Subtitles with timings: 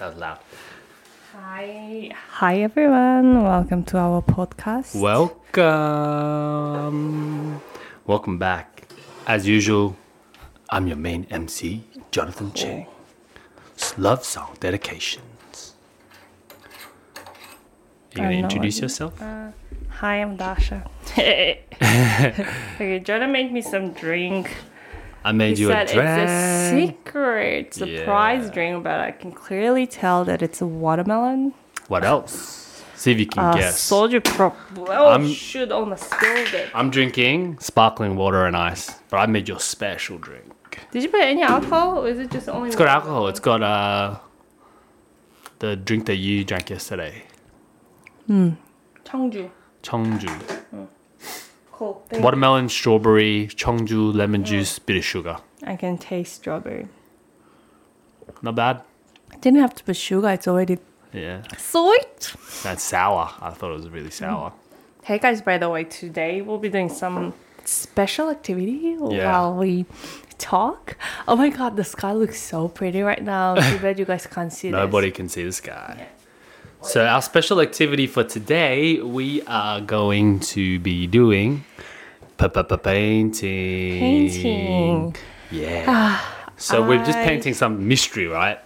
[0.00, 0.38] That was loud.
[1.34, 2.10] Hi.
[2.40, 3.42] Hi, everyone.
[3.44, 4.98] Welcome to our podcast.
[4.98, 5.60] Welcome.
[8.06, 8.88] Welcome back.
[9.26, 9.98] As usual,
[10.70, 12.56] I'm your main MC, Jonathan oh.
[12.56, 12.86] Chang.
[13.98, 15.74] Love song dedications.
[18.16, 18.82] Are You gonna introduce it.
[18.82, 19.20] yourself?
[19.20, 19.50] Uh,
[19.90, 20.88] hi, I'm Dasha.
[21.12, 24.50] okay, Jonah made me some drink.
[25.24, 25.90] I made He you a drink.
[25.90, 28.52] it's a secret surprise Yeah.
[28.54, 31.52] drink, but I can clearly tell that it's a watermelon.
[31.88, 32.82] What else?
[32.94, 33.78] See if you can Uh, guess.
[33.80, 34.56] Soldier Prop.
[34.78, 36.68] Oh, I'm- shoot, almost spilled it.
[36.74, 40.44] I'm drinking sparkling water and ice, but I made your special drink.
[40.92, 43.28] Did you put any alcohol, or is it just only It's got alcohol.
[43.28, 44.16] It's got uh
[45.60, 47.24] the drink that you drank yesterday,
[48.26, 48.56] Hmm.
[49.04, 49.50] 청주.
[49.82, 50.59] Chongju.
[51.80, 52.02] Cool.
[52.10, 55.38] Thank Watermelon, strawberry, Chongju, lemon juice, bit of sugar.
[55.66, 56.88] I can taste strawberry.
[58.42, 58.82] Not bad.
[59.40, 60.76] Didn't have to put sugar, it's already
[61.14, 62.34] Yeah, sweet.
[62.62, 63.30] that's sour.
[63.40, 64.12] I thought it was really mm.
[64.12, 64.52] sour.
[65.04, 67.32] Hey guys, by the way, today we'll be doing some
[67.64, 69.32] special activity Yeah.
[69.32, 69.86] while we
[70.36, 70.98] talk.
[71.26, 73.54] Oh my god, the sky looks so pretty right now.
[73.54, 76.08] Too bad you guys can't see Nobody can see the sky.
[76.82, 81.64] So our special activity for today, we are going to be doing
[82.38, 83.32] painting.
[83.32, 85.16] Painting.
[85.50, 86.20] Yeah.
[86.56, 88.58] so we're just painting some mystery, right?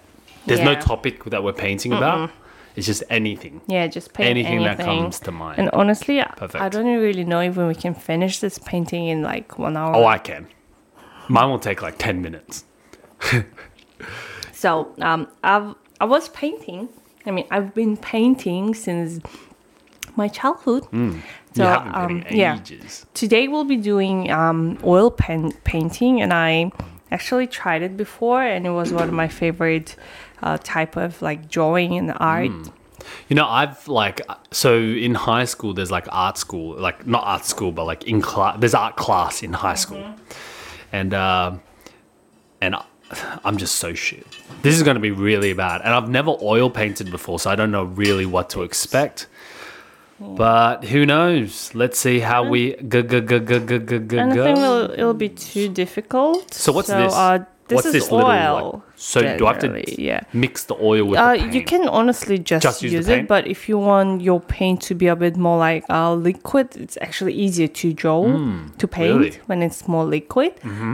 [0.47, 2.31] There's no topic that we're painting about.
[2.77, 3.61] It's just anything.
[3.69, 4.77] Yeah, just paint anything, anything.
[4.79, 5.59] that comes to mind.
[5.61, 9.59] And honestly, I- I don't really know if we can finish this painting in like
[9.59, 9.95] one hour.
[9.95, 10.49] oh, I can.
[11.29, 12.65] Mine will take like 10 minutes.
[14.53, 16.89] So um, I've I was painting.
[17.27, 19.21] I mean, I've been painting since
[20.17, 20.87] my childhood.
[21.55, 23.07] So you haven't been um, yeah, ages.
[23.15, 26.73] today we'll be doing um, oil pen painting, and I
[27.11, 29.95] actually tried it before, and it was one of my favorite
[30.43, 32.51] uh, type of like drawing and art.
[32.51, 32.65] Hmm.
[33.29, 35.75] You know, I've like so in high school.
[35.75, 38.57] There's like art school, like not art school, but like in class.
[38.59, 40.15] There's art class in high school,
[40.91, 41.53] and uh,
[42.61, 42.77] and
[43.45, 44.27] I'm just so shit.
[44.63, 47.55] This is going to be really bad, and I've never oil painted before, so I
[47.55, 49.27] don't know really what to expect.
[50.21, 51.75] But who knows?
[51.75, 52.89] Let's see how we hmm.
[52.89, 54.19] go go go go go go go.
[54.19, 56.55] I don't think it'll, it'll be too difficult.
[56.55, 57.13] So what's this?
[57.69, 58.19] This what's is this oil.
[58.19, 58.83] little like?
[58.97, 60.21] So do I have to yeah.
[60.33, 61.55] mix the oil with Uh, the paint?
[61.55, 64.95] you can honestly just, Just use use, it, but if you want your paint to
[64.95, 68.23] be a bit more like uh, liquid, it's actually easier to draw
[68.79, 69.31] to paint really?
[69.31, 69.43] Mm-hmm.
[69.47, 70.53] when it's more liquid.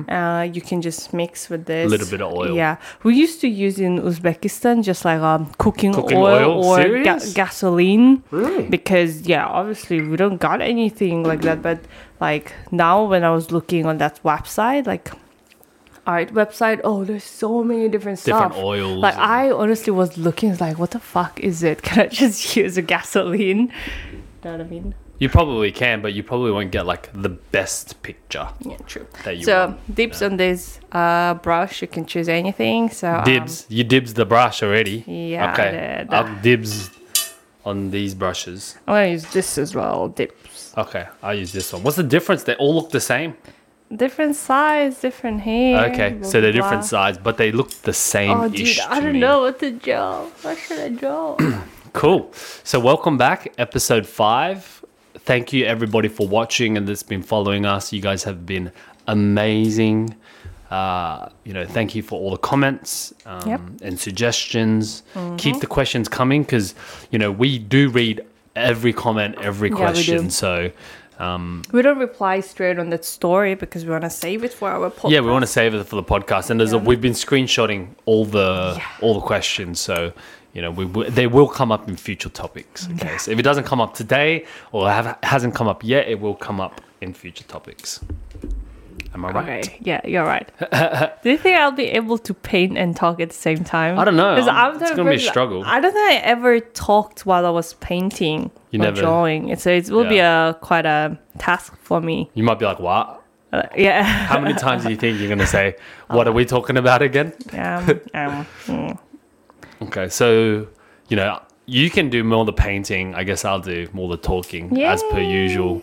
[0.09, 1.87] Uh, you can just mix with this.
[1.87, 2.55] A little bit of oil.
[2.57, 6.65] Yeah, we used to use in Uzbekistan just like um, cooking, Cooking oil, oil?
[6.65, 8.23] or ga- gasoline.
[8.31, 8.65] Really?
[8.69, 11.79] Because yeah, obviously we don't got anything like that, but
[12.21, 15.11] like now when I was looking on that website, like
[16.07, 18.63] art website, oh, there's so many different Different stuff.
[18.65, 21.83] oils Like and- I honestly was looking, like, what the fuck is it?
[21.87, 23.73] Can I just use a gasoline?
[24.13, 24.95] You know what I mean?
[25.19, 29.07] You probably can, but you probably won't get like the best picture Yeah, true.
[29.25, 29.95] that you So want.
[29.95, 32.89] dips on this uh, brush, you can choose anything.
[32.89, 33.67] So um, Dibs.
[33.69, 35.05] you dibs the brush already.
[35.07, 36.07] Yeah, I Okay.
[36.09, 36.89] I'll dibs
[37.67, 38.79] on these brushes.
[38.89, 40.09] I'm gonna use this as well.
[40.09, 41.83] Dips, Okay, I'll use this one.
[41.83, 42.45] What's the difference?
[42.45, 43.35] They all look the same.
[43.95, 45.91] Different size, different hair.
[45.93, 48.31] Okay, blah, so they're blah, different size, but they look the same.
[48.31, 50.25] Oh, dude, I don't know what to draw.
[50.43, 51.37] What should I draw?
[51.93, 52.31] Cool.
[52.63, 54.85] So welcome back, episode five.
[55.19, 57.93] Thank you everybody for watching and that's been following us.
[57.93, 58.71] You guys have been
[59.09, 60.15] amazing.
[60.71, 63.61] Uh, you know, thank you for all the comments um, Yep.
[63.83, 65.03] and suggestions.
[65.37, 66.77] Keep the questions coming because
[67.11, 68.25] you know we do read
[68.55, 70.31] every comment, every Yeah, question.
[70.31, 70.71] So
[71.21, 74.71] um, we don't reply straight on that story because we want to save it for
[74.71, 75.11] our podcast.
[75.11, 77.89] yeah, we want to save it for the podcast, and there's a, we've been screenshotting
[78.07, 79.81] all the all the questions.
[79.81, 80.13] So
[80.55, 82.89] you know, we w- they will come up in future topics.
[82.95, 86.19] Okay, so if it doesn't come up today or have, hasn't come up yet, it
[86.21, 88.01] will come up in future topics.
[89.13, 89.65] Am I right?
[89.65, 90.49] Okay, yeah, you're right.
[91.23, 93.99] Do you think I'll be able to paint and talk at the same time?
[93.99, 94.35] I don't know.
[94.35, 95.63] I'm- I'm it's gonna be a struggle.
[95.67, 99.55] I don't think I ever talked while I was painting You or never- drawing.
[99.57, 102.31] So it will be a quite a task for me.
[102.35, 103.21] You might be like, "What?
[103.53, 104.05] Uh, yeah.
[104.05, 105.75] How many times do you think you're gonna say?
[106.09, 108.99] What are we talking about again?" um, um, mm.
[109.83, 110.67] Okay, so
[111.09, 113.15] you know, you can do more the painting.
[113.17, 115.83] I guess I'll do more the talking as per usual.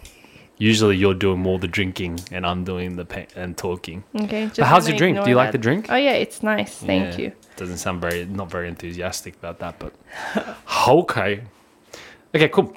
[0.59, 4.04] Usually, you're doing more the drinking, and I'm doing the pa- and talking.
[4.24, 4.50] Okay.
[4.57, 5.15] But how's your drink?
[5.15, 5.86] Do you ignore like the drink?
[5.89, 6.77] Oh yeah, it's nice.
[6.77, 7.31] Thank Yeah, you.
[7.57, 9.94] Doesn't sound very not very enthusiastic about that, but
[10.88, 11.42] okay.
[12.36, 12.74] Okay, cool.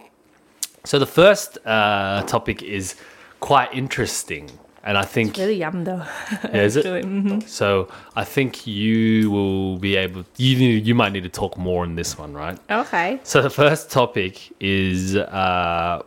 [0.84, 2.94] So the first uh, topic is
[3.40, 4.50] quite interesting.
[4.82, 6.02] and I think it's Really yum though.
[6.44, 6.84] yeah, is it?
[7.04, 7.42] Mhm.
[7.48, 10.24] So I think you will be able.
[10.38, 12.58] You you might need to talk more on this one, right?
[12.70, 13.20] Okay.
[13.22, 16.02] So the first topic is uh,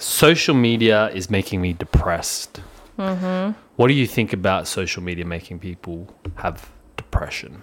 [0.00, 2.60] social media is making me depressed.
[2.98, 3.52] Mm-hmm.
[3.76, 7.62] What do you think about social media making people have depression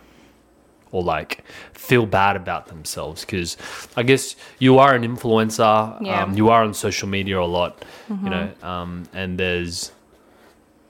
[0.92, 1.44] or like
[1.74, 3.26] feel bad about themselves?
[3.26, 3.58] Because
[3.96, 6.02] I guess you are an influencer.
[6.02, 6.24] Yeah.
[6.24, 9.92] Um, you are on social media a lot, you know, um, and there's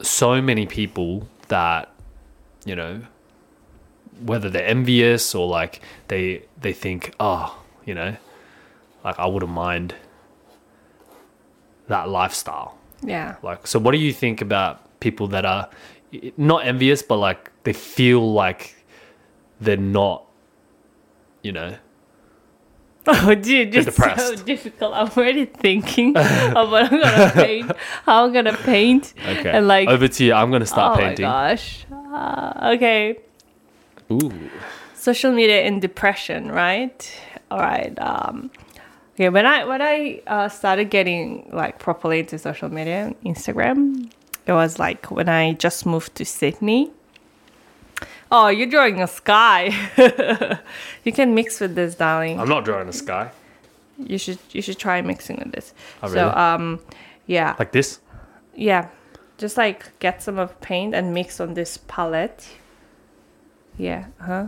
[0.01, 1.91] so many people that
[2.65, 3.01] you know
[4.21, 8.15] whether they're envious or like they they think oh you know
[9.03, 9.95] like i wouldn't mind
[11.87, 13.35] that lifestyle Yeah.
[13.43, 15.69] like so what do you think about people that are
[16.37, 18.75] not envious but like they feel like
[19.61, 20.23] they're not
[21.43, 21.75] you know
[23.09, 24.93] Oh, dude, it's so difficult.
[24.93, 27.71] I'm already thinking of what I'm gonna paint,
[28.03, 31.23] how I'm gonna paint, okay and like, over to you i'm gonna oh start painting
[31.25, 31.85] Oh my gosh.
[31.89, 33.15] Uh, okay,
[34.11, 34.49] Ooh.
[34.93, 36.99] social media and depression, right?
[37.49, 37.97] All right.
[37.99, 38.51] Um,
[39.17, 44.11] okay, when I when I uh, started getting like properly into social media, Instagram,
[44.45, 46.91] it was like when I just moved to Sydney.
[48.31, 49.73] Oh, you're drawing a sky.
[51.03, 52.39] you can mix with this, darling.
[52.39, 53.31] i'm not drawing a sky
[53.97, 55.73] You should you should try mixing with this.
[56.03, 56.19] Oh, really?
[56.19, 56.79] So um,
[57.25, 57.99] yeah, like this
[58.53, 58.89] yeah,
[59.37, 62.47] just like get some of paint and mix on this palette.
[63.77, 64.47] Yeah, huh?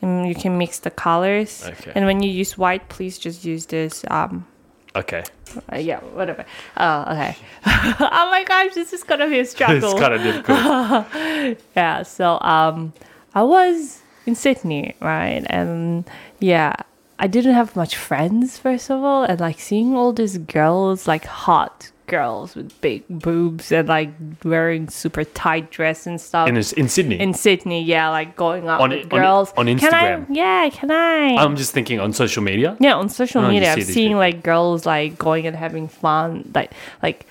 [0.00, 1.64] And you can mix the colors.
[1.66, 1.92] Okay.
[1.94, 4.04] And when you use white, please just use this.
[4.08, 4.46] Um,
[4.94, 5.24] okay
[5.72, 6.44] uh, yeah, whatever.
[6.76, 7.36] Oh, okay.
[7.66, 9.90] oh my gosh, this is gonna be a struggle.
[9.92, 12.92] it's kind of difficult yeah so um
[13.34, 16.08] i was in sydney right and
[16.40, 16.74] yeah
[17.18, 21.24] i didn't have much friends first of all and like seeing all these girls like
[21.24, 24.10] hot girls with big boobs and like
[24.44, 28.90] wearing super tight dress and stuff in, sydney in sydney yeah like going out On
[28.90, 30.26] with i- on i- girls on Can I- Instagram?
[30.30, 33.84] yeah can i i'm just thinking on social media yeah, on social Oh, media, I've
[33.84, 34.18] seen people.
[34.18, 36.72] like girls like going and having fun, like
[37.02, 37.26] like,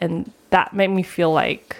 [0.00, 1.76] and that made me feel like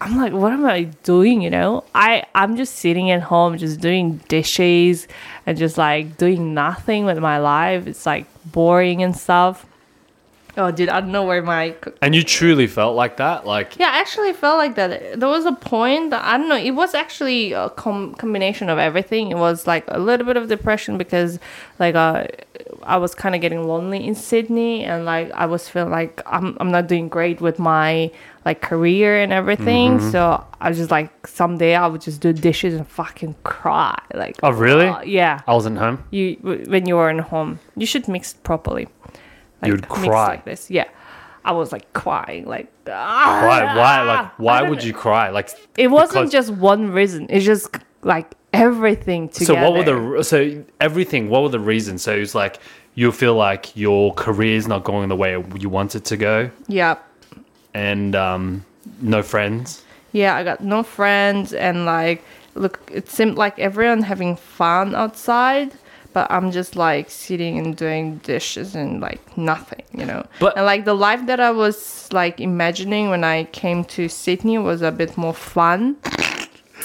[0.00, 1.42] I'm like, what am I doing?
[1.42, 5.08] You know, I I'm just sitting at home, just doing dishes
[5.46, 7.86] and just like doing nothing with my life.
[7.86, 9.66] It's like boring and stuff.
[10.58, 13.90] Oh, dude, I don't know where my and you truly felt like that like yeah,
[13.90, 15.20] I actually felt like that.
[15.20, 16.56] There was a point that I don't know.
[16.56, 19.30] It was actually a com- combination of everything.
[19.30, 21.38] It was like a little bit of depression because,
[21.78, 22.26] like, uh,
[22.82, 26.56] I was kind of getting lonely in Sydney, and like I was feeling like I'm
[26.60, 28.10] I'm not doing great with my
[28.44, 30.00] like career and everything.
[30.10, 33.96] So I was just like someday I would just do dishes and fucking cry.
[34.14, 34.86] Like, Oh, really?
[34.88, 35.42] uh, yeah.
[35.46, 38.88] i wasn't home You when you were in home, you should mix it properly.
[39.62, 40.26] Like, You'd mix cry.
[40.28, 40.70] like this.
[40.70, 40.84] Yeah.
[41.44, 46.30] I was like crying, like why why like why would you cry like it wasn't
[46.30, 47.26] just one reason.
[47.30, 47.68] It's just
[48.02, 49.54] like everything together.
[49.54, 52.58] so what were the so everything what were the reasons so it's like
[52.94, 56.96] you feel like your career's not going the way you want it to go Yeah.
[57.74, 58.64] and um
[59.00, 59.82] no friends
[60.12, 62.22] Yeah, I got no friends and like
[62.54, 65.72] look it seemed like everyone having fun outside,
[66.18, 70.22] but I'm just like sitting and doing dishes and like nothing, you know.
[70.40, 71.76] But- and like the life that I was
[72.20, 75.96] like imagining when I came to Sydney was a bit more fun.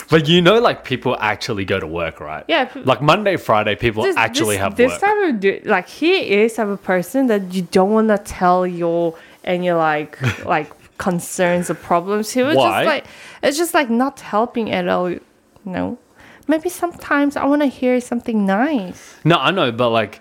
[0.10, 4.02] but you know like people actually go to work right Yeah, like monday friday people
[4.04, 7.20] this, actually this, have this work type of du- like he is type of person
[7.32, 9.16] that you don't want to tell your
[9.50, 10.12] and your like
[10.56, 10.70] like
[11.08, 12.26] concerns or problems.
[12.38, 12.66] He was Why?
[12.70, 13.06] just like
[13.46, 15.10] it's just like not helping at all.
[15.12, 15.22] You
[15.66, 15.98] know,
[16.48, 19.16] maybe sometimes I want to hear something nice.
[19.24, 20.20] no i know but like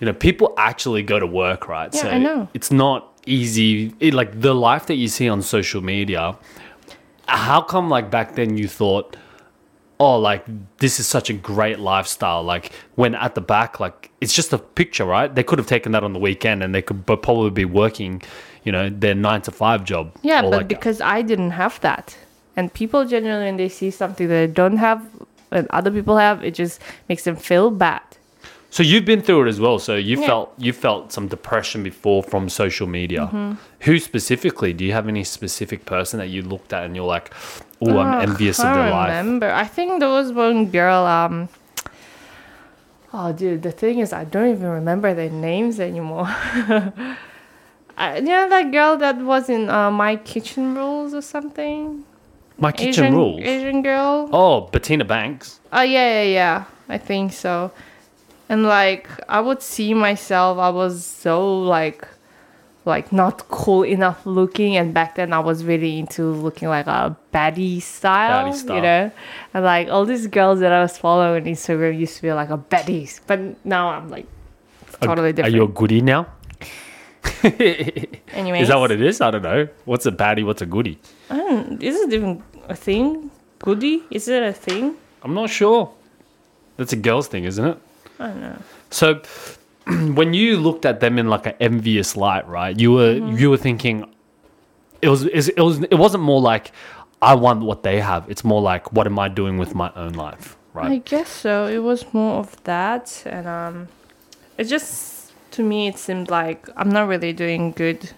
[0.00, 2.48] you know people actually go to work right Yeah, I know.
[2.54, 6.36] it's not easy it, like the life that you see on social media
[7.28, 9.16] how come like back then you thought
[9.98, 10.44] oh like
[10.78, 14.58] this is such a great lifestyle like when at the back like it's just a
[14.58, 17.50] picture right they could have taken that on the weekend and they could but probably
[17.50, 18.22] be working
[18.64, 22.16] you know their nine to five job Yeah, but like because I didn't have that,
[22.56, 25.00] and people generally when they see something that they don't have
[25.50, 28.02] and other people have, it just makes them feel bad.
[28.72, 30.26] so you've been through it as well so you Yeah.
[30.30, 33.52] felt you felt some depression before from social media Mm-hmm.
[33.86, 37.26] who specifically do you have any specific person that you looked at and you're like
[37.84, 39.48] oh i'm envious of I their life remember.
[39.64, 41.02] I think there was one girl.
[41.18, 41.48] Um.
[43.12, 43.62] Oh, dude.
[43.62, 46.28] The thing is, I don't even remember their names anymore.
[47.98, 52.04] I, you know that girl that was in uh, My Kitchen Rules or something.
[52.60, 54.28] My kitchen Asian, rules Asian girl.
[54.32, 56.64] oh bettina banks Oh yeah, yeah, yeah.
[56.88, 57.70] I think so.
[58.48, 62.06] And like I would see myself, I was so like
[62.84, 67.14] like not cool enough looking and back then I was really into looking like a
[67.32, 68.76] baddie style, Baddie style.
[68.76, 69.12] you know.
[69.54, 72.50] And like all these girls that I was following on Instagram used to be like
[72.50, 74.26] a baddies, but now I'm like
[75.00, 75.54] totally Are different.
[75.54, 76.26] Are you a goodie now?
[77.42, 79.20] Anyways, Is that what it is?
[79.20, 79.68] I don't know.
[79.84, 80.44] What's a baddie?
[80.44, 80.98] What's a goodie?
[81.28, 83.30] I don't, is it even a thing?
[83.58, 84.02] Goodie?
[84.10, 84.96] Is it a thing?
[85.22, 85.92] I'm not sure.
[86.76, 87.78] That's a girl's thing, isn't it?
[88.18, 88.56] I don't know.
[88.90, 89.22] So
[90.14, 92.78] when you looked at them in like an envious light, right?
[92.78, 93.36] You were Mm-hmm.
[93.36, 94.06] you were thinking
[95.02, 96.72] it was it was it wasn't more like
[97.22, 98.24] I want what they have.
[98.30, 100.90] It's more like what am I doing with my own life, right?
[100.92, 101.66] I guess so.
[101.66, 103.88] It was more of that, and um,
[104.56, 105.19] it just
[105.52, 108.10] to me it seemed like I'm not really doing good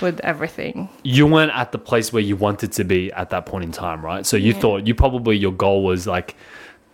[0.00, 0.88] with everything.
[1.02, 4.04] You weren't at the place where you wanted to be at that point in time,
[4.04, 4.26] right?
[4.26, 6.36] So you thought you probably your goal was like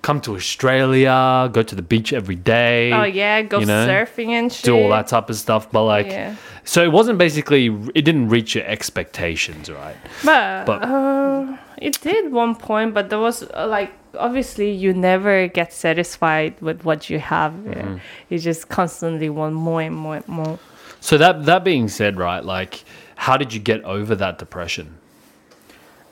[0.02, 2.92] come to Australia, go to the beach every day.
[2.92, 4.64] Oh yeah, go you know, surfing and shit.
[4.64, 6.34] do all that type of stuff, but like Yeah.
[6.64, 9.96] so it wasn't basically it didn't reach your expectations, right?
[10.24, 15.46] But, But- uh, it did one point, but there was uh, like obviously you never
[15.48, 17.52] get satisfied with what you have.
[17.52, 17.96] Mm-hmm.
[18.28, 20.58] You just constantly want more and more and more.
[21.00, 22.84] So that that being said, right, like
[23.16, 24.98] how did you get over that depression?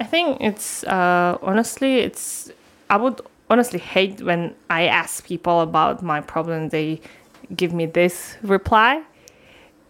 [0.01, 2.51] I think it's uh, honestly, it's
[2.89, 3.21] I would
[3.51, 6.69] honestly hate when I ask people about my problem.
[6.71, 7.01] They
[7.55, 9.03] give me this reply.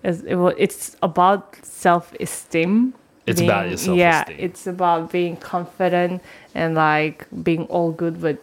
[0.02, 2.94] It's, it, wa- it's about self esteem.
[3.26, 6.22] It's about your Yeah, it's about being confident
[6.54, 8.38] and like being all good with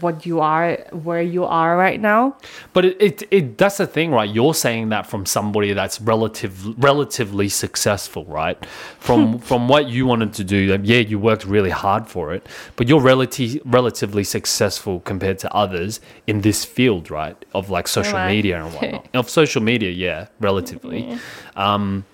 [0.00, 2.36] what you are, where you are right now.
[2.72, 4.28] But it, it, it that's the thing, right?
[4.28, 8.64] You're saying that from somebody that's relative relatively successful, right?
[8.98, 12.46] From from what you wanted to do, like, yeah, you worked really hard for it,
[12.76, 17.42] but you're relative relatively successful compared to others in this field, right?
[17.54, 18.28] Of like social I?
[18.28, 19.08] media and whatnot.
[19.14, 21.18] of social media, yeah, relatively.
[21.56, 22.04] Um,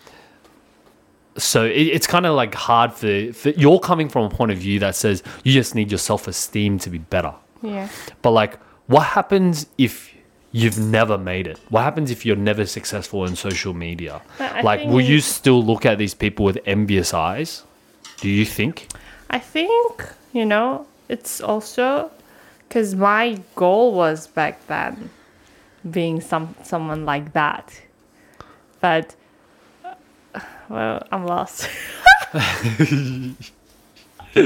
[1.38, 4.58] so it, it's kind of like hard for, for you're coming from a point of
[4.58, 7.34] view that says you just need your self esteem to be better.
[7.62, 7.88] Yeah.
[8.22, 10.14] But like, what happens if
[10.52, 11.58] you've never made it?
[11.68, 14.22] What happens if you're never successful in social media?
[14.62, 17.64] Like, will you still look at these people with envious eyes?
[18.20, 18.88] Do you think?
[19.30, 22.10] I think, you know, it's also
[22.66, 25.10] because my goal was back then
[25.90, 27.80] being some someone like that.
[28.80, 29.14] But,
[29.84, 29.94] uh,
[30.68, 31.68] well, I'm lost.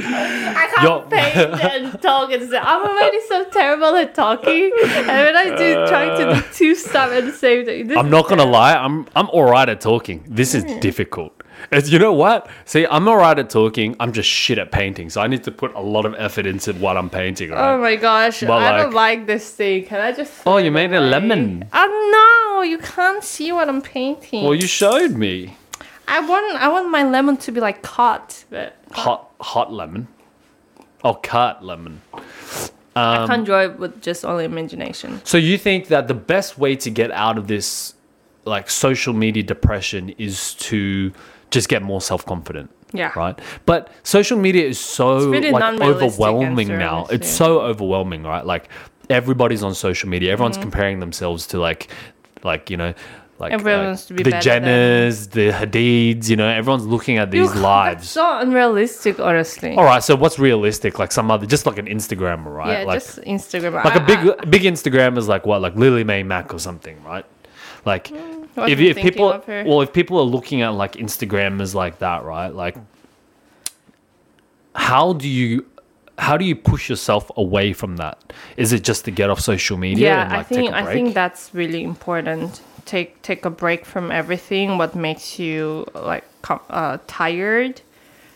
[0.00, 1.00] I can't Yo.
[1.08, 4.70] paint and talk at and say, I'm already so terrible at talking.
[4.84, 8.10] And when I do trying to do two stuff at the same time, this I'm
[8.10, 8.52] not gonna terrible.
[8.52, 8.74] lie.
[8.74, 10.24] I'm I'm alright at talking.
[10.28, 10.80] This is Mm.
[10.80, 11.32] difficult.
[11.70, 12.48] It's, you know what?
[12.64, 13.94] See, I'm alright at talking.
[14.00, 15.10] I'm just shit at painting.
[15.10, 17.50] So I need to put a lot of effort into what I'm painting.
[17.50, 17.74] Right?
[17.74, 19.84] Oh my gosh, But I don't like- like this thing.
[19.84, 20.32] Can I just?
[20.46, 21.68] Oh, you made a lemon.
[21.72, 24.42] Oh no, you can't see what I'm painting.
[24.44, 25.56] well, you showed me
[26.08, 30.08] I want I want my lemon to be like cut, but hot hot lemon.
[31.04, 32.00] Oh, cut lemon.
[32.94, 35.20] I can't draw it with just only imagination.
[35.24, 37.94] So you think that the best way to get out of this
[38.44, 41.12] like social media depression is to
[41.50, 42.70] just get more self-confident.
[42.92, 43.12] Yeah.
[43.16, 43.38] Right?
[43.64, 47.06] But social media is so really like non-realistic overwhelming now.
[47.06, 48.44] It's so overwhelming, right?
[48.44, 48.68] Like
[49.08, 50.30] everybody's on social media.
[50.32, 50.62] Everyone's Mm-hmm.
[50.62, 51.88] comparing themselves to like
[52.44, 52.92] like, you know,
[53.42, 57.32] like Everyone uh, wants to be the Jenners, the Hadids, you know, everyone's looking at
[57.32, 58.08] these lives.
[58.08, 59.74] so unrealistic, honestly.
[59.74, 61.00] All right, so what's realistic?
[61.00, 62.80] Like some other, just like an Instagrammer, right?
[62.80, 63.84] yeah, like, just Instagram.
[63.84, 67.02] like a I- big I- big Instagram is like what like Lily Maymac or something,
[67.02, 67.26] right?
[67.84, 72.54] Like if, if people well if people are looking at like Instagrammers like that, right?
[72.54, 72.76] Like
[74.76, 75.66] how do you
[76.18, 78.32] how do you push yourself away from that?
[78.56, 80.92] Is it just to get off social media yeah, and like I think a I
[80.92, 82.60] think that's really important.
[82.84, 84.78] Take take a break from everything.
[84.78, 87.80] What makes you like uh, tired,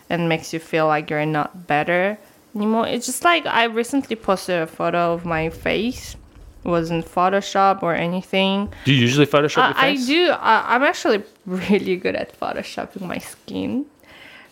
[0.09, 2.17] and makes you feel like you're not better
[2.55, 2.87] anymore.
[2.87, 6.15] It's just like I recently posted a photo of my face.
[6.63, 8.73] It wasn't Photoshop or anything.
[8.85, 10.29] do you usually Photoshop Uh, your I do.
[10.31, 13.85] Uh, I'm actually really good at photoshopping my skin,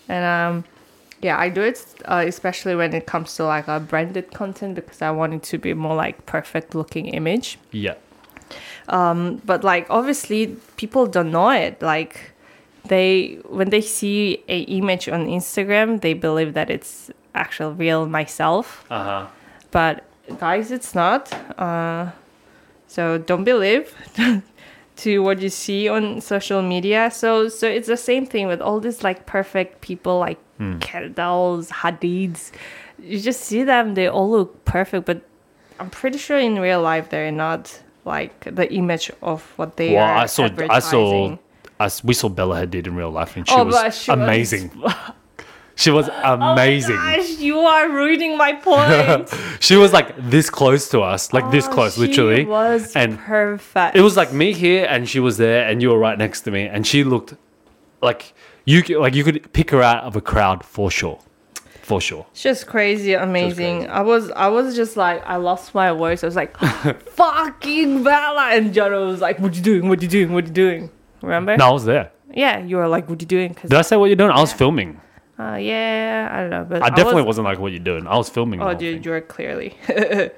[0.07, 0.63] and um,
[1.21, 5.01] yeah, I do it uh, especially when it comes to like a branded content because
[5.01, 7.57] I want it to be more like perfect looking image.
[7.71, 7.95] Yeah.
[8.87, 11.81] But like obviously, people don't know it.
[11.81, 12.31] Like
[12.87, 18.85] they when they see a image on Instagram, they believe that it's actual real myself.
[18.89, 19.27] Uh-huh.
[19.71, 20.03] but
[20.39, 21.31] guys it's not.
[21.59, 22.11] Uh,
[22.87, 23.93] so don't believe
[24.95, 27.09] to what you see on social media.
[27.11, 30.39] So so it's the same thing with all these like perfect people like
[30.79, 32.51] Kendalls, Hadids.
[32.97, 35.21] You just see them they all look perfect but
[35.79, 40.03] I'm pretty sure in real life they're not like the image of what they Well,
[40.05, 41.37] are I saw I saw
[41.79, 44.71] us we saw Bella Hadid in real life, and she Oh, was she was- amazing.
[44.85, 45.13] Oh
[45.77, 46.95] she was amazing.
[46.95, 49.27] Oh gosh, you are ruining my point.
[49.59, 52.45] she was like this close to us, like this Oh, close, she literally.
[52.45, 53.97] was and perfect.
[53.97, 56.51] it was like me here, and she was there, and you were right next to
[56.51, 57.33] me, and she looked
[58.01, 58.33] like
[58.63, 61.19] you like you could pick her out of a crowd for sure,
[61.85, 62.25] for sure.
[62.31, 63.81] It's just crazy, amazing.
[63.81, 63.91] crazy.
[63.91, 66.23] I was, I was just like, I lost my voice.
[66.23, 66.57] I was like,
[67.19, 69.87] "Fucking Bella!" And Jono was like, "What you doing?
[69.87, 70.33] What you doing?
[70.33, 70.89] What you doing?"
[71.21, 71.55] Remember?
[71.55, 72.11] No, I was there.
[72.33, 74.31] Yeah, you were like, "What you doing?" Cause, Did I say what you're doing?
[74.31, 74.99] I was filming.
[75.39, 78.07] uh, yeah, I don't know, but I definitely was, not like what you're doing.
[78.07, 78.61] I was filming.
[78.63, 79.03] Oh, dude, thing.
[79.03, 79.77] you were clearly.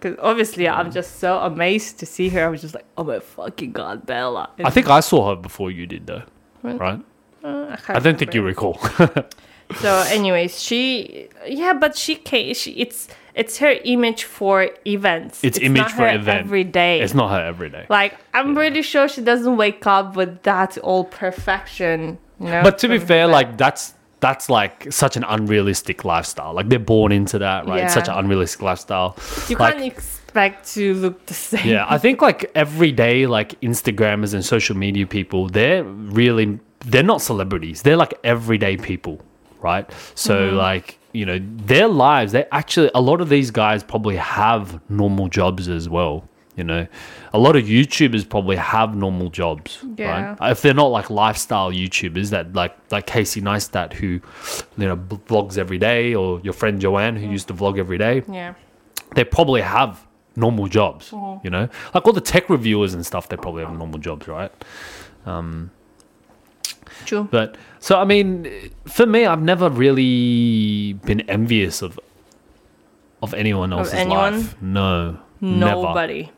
[0.00, 2.44] Because obviously, I'm just so amazed to see her.
[2.44, 5.70] I was just like, "Oh my fucking god, Bella!" I think I saw her before
[5.70, 6.24] you did, though.
[6.62, 6.80] What?
[6.80, 7.00] Right?
[7.44, 8.80] Uh, I, I don't think you recall.
[9.76, 12.54] So, anyways, she yeah, but she came.
[12.54, 15.42] She it's it's her image for events.
[15.42, 16.40] It's image not for her event.
[16.40, 17.00] every day.
[17.00, 17.86] it's not her every day.
[17.88, 22.18] like I'm pretty sure she doesn't wake up with that all perfection.
[22.40, 22.62] You know.
[22.62, 23.32] But to be fair, that.
[23.32, 26.54] like that's that's like such an unrealistic lifestyle.
[26.54, 27.84] Like they're born into that, right?
[27.84, 29.16] It's such an unrealistic lifestyle.
[29.48, 31.68] you like- can't expect to look the same.
[31.68, 37.02] Yeah, I think like every day, like Instagrammers and social media people, they're really they're
[37.02, 37.82] not celebrities.
[37.82, 39.20] They're like everyday people,
[39.62, 39.90] right?
[40.14, 40.56] So Mm-hmm.
[40.56, 45.28] like you know their lives, they actually a lot of these guys probably have normal
[45.28, 46.24] jobs as well.
[46.56, 46.86] You know,
[47.32, 50.36] a lot of YouTubers probably have normal jobs, Yeah.
[50.38, 50.50] right?
[50.52, 54.20] If they're not like lifestyle YouTubers that like like Casey Neistat who, you
[54.88, 58.52] know, vlogs every day, or your friend Joanne who used to vlog every day Yeah.
[59.14, 61.10] they probably have normal jobs.
[61.10, 61.40] Mm-hmm.
[61.44, 64.52] You know, like all the tech reviewers and stuff, they probably have normal jobs, right?
[67.06, 67.28] True.
[67.30, 68.48] But so I mean,
[68.86, 71.98] for me, I've never really been envious of
[73.22, 74.40] of anyone else's anyone?
[74.40, 74.62] life.
[74.62, 75.82] No, never.
[75.82, 76.30] Nobody.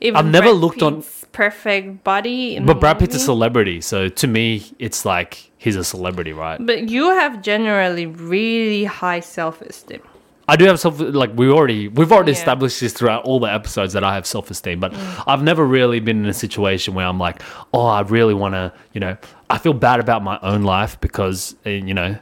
[0.00, 2.58] Even I've never Brad looked on- perfect body.
[2.60, 6.58] But Brad Pitt's a celebrity, so to me, it's like he's a celebrity, right?
[6.64, 10.00] But you have generally really high self-esteem.
[10.48, 12.38] I do have self like we already we've already Yeah.
[12.38, 14.94] established this throughout all the episodes that I have self esteem, but
[15.26, 17.42] I've never really been in a situation where I'm like,
[17.74, 19.16] oh, I really want to, you know,
[19.50, 22.16] I feel bad about my own life because uh, you know,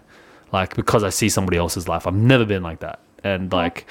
[0.53, 2.07] like because I see somebody else's life.
[2.07, 3.87] I've never been like that, and like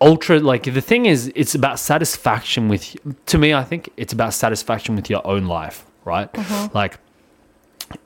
[0.00, 2.96] ultra like the thing is, it's about satisfaction with.
[3.26, 6.28] To me, I think it's about satisfaction with your own life, right?
[6.74, 6.98] Like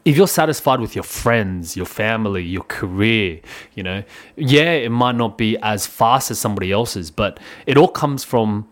[0.05, 3.41] if you're satisfied with your friends, your family, your career,
[3.75, 4.03] you know,
[4.37, 8.69] yeah, it might not be as fast as somebody else's, but it all comes from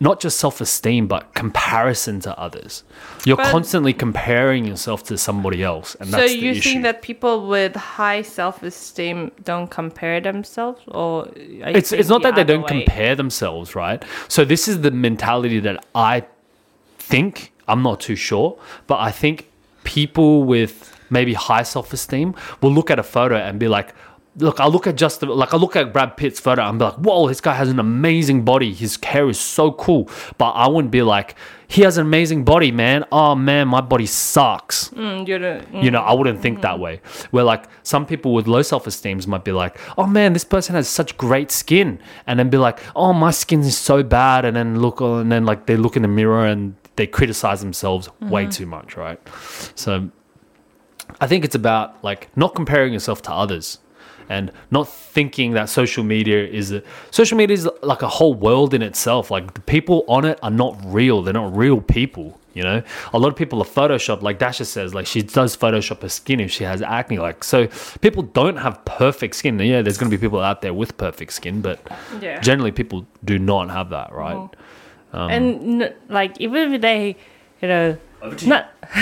[0.00, 2.82] not just self esteem, but comparison to others.
[3.24, 6.60] You're But- constantly comparing yourself to somebody else, and So that's the you issue.
[6.70, 12.42] think that people with high self-esteem don't compare themselves, or it's it's not that they
[12.44, 12.68] don't way?
[12.84, 14.02] compare themselves, right?
[14.26, 16.24] So this is the mentality that I
[16.98, 18.58] think I'm not too sure,
[18.88, 19.46] but I think
[19.90, 20.72] people with
[21.10, 23.92] maybe high self-esteem will look at a photo and be like,
[24.36, 26.94] look, I look at just like I look at Brad Pitt's photo and be like,
[26.94, 28.72] whoa, this guy has an amazing body.
[28.72, 30.08] His hair is so cool.
[30.38, 31.34] But I wouldn't be like,
[31.66, 33.04] he has an amazing body, man.
[33.10, 34.90] Oh man, my body sucks.
[34.90, 35.82] Mm, mm.
[35.82, 37.00] You know, I wouldn't think that way.
[37.32, 40.76] Where like some people with low self esteem might be like, oh man, this person
[40.76, 41.98] has such great skin.
[42.28, 44.44] And then be like, oh, my skin is so bad.
[44.44, 48.10] And then look, and then like they look in the mirror and they criticize themselves
[48.20, 48.50] way mm-hmm.
[48.50, 49.18] too much, right?
[49.74, 50.10] So
[51.18, 53.78] I think it's about like not comparing yourself to others
[54.28, 58.74] and not thinking that social media is a social media is like a whole world
[58.74, 59.30] in itself.
[59.30, 61.22] Like the people on it are not real.
[61.22, 62.38] They're not real people.
[62.52, 62.82] You know,
[63.14, 64.20] a lot of people are photoshopped.
[64.22, 67.18] Like Dasha says, like she does Photoshop her skin if she has acne.
[67.18, 67.68] Like so,
[68.02, 69.58] people don't have perfect skin.
[69.58, 71.80] Yeah, there's going to be people out there with perfect skin, but
[72.20, 72.40] Yeah.
[72.40, 74.50] generally people do not have that, right?
[75.12, 75.30] Mm-hmm.
[75.30, 77.16] and n- like even if they,
[77.60, 77.98] you know,
[78.46, 78.70] not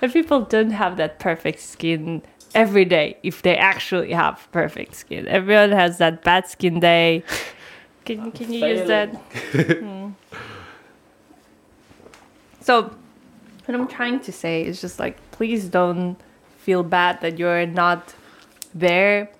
[0.00, 2.22] if people don't have that perfect skin
[2.54, 7.22] every day, if they actually have perfect skin, everyone has that bad skin day.
[8.04, 9.14] Can can you use that?
[9.78, 10.08] Hmm.
[12.60, 12.82] So,
[13.64, 16.16] what I'm trying to say is just like, please don't
[16.58, 18.14] feel bad that you're not
[18.74, 19.30] there,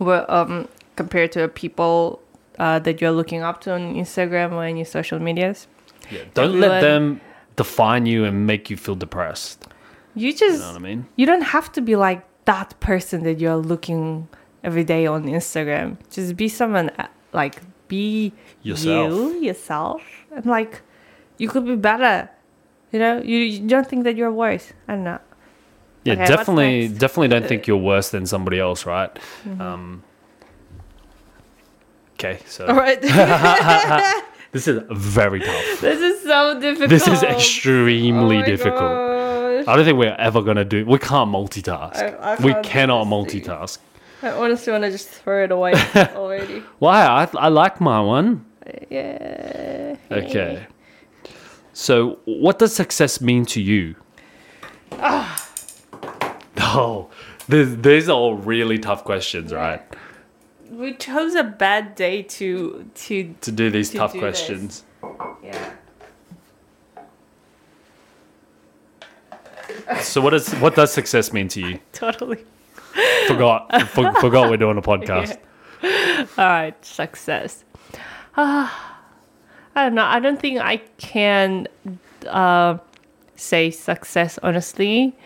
[0.00, 2.22] um, compared to people
[2.58, 5.66] uh, that you're looking up to on Instagram or any social medias.
[6.34, 7.20] Don't let them
[7.56, 9.66] define you and make you feel depressed.
[10.14, 11.06] You just You know what I mean?
[11.16, 14.28] you don't have to be like that person that you're looking
[14.62, 15.96] every day on Instagram.
[16.10, 19.10] Just be someone uh, like be Yourself.
[19.12, 20.02] you yourself,
[20.34, 20.82] and like
[21.38, 22.28] you could be better.
[22.92, 24.72] You know, you, you don't think that you're worse.
[24.86, 25.18] I don't know.
[26.04, 26.88] Yeah, Okay, definitely.
[26.88, 29.12] Definitely don't think you're worse than somebody else, right?
[29.44, 29.60] Mm-hmm.
[29.60, 30.02] Um,
[32.14, 33.00] okay, so All right,
[34.52, 35.80] this is very tough.
[35.80, 36.90] this is so difficult.
[36.90, 38.80] This is extremely Oh my difficult.
[38.80, 39.64] gosh.
[39.68, 40.84] I don't think we're ever gonna do.
[40.86, 41.96] We can't multitask.
[41.96, 43.78] I- I we cannot multitask.
[44.22, 45.72] I honestly want to just throw it away
[46.14, 46.60] already.
[46.78, 47.04] Why?
[47.04, 48.44] I, I like my one.
[48.90, 49.96] Yeah.
[50.10, 50.66] Okay.
[51.74, 53.96] So, what does success mean to you?
[54.92, 55.36] Ah.
[56.58, 57.10] Oh,
[57.48, 59.82] these, these are all really tough questions, right?
[60.70, 64.84] We chose a bad day to to To do these To tough do questions.
[65.42, 65.70] yeah.
[70.02, 71.78] So, what does what does success mean to you?
[71.92, 72.44] Totally.
[73.26, 73.82] Forgot.
[73.88, 75.36] for, forgot we're doing a podcast.
[75.82, 77.64] All right, success.
[78.36, 79.00] Ah,
[79.74, 80.04] I don't know.
[80.04, 81.66] I don't think I can
[82.26, 82.78] uh,
[83.36, 85.16] say success honestly.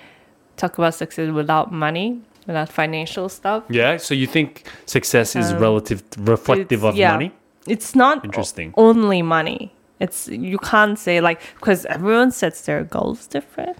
[0.57, 3.63] Talk about success without money, without financial stuff.
[3.71, 3.99] Yeah.
[3.99, 7.13] So you think success is Um, relative, reflective of yeah.
[7.13, 7.31] money?
[7.67, 8.73] It's not Interesting.
[8.77, 9.71] only money.
[10.01, 13.79] It's you can't say like because everyone sets their goals different,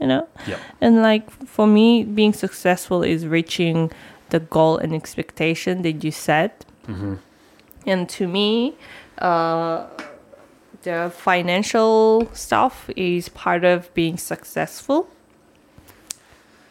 [0.00, 0.26] you know.
[0.46, 0.58] Yep.
[0.80, 3.90] And like for me, being successful is reaching
[4.30, 6.64] the goal and expectation that you set.
[6.88, 7.14] Mm-hmm.
[7.86, 8.74] And to me,
[9.18, 9.86] uh,
[10.82, 15.06] the financial stuff is part of being successful.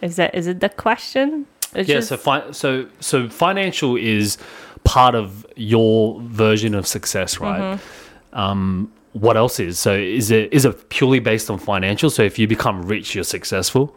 [0.01, 1.45] Is that is it the question?
[1.75, 1.95] It's Yeah.
[1.97, 4.37] just- So, fi- so so financial is
[4.83, 7.61] part of your version of success, right?
[7.61, 8.39] Mm-hmm.
[8.39, 9.77] Um, what else is?
[9.79, 12.09] So is it is it purely based on financial?
[12.09, 13.95] So if you become rich, you're successful.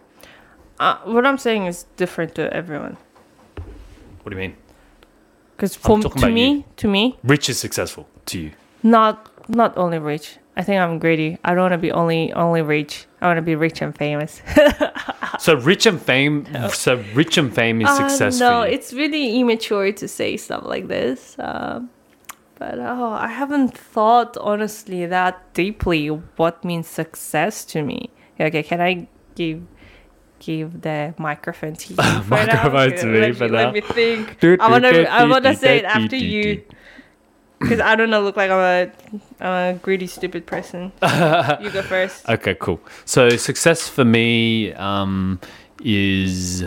[0.81, 2.97] uh, what I'm saying is different to everyone.
[4.23, 4.57] What do you mean?
[5.57, 6.65] Because for to me, you.
[6.77, 8.51] to me, Rich is successful to you.
[8.83, 10.39] not not only rich.
[10.57, 11.39] I think I'm greedy.
[11.45, 13.07] I don't want to be only only rich.
[13.23, 14.43] I want to be rich and famous.
[15.39, 16.47] So rich and fame.
[16.73, 18.75] So rich and fame is success Uh, no, for you.
[18.75, 21.37] it's really immature to say stuff like this.
[21.39, 21.91] Um,
[22.59, 26.07] but oh, I haven't thought honestly that deeply
[26.37, 28.11] what means success to me.
[28.39, 29.63] Okay, can I give
[30.39, 31.97] give the microphone to you?
[31.97, 32.23] now?
[32.29, 34.45] Microphone to me let for Let me think.
[34.45, 36.63] I wanna I wanna say it after you.
[37.63, 38.93] Because I don't know, look like I'm a,
[39.41, 40.93] I'm a greedy, stupid person.
[41.61, 42.29] you go first.
[42.29, 42.81] Okay, cool.
[43.05, 45.41] So success for me um,
[45.83, 46.65] is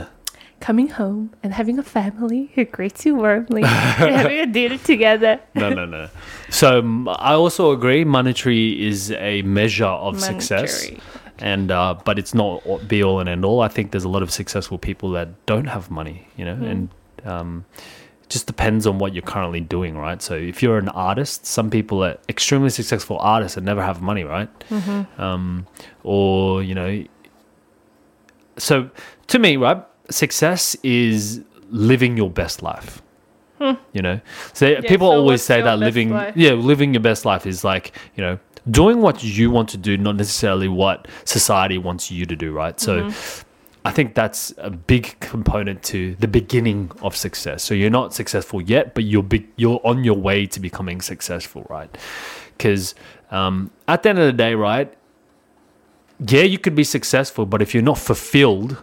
[0.66, 5.40] Coming home and having a family who greets you warmly and having a dinner together.
[5.54, 6.10] no, no, no.
[6.50, 8.04] So um, I also agree.
[8.04, 10.90] Monetary is a measure of success,
[11.38, 13.62] and uh, but it's not be all and end all.
[13.62, 16.90] I think there's a lot of successful people that don't have money, you know, and
[17.26, 20.22] um, it just depends on what you're currently doing, right?
[20.22, 24.24] So if you're an artist, some people are extremely successful artists and never have money,
[24.24, 24.50] right?
[25.20, 25.68] Um,
[26.04, 27.04] or you know,
[28.58, 28.90] so
[29.28, 33.02] to me, right, success is living your best life.
[33.94, 34.20] You know,
[34.54, 36.36] so people so always say that living, life?
[36.36, 38.38] yeah, living your best life is like you know
[38.70, 42.80] doing what you want to do, not necessarily what society wants you to do, right?
[42.80, 43.12] So.
[43.86, 47.64] I think that's a big component to the beginning of success.
[47.64, 51.66] So you're not successful yet, but you're big, you're on your way to becoming successful,
[51.70, 51.96] right?
[52.58, 52.96] Because
[53.32, 54.94] um, at the end of the day, right?
[56.20, 58.82] Yeah, you could be successful, but if you're not fulfilled,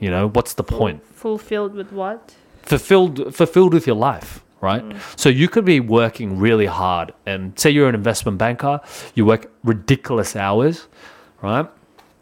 [0.00, 1.06] you know, what's the point?
[1.06, 2.34] Fulfilled with what?
[2.66, 4.84] fulfilled fulfilled with your life right
[5.14, 8.80] so you could be working really hard and say you're an investment banker
[9.14, 10.88] you work ridiculous hours
[11.42, 11.66] right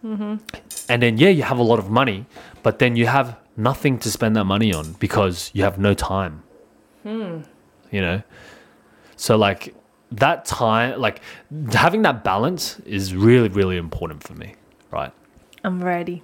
[0.05, 0.35] Mm-hmm.
[0.91, 2.27] and then yeah you have a lot of money
[2.63, 6.43] but then you have nothing to spend that money on because you have no time
[7.03, 7.39] hmm.
[7.91, 8.23] you know
[9.17, 9.75] so like
[10.13, 11.21] that time like
[11.73, 14.55] having that balance is really really important for me
[14.91, 15.13] right
[15.65, 16.23] I'm ready.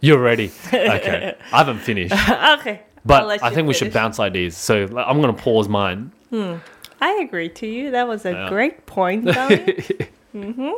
[0.00, 2.14] you're ready okay i haven't finished
[2.58, 2.82] okay.
[3.04, 4.56] But I think we should bounce ideas.
[4.56, 6.12] So like, I'm going to pause mine.
[6.30, 6.56] Hmm.
[7.00, 7.90] I agree to you.
[7.90, 8.48] That was a Yeah.
[8.48, 9.24] great point.
[9.34, 10.76] Darling.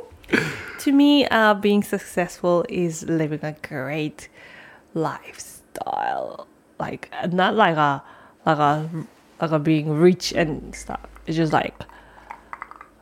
[0.80, 4.28] To me, uh, being successful is living a great
[4.94, 6.46] lifestyle.
[6.78, 8.02] Like not like a
[8.44, 8.90] like a
[9.40, 11.00] like a being rich and stuff.
[11.26, 11.74] It's just like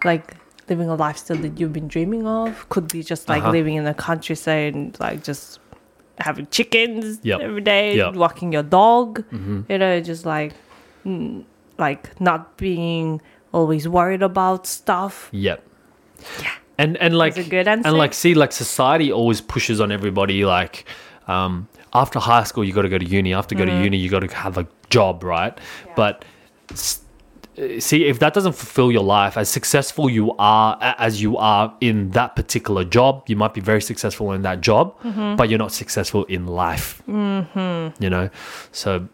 [0.05, 0.35] like
[0.69, 2.69] living a lifestyle that you've been dreaming of.
[2.69, 3.53] Could be just like Uh-huh.
[3.53, 5.59] living in the countryside and like just
[6.19, 7.41] having chickens Yep.
[7.41, 8.15] every day, Yep.
[8.15, 9.25] walking your dog.
[9.33, 9.61] Mm-hmm.
[9.69, 10.53] You know, just like
[11.05, 11.45] mm,
[11.79, 13.21] like not being
[13.53, 15.29] always worried about stuff.
[15.33, 15.63] Yep.
[16.41, 16.53] Yeah.
[16.83, 17.89] And and like a good answer.
[17.89, 20.77] and like see like society always pushes on everybody like
[21.29, 21.69] um
[22.03, 23.85] after high school you got to go to uni after go to Mm-hmm.
[23.85, 24.67] uni you got to have a
[24.97, 25.55] job right
[25.95, 26.25] but
[26.73, 30.71] uh, see if that doesn't fulfill your life as successful you are
[31.07, 34.85] as you are in that particular job you might be very successful in that job
[35.05, 35.37] Mm-hmm.
[35.37, 38.03] but you're not successful in life mm-hmm.
[38.03, 38.29] you know
[38.73, 39.07] so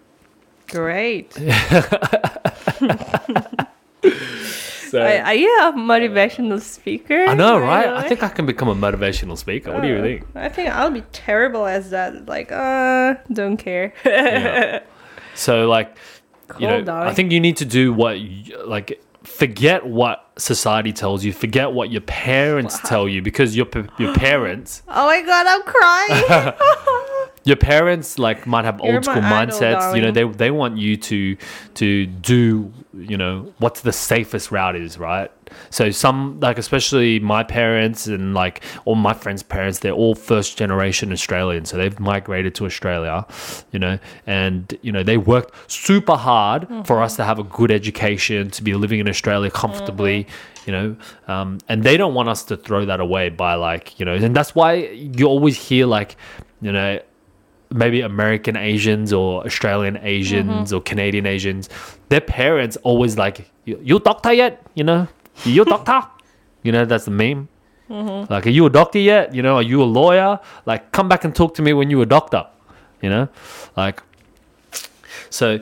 [0.68, 1.32] Great.
[4.90, 7.24] So Are, are you a motivational speaker?
[7.26, 7.88] I know, right?
[7.88, 9.72] I think I can become a motivational speaker.
[9.72, 10.26] What do you think?
[10.34, 12.26] I think I'll be terrible as that.
[12.26, 13.92] Like, uh, don't care.
[14.04, 14.80] Yeah.
[15.34, 15.96] So like,
[16.58, 20.92] you know, Cool, I think you need to do what you, like forget what society
[20.92, 25.46] tells you, forget what your parents tell you because your your parents oh my god,
[25.46, 26.54] I'm crying.
[27.48, 30.76] your parents like might have You're old school idol, mindsets you know they they want
[30.76, 31.36] you to
[31.74, 35.30] to do you know what's the safest route is right?
[35.70, 40.58] So some like especially my parents and like all my friends parents they're all first
[40.58, 43.26] generation australian so they've migrated to australia
[43.72, 47.70] you know and you know they worked super hard for us to have a good
[47.70, 50.26] education to be living in australia comfortably
[50.66, 50.96] you know
[51.28, 54.36] um, and they don't want us to throw that away by like you know and
[54.36, 56.16] that's why you always hear like
[56.60, 57.00] you know
[57.70, 60.76] maybe American Asians or Australian Asians mm-hmm.
[60.76, 61.68] or Canadian Asians,
[62.08, 64.64] their parents always like, you, you doctor yet?
[64.74, 65.08] You know,
[65.44, 66.02] you doctor?
[66.62, 67.48] you know, that's the meme.
[67.88, 68.32] Mm-hmm.
[68.32, 69.34] Like, are you a doctor yet?
[69.34, 70.38] You know, are you a lawyer?
[70.66, 72.46] Like, come back and talk to me when you a doctor.
[73.00, 73.28] You know,
[73.76, 74.02] like,
[75.30, 75.60] so,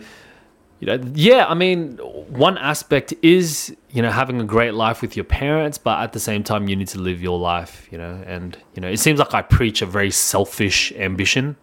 [0.81, 5.17] you know, yeah, I mean, one aspect is, you know, having a great life with
[5.17, 8.23] your parents, but at the same time, you need to live your life, you know,
[8.27, 11.57] and, you know, it seems like I preach a very selfish ambition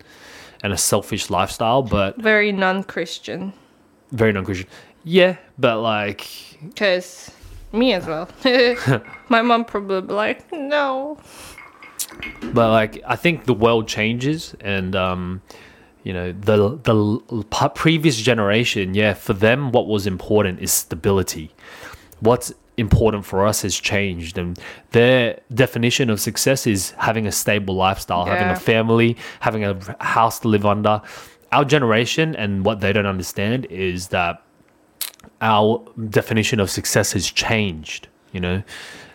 [0.64, 3.54] and a selfish lifestyle, but Very non-Christian.
[4.12, 4.68] very non Christian.
[5.04, 6.26] Yeah, but like,
[6.76, 7.30] Cause
[7.74, 8.30] me as well.
[9.30, 11.18] My mom probably be like, no.
[12.54, 15.42] but like, I think the world changes, and um,
[16.04, 21.52] you know, the the previous generation, yeah, for them, what was important is stability.
[22.22, 24.60] What's important for us has changed, and
[24.92, 30.40] their definition of success is having a stable lifestyle, having a family, having a house
[30.40, 31.02] to live under.
[31.52, 34.42] Our generation, and what they don't understand is that
[35.42, 38.64] our definition of success has changed, you know,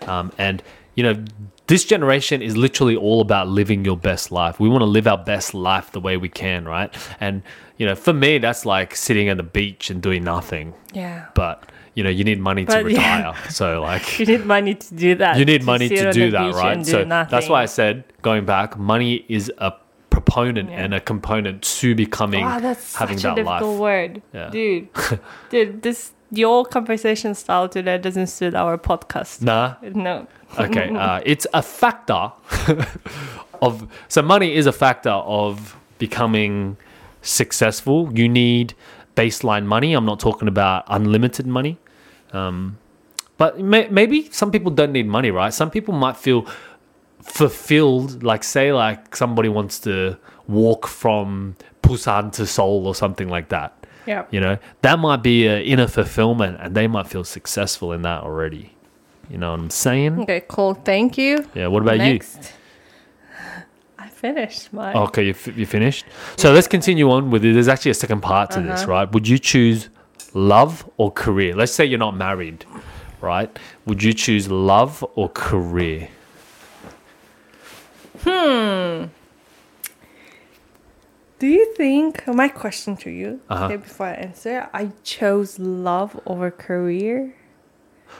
[0.06, 0.62] um, and
[0.94, 1.24] you know,
[1.68, 4.58] this generation is literally all about living your best life.
[4.58, 6.92] We want to live our best life the way we can, right?
[7.20, 7.42] And
[7.76, 10.74] you know, for me, that's like sitting at the beach and doing nothing.
[10.92, 11.26] Yeah.
[11.34, 13.32] But you know, you need money to But, yeah.
[13.32, 14.06] retire, so like.
[14.20, 15.36] You need money to do that.
[15.40, 16.78] You need to money to do that, right?
[16.78, 19.72] do So that's why I said, going back, money is a
[20.10, 20.82] proponent Yeah.
[20.84, 23.60] and a component to becoming Wow, that's having such a that life.
[23.60, 24.50] difficult word, Yeah.
[24.50, 24.88] dude.
[25.50, 29.42] dude, this your conversation style today doesn't suit our podcast.
[29.42, 29.74] Nah,
[30.06, 30.26] No.
[30.58, 32.24] Okay, uh, it's a factor
[33.60, 33.72] of
[34.08, 36.76] so money is a factor of becoming
[37.22, 37.98] successful.
[38.18, 38.74] You need
[39.16, 39.92] baseline money.
[39.94, 41.76] I'm not talking about unlimited money,
[42.32, 42.78] um,
[43.36, 45.52] but may, maybe some people don't need money, right?
[45.54, 46.46] Some people might feel
[47.22, 48.22] fulfilled.
[48.22, 53.74] Like say, like somebody wants to walk from Busan to Seoul or something like that.
[54.06, 54.24] Yeah.
[54.30, 58.22] You know, that might be an inner fulfillment, and they might feel successful in that
[58.22, 58.74] already.
[59.30, 60.20] You know what I'm saying?
[60.22, 60.72] Okay, cool.
[60.74, 61.44] Thank you.
[61.54, 61.66] Yeah.
[61.66, 62.54] What about Next.
[63.98, 64.94] I finished my.
[64.94, 66.06] Okay, you, f- you finished.
[66.36, 67.52] So let's continue on with it.
[67.52, 68.90] There's actually a second part to this, Uh-huh.
[68.92, 69.12] right?
[69.12, 69.90] Would you choose
[70.34, 71.54] love or career?
[71.54, 72.64] Let's say you're not married,
[73.20, 73.56] right?
[73.86, 76.08] Would you choose love or career?
[78.24, 79.04] Hmm.
[81.38, 83.40] Do you think my question to you?
[83.48, 83.68] Uh-huh.
[83.76, 87.34] Before I answer, I chose love over career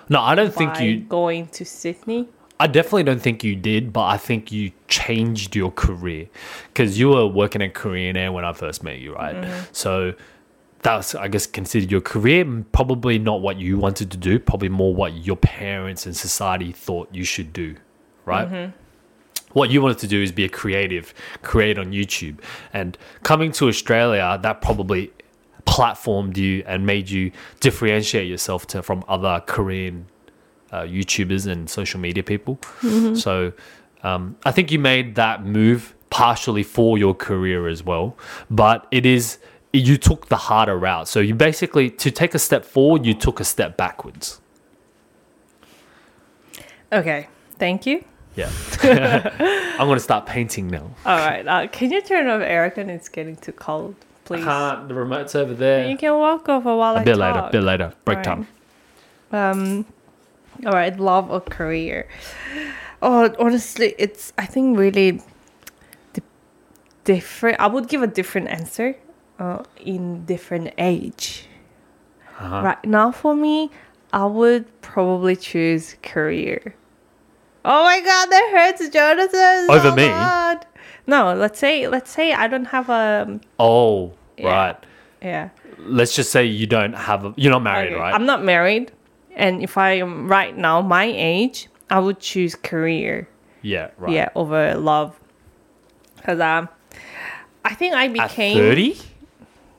[0.09, 1.01] No, I don't think you.
[1.01, 2.29] going to Sydney.
[2.61, 6.29] I definitely don't think you did, but I think you changed your career
[6.73, 9.67] because you were working at Korean Air when I first met you, right?
[9.73, 10.15] So
[10.83, 12.45] that's, I guess, considered your career.
[12.73, 17.09] Probably not what you wanted to do, probably more what your parents and society thought
[17.13, 17.77] you should do,
[18.25, 18.49] right?
[19.55, 22.39] What you wanted to do is be a creative, create on YouTube.
[22.73, 25.11] And coming to Australia, that probably
[25.67, 30.07] platformed you and made you differentiate yourself to, from other Korean
[30.71, 32.59] uh, YouTubers and social media people.
[33.17, 33.53] So
[34.03, 38.17] um, I think you made that move partially for your career as well,
[38.51, 39.39] but it is
[39.73, 41.09] you took the harder route.
[41.09, 44.41] So you basically to take a step forward, you took a step backwards.
[46.93, 47.29] Okay,
[47.59, 48.05] thank you.
[48.35, 48.51] Yeah,
[49.79, 50.91] I'm gonna start painting now.
[51.05, 52.89] All right, uh, can you turn off aircon?
[52.89, 54.45] It's getting too cold, please.
[54.45, 55.89] Can't the remote's over there?
[55.91, 57.35] You can walk over while I A bit talk.
[57.35, 58.47] later, bit later, break Alright.
[59.33, 59.51] time.
[59.61, 59.87] Um,
[60.65, 62.09] all right, love or career.
[63.03, 65.21] Oh, honestly, it's I think really
[66.13, 66.23] di-
[67.05, 67.59] different.
[67.61, 68.97] I would give a different answer
[69.39, 71.47] uh, in different age.
[72.39, 72.63] Uh-huh.
[72.63, 73.71] Right now, for me,
[74.13, 76.75] I would probably choose career.
[77.65, 79.67] Oh my god, that hurts, Jonathan.
[79.71, 80.07] Over so me?
[80.09, 80.67] bad.
[81.07, 84.47] No, let's say let's say I don't have a Oh, Yeah.
[84.49, 84.77] right.
[85.23, 85.49] yeah.
[85.79, 88.15] Let's just say you don't have a, you're not married, Okay, right?
[88.15, 88.93] I'm not married,
[89.35, 93.29] And if I am right now my age, I would choose career.
[93.63, 94.13] Yeah, right.
[94.13, 95.19] Yeah, over love.
[96.25, 96.69] Cause um,
[97.65, 98.99] I think I became 30?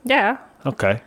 [0.04, 0.38] Yeah.
[0.66, 1.00] Okay.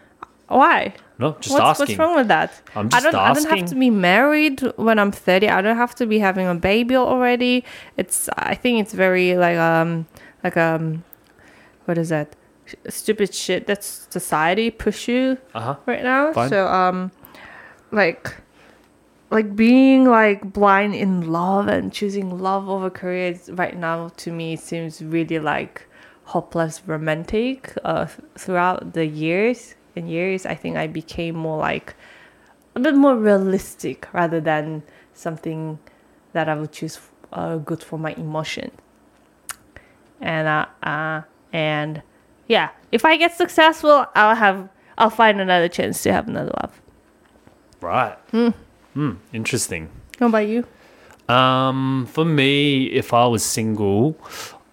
[0.48, 0.94] Why?
[1.20, 1.98] No, just what's, asking.
[1.98, 2.52] what's wrong with that?
[2.76, 3.16] I'm I don't.
[3.16, 5.48] I don't have to be married when I'm 30.
[5.50, 7.64] I don't have to be having a baby already.
[7.98, 8.30] It's.
[8.38, 10.06] I think it's very like um
[10.44, 11.04] like um,
[11.86, 12.36] what is that?
[12.90, 15.76] Stupid shit that society push you Uh-huh.
[15.86, 16.34] right now.
[16.34, 16.50] Fine.
[16.50, 17.12] So um,
[17.92, 18.36] like,
[19.30, 24.32] like being like blind in love and choosing love over career is- right now to
[24.32, 25.88] me seems really like
[26.34, 27.78] hopeless romantic.
[27.86, 31.96] Uh, throughout the years and years, I think I became more like
[32.76, 34.82] a bit more realistic rather than
[35.14, 35.78] something
[36.34, 37.00] that I would choose
[37.32, 38.72] uh, good for my emotion.
[40.22, 42.02] And uh, uh and
[42.48, 46.82] yeah, if I get successful, I'll have I'll find another chance to have another love.
[47.80, 48.18] Right.
[48.32, 49.12] Hmm.
[49.34, 49.90] Interesting.
[50.20, 50.66] How about you?
[51.30, 54.18] Um, for me, if I was single,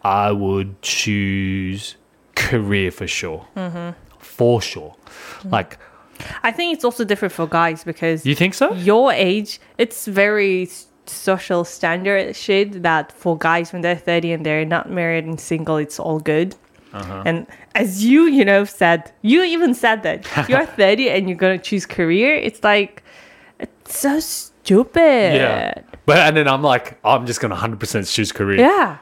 [0.03, 1.97] I would choose
[2.35, 3.47] career for sure.
[3.57, 3.91] Mm-hmm.
[4.19, 4.97] For sure.
[5.45, 5.79] Like,
[6.43, 8.73] I think it's also different for guys because you think so?
[8.75, 10.69] your age, it's very
[11.07, 15.77] social standard shit that for guys when they're 30 and they're not married and single,
[15.77, 16.57] it's all good.
[16.93, 21.57] And as you, you know, said, you even said that you're 30 and you're going
[21.57, 22.35] to choose career.
[22.35, 23.05] It's like,
[23.61, 25.35] it's so stupid.
[25.35, 25.75] Yeah.
[26.07, 28.59] But and then I'm like, I'm just gonna 100% choose career.
[28.59, 28.99] Yeah.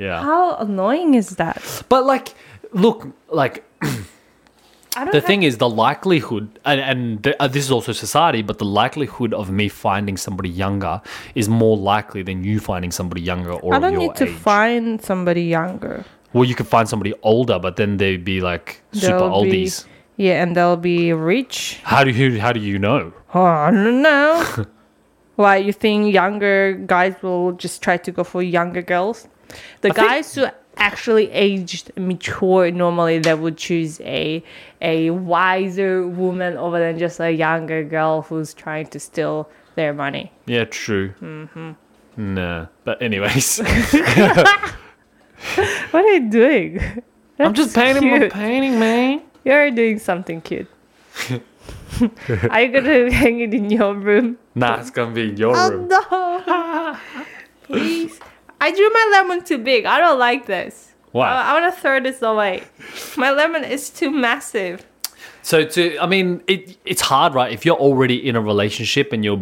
[0.00, 0.22] Yeah.
[0.22, 1.62] How annoying is that?
[1.88, 2.34] But like,
[2.72, 3.64] look, like
[5.12, 8.64] the thing is, the likelihood, and, and th- uh, this is also society, but the
[8.64, 11.00] likelihood of me finding somebody younger
[11.34, 14.34] is more likely than you finding somebody younger or I don't your need to age.
[14.34, 16.04] find somebody younger.
[16.32, 19.86] well, you could find somebody older, but then they'd be like super They'll be- oldies.
[20.16, 21.80] Yeah, and they'll be rich.
[21.82, 23.12] How do you how do you know?
[23.34, 24.44] Oh, I don't know.
[25.36, 29.28] Why you think younger guys will just try to go for younger girls?
[29.80, 34.42] The I think- guys who actually aged mature normally they would choose a
[34.80, 40.32] a wiser woman over than just a younger girl who's trying to steal their money.
[40.46, 41.12] Yeah, true.
[41.20, 41.72] Mm-hmm.
[42.16, 43.60] Nah, but anyways,
[45.90, 47.02] What are you doing?
[47.38, 49.22] I'm just That's painting my painting, man.
[49.44, 50.68] You're doing something cute.
[52.50, 54.38] are you gonna hang it in your room?
[54.54, 55.88] Nah, it's gonna be in your room.
[55.90, 56.96] Oh room.
[57.18, 57.26] no!
[57.64, 58.18] Please.
[58.60, 59.84] I drew my lemon too big.
[59.86, 60.94] I don't like this.
[61.12, 61.28] Why?
[61.28, 62.62] I, I want to throw this away.
[63.16, 64.86] My lemon is too massive.
[65.42, 67.50] So to, I mean, it it's hard, right?
[67.52, 69.40] If you're already in a relationship and you're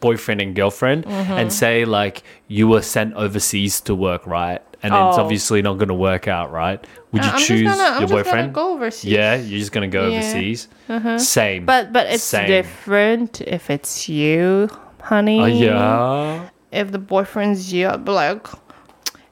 [0.00, 1.32] boyfriend and girlfriend, Mm-hmm.
[1.32, 4.62] and say like you were sent overseas to work, right?
[4.82, 5.22] And it's Oh.
[5.22, 6.78] obviously not going to work out, right?
[7.10, 8.54] Would uh, you I'm choose gonna, I'm your boyfriend?
[8.54, 9.10] gonna go overseas.
[9.10, 10.18] Yeah, you're just gonna go Yeah.
[10.18, 10.68] overseas.
[10.88, 11.18] Uh-huh.
[11.18, 11.64] Same.
[11.66, 12.46] But but it's Same.
[12.46, 14.68] different if it's you,
[15.02, 15.40] honey.
[15.40, 16.48] Oh yeah.
[16.72, 18.46] If the boyfriend's you, I'd be like,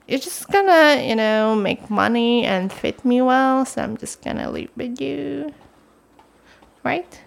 [0.08, 4.50] you're just gonna, you know, make money and fit me well, so I'm just gonna
[4.50, 5.52] live with you.
[6.84, 7.20] Right?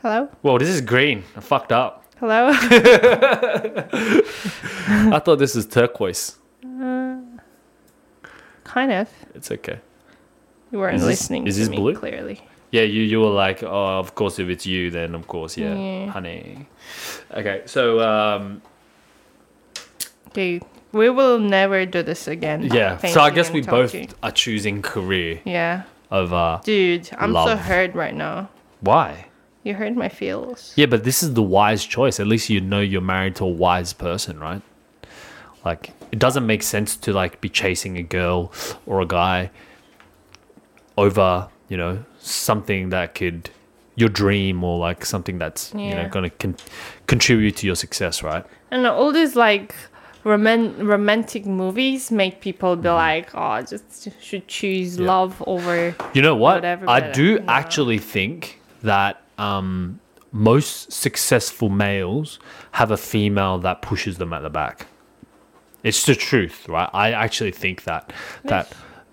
[0.00, 0.28] Hello?
[0.42, 1.24] Whoa, this is green.
[1.36, 2.04] I fucked up.
[2.20, 2.48] Hello?
[2.54, 2.58] I
[5.24, 6.36] thought this was turquoise.
[6.62, 7.40] kind
[8.92, 9.08] of.
[9.34, 9.80] It's okay.
[10.70, 11.94] You weren't Is this- listening is to this me blue?
[11.94, 12.40] clearly.
[12.70, 15.74] Yeah, you you were like, oh, of course, if it's you, then of course, yeah,
[15.74, 16.10] Yeah.
[16.10, 16.66] honey.
[17.32, 18.62] Okay, so um,
[20.34, 22.64] Okay, we will never do this again.
[22.72, 27.34] yeah, so I guess we both are choosing career Yeah, over uh, dude, I'm so
[27.34, 27.60] Love.
[27.60, 28.48] hurt right now.
[28.80, 29.26] why.
[29.62, 30.74] You hurt my feels.
[30.76, 32.18] Yeah, but this is the wise choice.
[32.20, 34.60] At least you know you're married to a wise person, right?
[35.64, 38.52] Like it doesn't make sense to like be chasing a girl
[38.84, 39.50] or a guy
[40.98, 43.50] over, you know, something that could
[43.96, 46.56] your dream or like something that's you know going to con-
[47.06, 48.44] contribute to your success, right?
[48.70, 49.74] And all these like
[50.24, 55.06] roman- romantic movies make people be like, oh, I just should choose Yeah.
[55.06, 55.94] love over.
[56.14, 56.56] You know what?
[56.56, 57.44] Whatever, I do no.
[57.48, 60.00] actually think that um,
[60.32, 62.38] most successful males
[62.72, 64.86] have a female that pushes them at the back.
[65.82, 66.88] It's the truth, right?
[66.92, 68.12] I actually think that
[68.44, 68.72] that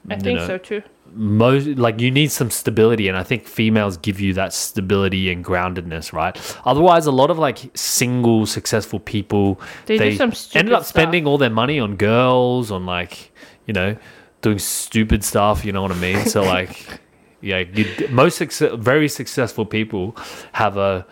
[0.09, 0.81] I think know, so too.
[1.13, 5.43] Most like you need some stability and i think females give you that stability and
[5.43, 11.25] groundedness right otherwise a lot of like single successful people They some ended up spending
[11.27, 13.31] all their money on girls on like
[13.65, 13.97] you know
[14.41, 16.99] doing stupid stuff you know what i mean so like
[17.41, 20.15] yeah you, most success, very successful people
[20.53, 21.05] have a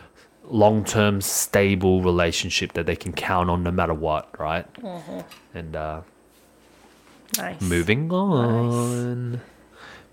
[0.46, 5.20] long-term stable relationship that they can count on no matter what right Mm-hmm.
[5.58, 6.02] and uh
[7.38, 7.62] Nice.
[7.62, 9.40] Moving on.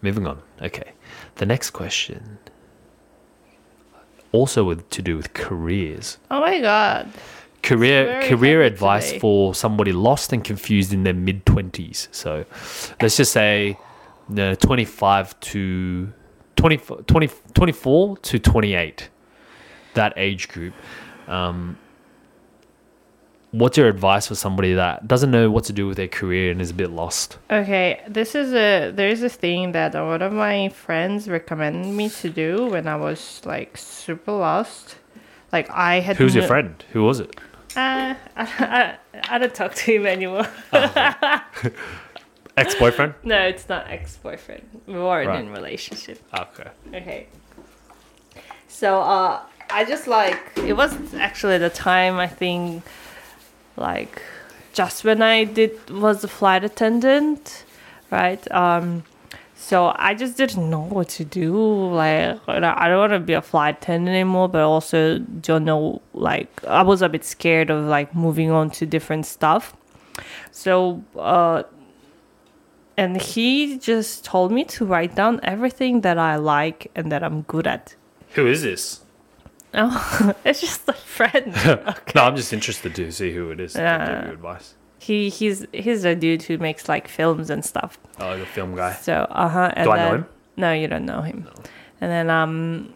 [0.06, 0.38] Moving on.
[0.62, 0.92] Okay.
[1.36, 2.38] The next question.
[4.32, 6.18] also with to do with careers.
[6.30, 7.10] Oh my god.
[7.62, 9.18] Career career advice today.
[9.18, 12.08] for somebody lost and confused in their mid twenties.
[12.12, 12.44] So
[13.00, 13.76] let's just say
[14.38, 16.12] uh, twenty five to
[16.54, 16.76] 20,
[17.06, 19.10] 20 24 to twenty eight.
[19.94, 20.74] That age group.
[21.26, 21.78] Um,
[23.52, 26.60] what's your advice for somebody that doesn't know what to do with their career and
[26.60, 27.38] is a bit lost?
[27.50, 32.28] Okay, this is a there's a thing that one of my friends recommended me to
[32.30, 34.96] do when I was like super lost.
[35.52, 36.82] Like I had Who's your friend?
[36.92, 37.34] Who was it?
[37.76, 38.96] Uh, I, I,
[39.28, 40.46] I don't talk to him anymore.
[42.56, 43.12] Ex boyfriend?
[43.22, 44.62] no, it's not ex boyfriend.
[44.86, 45.40] We weren't Right.
[45.40, 46.22] in relationship.
[46.34, 46.70] Okay.
[46.94, 47.26] Okay.
[48.68, 49.40] So uh
[49.70, 52.82] I just like it was actually the time I think
[53.76, 54.22] like
[54.72, 57.64] just when I did was a flight attendant,
[58.10, 58.50] right?
[58.52, 59.04] Um
[59.54, 61.54] so I just didn't know what to do.
[61.88, 66.64] Like I don't want to be a flight attendant anymore, but also don't know like
[66.64, 69.74] I was a bit scared of like moving on to different stuff.
[70.50, 71.62] So uh
[72.98, 77.42] and he just told me to write down everything that I like and that I'm
[77.42, 77.94] good at.
[78.32, 79.00] Who is this?
[79.74, 81.54] Oh, it's just a friend.
[82.14, 83.74] No, I'm just interested to see who it is.
[83.74, 84.20] Yeah.
[84.20, 84.74] give you advice.
[84.98, 87.98] he he's he's a dude who makes like films and stuff.
[88.18, 88.94] Oh, the film guy.
[88.94, 89.84] So uh huh.
[89.84, 90.26] Do I know him?
[90.56, 91.46] No, you don't know him.
[92.00, 92.94] And then um,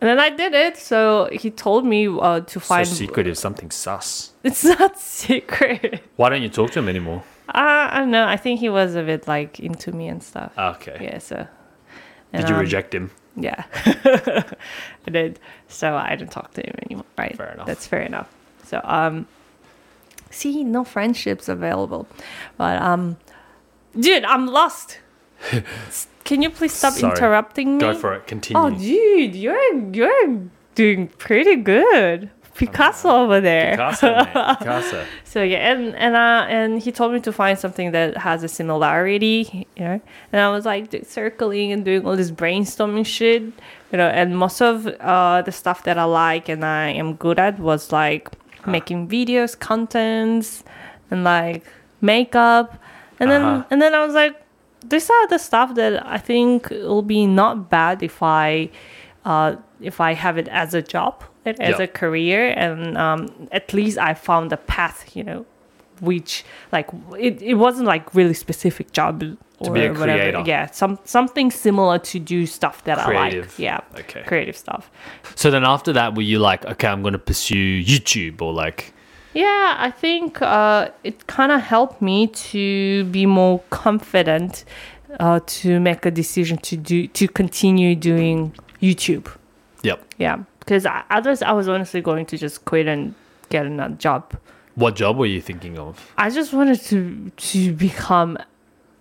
[0.00, 0.76] and then I did it.
[0.76, 2.86] So he told me uh, to find.
[2.86, 4.32] so secretive, something sus.
[4.44, 6.02] It's not secret.
[6.16, 7.22] Why don't you talk to him anymore?
[7.48, 8.26] Uh, I don't know.
[8.26, 10.52] I think he was a bit like into me and stuff.
[10.58, 10.98] Okay.
[11.00, 11.18] Yeah.
[11.18, 11.46] So.
[12.34, 13.10] Did you um, reject him?
[13.36, 13.64] Yeah,
[15.06, 15.38] I did.
[15.68, 17.06] So I didn't talk to him anymore.
[17.16, 17.36] Right.
[17.36, 17.66] Fair enough.
[17.66, 18.30] That's fair enough.
[18.64, 19.26] So um,
[20.30, 22.06] see, no friendships available,
[22.58, 23.16] but um,
[23.98, 24.98] dude, I'm lost.
[26.24, 27.12] Can you please stop Sorry.
[27.12, 27.80] interrupting me?
[27.80, 28.26] Go for it.
[28.26, 28.62] Continue.
[28.62, 30.40] Oh, dude, you're you're
[30.74, 32.30] doing pretty good.
[32.54, 33.72] Picasso over there.
[33.72, 34.26] Picasso, mate.
[34.58, 35.04] Picasso.
[35.24, 38.48] So yeah, and and uh, and he told me to find something that has a
[38.48, 40.00] similarity, you know.
[40.32, 44.08] And I was like circling and doing all this brainstorming shit, you know.
[44.08, 47.90] And most of uh the stuff that I like and I am good at was
[47.92, 48.28] like
[48.66, 50.62] making videos, contents,
[51.10, 51.64] and like
[52.00, 52.78] makeup.
[53.18, 53.64] And then Uh-huh.
[53.70, 54.36] and then I was like,
[54.84, 58.68] these are the stuff that I think will be not bad if I
[59.24, 63.98] uh if I have it as a job as a career and um, at least
[63.98, 65.44] I found a path, you know,
[66.00, 69.22] which like it, it wasn't like really specific job
[69.58, 70.04] or whatever.
[70.04, 70.42] creator.
[70.46, 73.58] Yeah, some something similar to do stuff that I like.
[73.58, 73.80] Yeah.
[73.98, 74.22] Okay.
[74.26, 74.90] Creative stuff.
[75.34, 78.92] So then after that, were you like, okay, I'm going to pursue YouTube or like,
[79.34, 84.64] Yeah, I think uh, it kind of helped me to be more confident
[85.20, 89.28] uh, to make a decision to do to continue doing YouTube.
[89.82, 90.04] Yep.
[90.18, 93.14] Yeah, because otherwise I was honestly going to just quit and
[93.48, 94.34] get another job.
[94.74, 96.12] What job were you thinking of?
[96.16, 98.38] I just wanted to to become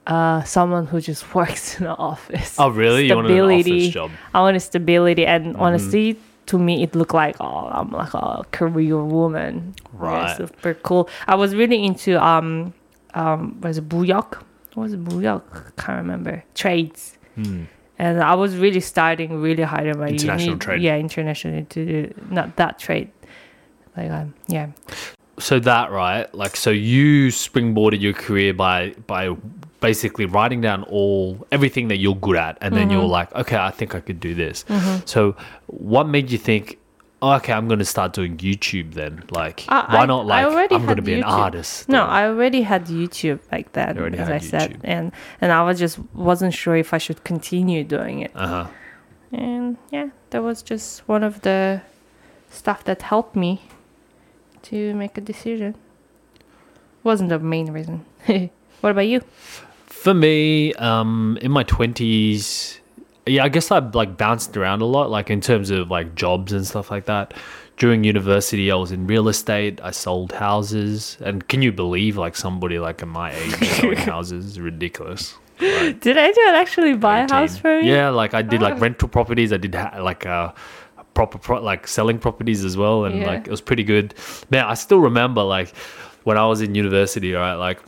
[0.07, 2.55] uh, someone who just works in an office.
[2.59, 3.07] Oh, really?
[3.07, 4.09] You wanted an office job?
[4.11, 4.37] Mm-hmm.
[4.37, 6.17] I wanted stability, and honestly,
[6.47, 9.73] to me, it looked like oh, I'm like a career woman.
[9.77, 10.37] Yeah, Right.
[10.37, 11.07] super cool.
[11.27, 12.73] I was really into um
[13.13, 14.41] um was it buyok?
[14.73, 15.43] What was it buyok?
[15.67, 17.17] I can't remember trades.
[18.01, 20.07] And I was really studying really hard in my.
[20.07, 20.81] International trade.
[20.81, 23.09] Yeah, international to do not that trade.
[23.95, 24.67] Like um, yeah.
[25.37, 29.35] So that right, like so you springboarded your career by by
[29.81, 33.11] basically writing down all everything that you're good at, and then you're Mm-hmm.
[33.19, 34.65] like, okay, I think I could do this.
[35.05, 35.35] So
[35.67, 36.77] what made you think?
[37.23, 39.23] Oh, okay, I'm going to start doing YouTube then.
[39.29, 40.21] Like, I- why I- not?
[40.21, 41.87] I Like, already I'm going to be an artist.
[41.87, 44.79] No, or- I already had YouTube like that, as I said, YouTube.
[44.83, 48.31] and and I was just wasn't sure if I should continue doing it.
[48.35, 48.67] Uh-huh.
[49.31, 51.81] And yeah, that was just one of the
[52.49, 53.61] stuff that helped me
[54.63, 55.75] to make a decision.
[57.03, 58.03] Wasn't the main reason.
[58.81, 59.21] what about you?
[59.85, 62.80] For me, um, in my twenties,
[63.25, 66.53] yeah, I guess I like bounced around a lot, like in terms of like jobs
[66.53, 67.33] and stuff like that.
[67.77, 69.79] During university, I was in real estate.
[69.81, 74.59] I sold houses, and can you believe like somebody like in my age selling houses
[74.59, 75.35] ridiculous.
[75.59, 75.99] Right?
[76.01, 77.91] Did anyone actually buy a house for you?
[77.91, 78.79] Yeah, like I did like Oh.
[78.79, 79.51] rental properties.
[79.53, 80.51] I did ha- like uh,
[81.13, 83.27] proper pro- like selling properties as well, and Yeah.
[83.27, 84.13] like it was pretty good.
[84.51, 85.75] Man, I still remember like
[86.23, 87.53] when I was in university, right?
[87.55, 87.79] Like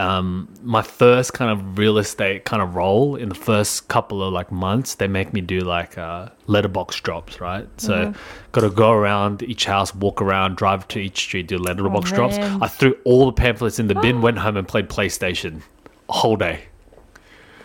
[0.00, 4.32] um, my first kind of real estate kind of role in the first couple of
[4.32, 7.68] like months, they make me do like uh, letterbox drops, right?
[7.76, 8.50] So, Mm-hmm.
[8.52, 12.36] got to go around each house, walk around, drive to each street, do letterbox drops.
[12.38, 12.62] Oh, man.
[12.62, 15.62] I threw all the pamphlets in the bin, went home and played PlayStation
[16.08, 16.62] a whole day.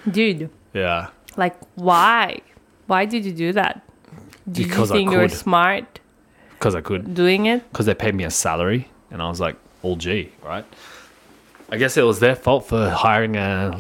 [0.10, 1.10] Dude, Yeah.
[1.38, 2.40] like why?
[2.88, 3.82] Why did you do that?
[4.52, 5.38] Did Because I you think you were could.
[5.38, 6.00] smart
[6.52, 7.14] because I could.
[7.16, 7.68] doing it?
[7.72, 10.66] because they paid me a salary, and I was like, "All G, right?"
[11.70, 13.80] I guess it was their fault for hiring a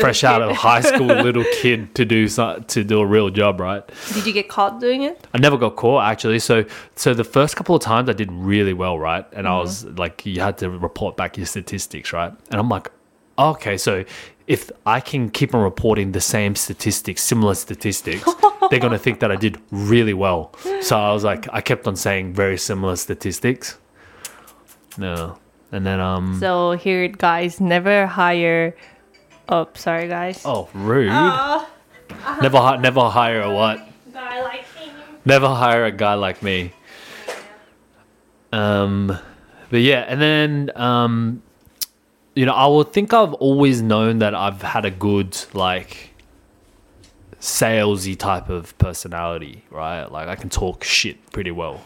[0.00, 3.60] fresh out of high school little kid to do so, to do a real job,
[3.60, 3.82] right?
[4.14, 5.26] Did you get caught doing it?
[5.34, 6.38] I never got caught actually.
[6.38, 6.64] So
[6.96, 9.26] so the first couple of times I did really well, right?
[9.32, 9.96] And I was mm-hmm.
[9.96, 12.32] like, you had to report back your statistics, right?
[12.50, 12.90] And I'm like,
[13.38, 14.04] okay, so
[14.46, 18.24] if I can keep on reporting the same statistics, similar statistics,
[18.70, 20.54] they're gonna think that I did really well.
[20.80, 23.78] So I was like, I kept on saying very similar statistics.
[24.96, 25.38] No,
[25.72, 28.74] and then um, So here, it, guys, never hire.
[29.48, 30.42] Oh, sorry, guys.
[30.44, 31.08] oh, rude.
[32.40, 33.78] Never, hi- never hire a what?
[34.12, 34.92] guy like me.
[35.24, 36.72] Never hire a guy like me.
[38.52, 39.16] Um,
[39.70, 41.42] but yeah, and then um,
[42.34, 46.14] you know, I would think I've always known that I've had a good like
[47.40, 50.10] salesy type of personality, right?
[50.10, 51.82] Like I can talk shit pretty well.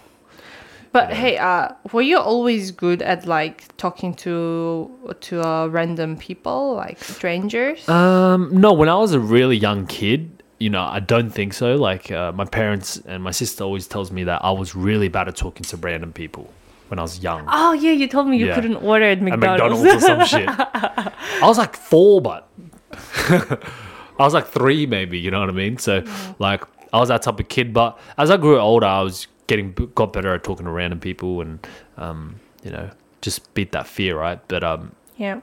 [0.92, 4.90] But hey, uh, were you always good at like talking to
[5.20, 7.88] to uh, random people, like strangers?
[7.88, 11.76] Um, no, when I was a really young kid, you know, I don't think so.
[11.76, 15.28] Like uh, my parents and my sister always tells me that I was really bad
[15.28, 16.52] at talking to random people
[16.88, 17.44] when I was young.
[17.48, 18.54] oh yeah, you told me you Yeah.
[18.54, 19.82] couldn't order at at McDonald's.
[19.82, 20.48] McDonald's or some shit.
[21.42, 22.48] I was like four, but
[23.30, 25.18] I was like three, maybe.
[25.18, 25.78] You know what I mean?
[25.78, 26.04] So,
[26.38, 26.62] like,
[26.92, 27.72] I was that type of kid.
[27.72, 31.42] But as I grew older, I was getting got better at talking to random people,
[31.42, 31.66] and
[31.98, 32.88] um, you know,
[33.20, 34.40] just beat that fear, right?
[34.48, 35.40] But um, yeah.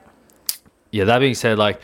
[0.90, 1.80] yeah, that being said, like,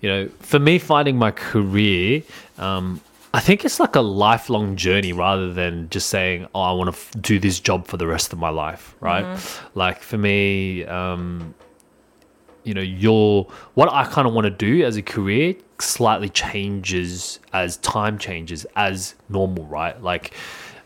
[0.00, 2.22] you know, for me finding my career,
[2.58, 3.00] um,
[3.32, 6.98] I think it's like a lifelong journey rather than just saying, oh, I want to
[6.98, 9.38] f- do this job for the rest of my life, right?
[9.74, 11.54] Like, for me, um,
[12.64, 17.38] you know, your what I kind of want to do as a career slightly changes
[17.52, 20.02] as time changes as normal, right?
[20.02, 20.34] Like,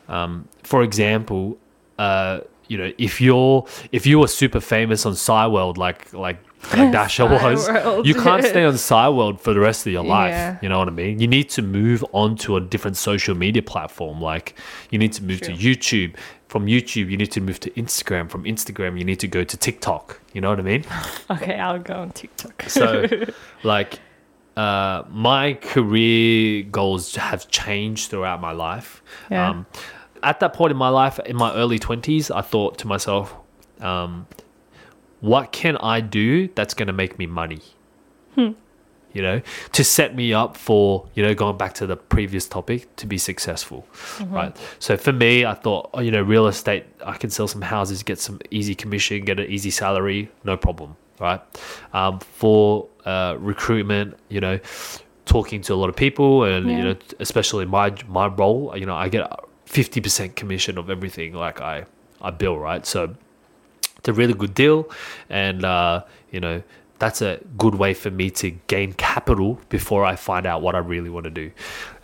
[0.08, 1.58] um, for example,
[1.98, 3.66] uh, you know, if you're
[3.98, 6.38] if you were super famous on Cyworld, like like
[6.72, 7.68] like Dasha was,
[8.06, 10.30] you can't stay on Cyworld for the rest of your life.
[10.30, 10.58] Yeah.
[10.62, 11.20] You know what I mean?
[11.20, 14.22] You need to move on to a different social media platform.
[14.22, 14.58] Like
[14.88, 16.16] you need to move to YouTube.
[16.48, 18.30] From YouTube, you need to move to Instagram.
[18.30, 20.22] From Instagram, you need to go to TikTok.
[20.32, 20.84] You know what I mean?
[21.30, 22.62] Okay, I'll go on TikTok.
[22.68, 23.06] So,
[23.62, 24.00] like,
[24.56, 29.02] uh, my career goals have changed throughout my life.
[29.30, 29.50] Yeah.
[29.50, 29.66] Um,
[30.22, 33.34] at that point in my life, in my early 20s, I thought to myself,
[33.80, 34.26] um,
[35.20, 37.60] what can I do that's going to make me money?
[39.14, 39.42] You know,
[39.72, 43.18] to set me up for, you know, going back to the previous topic, to be
[43.18, 43.86] successful,
[44.30, 44.56] right?
[44.78, 48.02] So for me, I thought, oh, you know, real estate, I can sell some houses,
[48.02, 51.42] get some easy commission, get an easy salary, no problem, right?
[51.92, 54.58] Um, for uh, recruitment, you know,
[55.26, 58.94] talking to a lot of people, and you know, especially my my role, you know,
[58.94, 59.30] I get
[59.72, 61.86] fifty percent commission of everything like I
[62.20, 62.84] I bill, right?
[62.84, 63.14] So
[63.96, 64.88] it's a really good deal,
[65.30, 66.62] and uh, you know
[66.98, 70.78] that's a good way for me to gain capital before I find out what I
[70.78, 71.50] really want to do.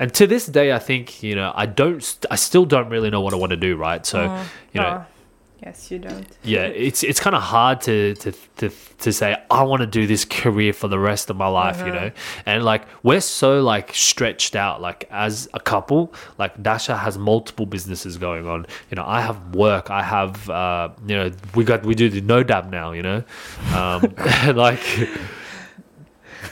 [0.00, 3.20] And to this day, I think you know I don't, I still don't really know
[3.20, 4.04] what I want to do, right?
[4.04, 4.18] So
[4.72, 5.04] you know.
[5.04, 5.17] Oh,
[5.62, 6.26] yes, you don't.
[6.42, 10.06] Yeah, it's it's kind of hard to, to to to say I want to do
[10.06, 12.10] this career for the rest of my life, you know.
[12.46, 16.12] And like we're so like stretched out, like as a couple.
[16.38, 18.66] Like Dasha has multiple businesses going on.
[18.90, 19.90] You know, I have work.
[19.90, 22.92] I have uh, you know we got we do the no dab now.
[22.92, 23.24] You know,
[23.74, 24.02] um,
[24.54, 24.80] like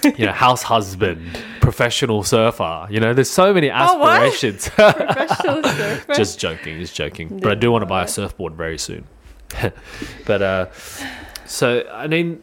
[0.16, 2.86] you know house husband, professional surfer.
[2.90, 4.68] You know, there's so many Oh, aspirations.
[4.74, 6.14] Professional surfer.
[6.14, 7.38] just joking, just joking.
[7.38, 9.06] But I do want to buy a surfboard very soon.
[10.26, 10.66] but uh,
[11.44, 12.42] so I mean,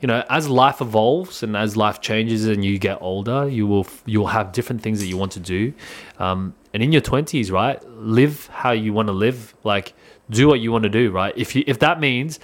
[0.00, 3.86] you know, as life evolves and as life changes and you get older, you will
[4.04, 5.72] you will have different things that you want to do.
[6.18, 9.54] Um, and in your twenties, right, live how you want to live.
[9.64, 9.94] Like,
[10.30, 11.32] do what you want to do, right?
[11.36, 12.40] If you if that means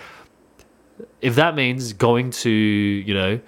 [1.21, 3.41] if that means going to you know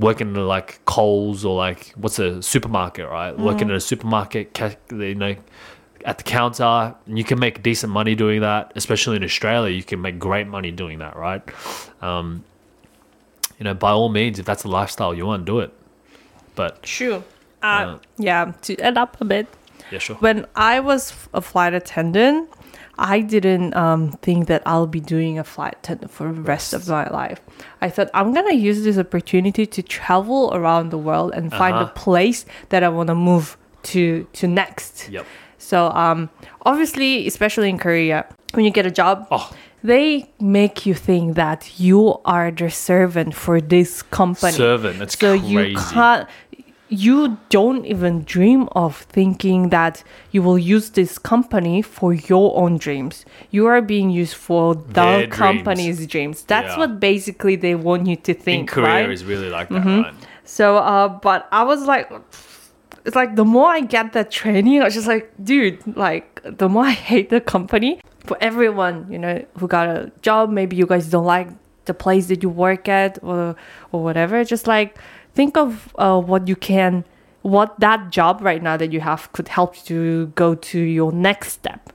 [0.00, 3.38] working in like Coles or like what's a supermarket, right?
[3.38, 4.58] Working in a supermarket,
[4.90, 5.36] you know,
[6.04, 8.72] at the counter, and you can make decent money doing that.
[8.74, 11.42] Especially in Australia, you can make great money doing that, right?
[12.02, 12.44] Um,
[13.58, 15.72] you know, by all means, if that's the lifestyle you want, to do it.
[16.54, 17.22] But sure,
[17.62, 19.46] Uh, Uh, yeah, to add up a bit,
[19.92, 20.16] yeah, sure.
[20.16, 22.48] when I was a flight attendant,
[23.02, 26.86] I didn't um, think that I'll be doing a flight attendant for the rest of
[26.88, 27.40] my life.
[27.80, 31.80] I thought I'm gonna use this opportunity to travel around the world and find a
[31.80, 31.92] Uh-huh.
[31.94, 33.56] place that I want to move
[33.92, 35.08] to to next.
[35.08, 35.24] Yep.
[35.58, 36.28] So um,
[36.66, 39.50] obviously, especially in Korea, when you get a job, Oh.
[39.82, 44.52] they make you think that you are the servant for this company.
[44.52, 45.54] Servant, that's so crazy.
[45.54, 46.28] you can't
[46.90, 52.78] you don't even dream of thinking that you will use this company for your own
[52.78, 53.24] dreams.
[53.50, 55.36] You are being used for the Their dreams.
[55.36, 56.42] company's dreams.
[56.42, 56.78] That's Yeah.
[56.80, 59.02] what basically they want you to In think, Korea right?
[59.04, 59.12] Mm-hmm.
[59.12, 60.14] is really like that, right?
[60.44, 62.10] So, uh, but I was like,
[63.04, 66.68] it's like the more I get that training, I was just like, dude, like the
[66.68, 68.00] more I hate the company.
[68.26, 71.48] For everyone, you know, who got a job, maybe you guys don't like
[71.86, 73.56] the place that you work at or
[73.92, 74.44] or whatever.
[74.44, 74.98] Just like
[75.34, 77.04] think of uh, what you can,
[77.42, 81.12] what that job right now that you have could help you to go to your
[81.12, 81.92] next step.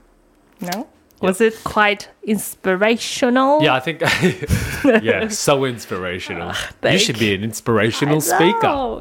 [0.60, 0.88] No.
[1.22, 3.62] Was it quite inspirational?
[3.62, 4.00] Yeah, I think.
[5.02, 6.52] yeah, so inspirational.
[6.82, 9.00] you should be an inspirational speaker.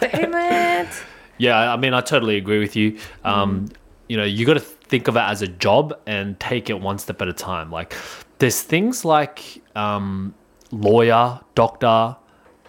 [0.00, 0.88] Damn it.
[1.38, 2.98] Yeah, I mean, I totally agree with you.
[3.22, 3.68] Um,
[4.08, 6.96] You know, you got to think of it as a job and take it one
[6.96, 7.70] step at a time.
[7.70, 7.94] Like,
[8.38, 10.32] there's things like um,
[10.70, 12.16] lawyer, doctor,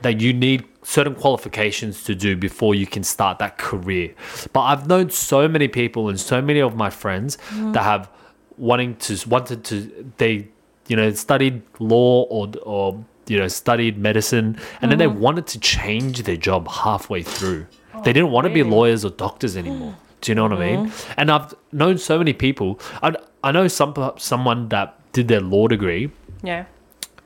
[0.02, 4.16] that you need certain qualifications to do before you can start that career.
[4.54, 7.74] But I've known so many people and so many of my friends mm-hmm.
[7.74, 8.10] that have
[8.58, 10.48] wanting to wanted to they
[10.88, 15.20] you know studied law or or you know studied medicine and then they mm-hmm.
[15.20, 17.68] wanted to change their job halfway through.
[17.94, 19.94] Oh, they didn't want to be lawyers or doctors anymore.
[20.22, 20.86] Do you know what I mean?
[20.88, 21.14] Mm-hmm.
[21.18, 22.80] And I've known so many people.
[23.04, 23.14] I,
[23.44, 26.12] I know some someone that did their law degree
[26.44, 26.64] Yeah.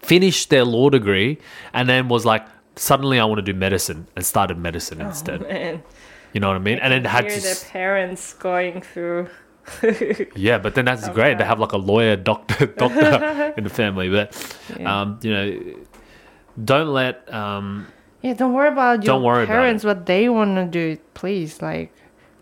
[0.02, 1.38] finished their law degree
[1.74, 2.44] and then was like
[2.76, 5.42] suddenly I want to do medicine and started medicine instead.
[5.42, 5.84] Man.
[6.34, 6.80] You know what I mean?
[6.80, 9.28] and then had to their parents going through.
[10.36, 11.38] yeah, but then that's great.
[11.38, 14.34] They have like a lawyer doctor doctor in the family, but
[14.80, 15.02] Yeah.
[15.02, 15.76] um, you know,
[16.64, 17.88] don't let um,
[18.22, 20.98] Yeah, don't worry about your worry about parents what they want to do.
[21.14, 21.94] Please, like,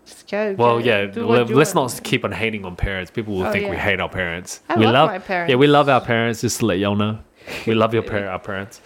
[0.06, 0.56] just get.
[0.56, 1.22] well, get- yeah.
[1.22, 3.10] let, us not keep on hating on parents.
[3.10, 4.60] People will Oh, think we hate our parents.
[4.68, 6.40] I we love love my Yeah, we love our parents.
[6.42, 7.18] Just to let y'all know,
[7.66, 8.80] we love your par- our parents.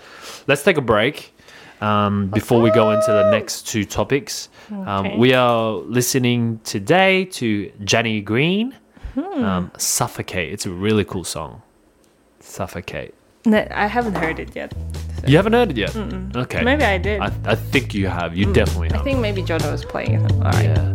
[0.46, 1.33] Let's take a break.
[1.80, 4.90] Um, before we go into the next two topics, Okay.
[4.90, 8.74] um, we are listening today to Jenny Green,
[9.14, 9.44] Hmm.
[9.44, 11.62] um, "Suffocate." It's a really cool song.
[12.40, 13.12] "Suffocate."
[13.46, 14.72] No, I haven't heard it yet.
[15.26, 15.94] You haven't heard it yet?
[16.36, 16.62] Okay.
[16.62, 17.20] Maybe I did.
[17.20, 18.36] I, I think you have.
[18.36, 19.00] You definitely have.
[19.00, 20.32] I think maybe Jono was playing it.
[20.32, 20.64] All right.
[20.64, 20.94] Yeah.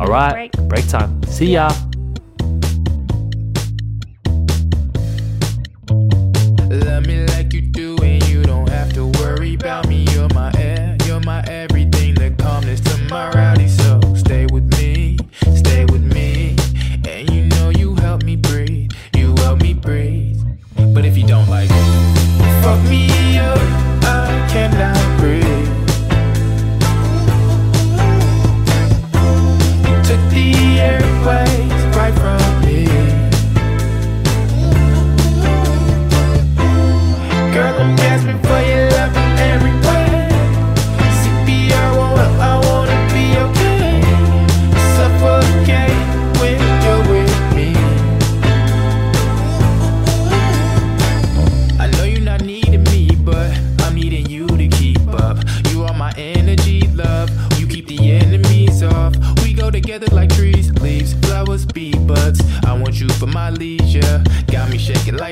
[0.00, 0.32] All right.
[0.32, 0.52] Break.
[0.68, 1.20] Break time.
[1.24, 1.70] See ya.
[6.70, 7.96] Love me like you do,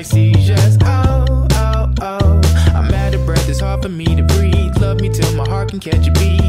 [0.01, 0.77] like seizures.
[0.83, 2.41] Oh, oh, oh.
[2.73, 4.75] I'm out of breath, it's hard for me to breathe.
[4.77, 6.40] Love me till my heart can catch a beat.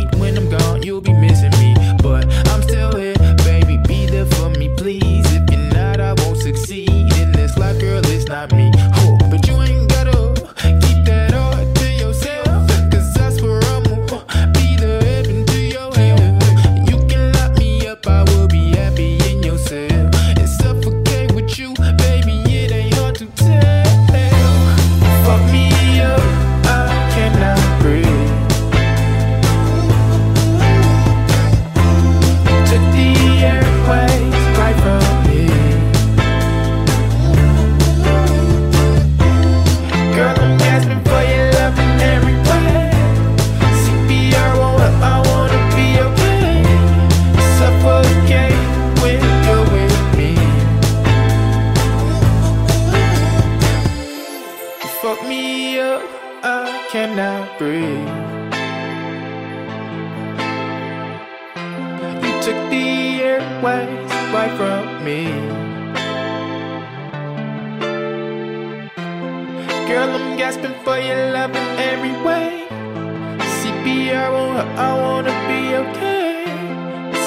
[74.62, 76.44] Won't- I wanna be okay.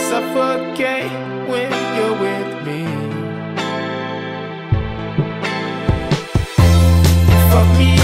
[0.09, 1.11] Suffocate
[1.49, 2.81] when you're with me.
[7.51, 7.94] Fuck me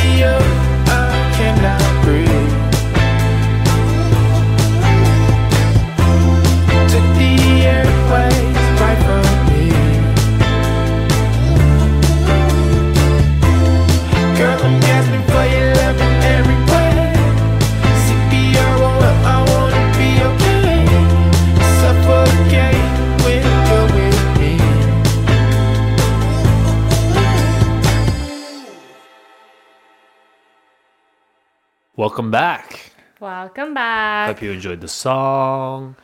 [32.12, 32.92] Welcome back.
[33.22, 34.28] Welcome back.
[34.28, 35.96] Hope you enjoyed the song.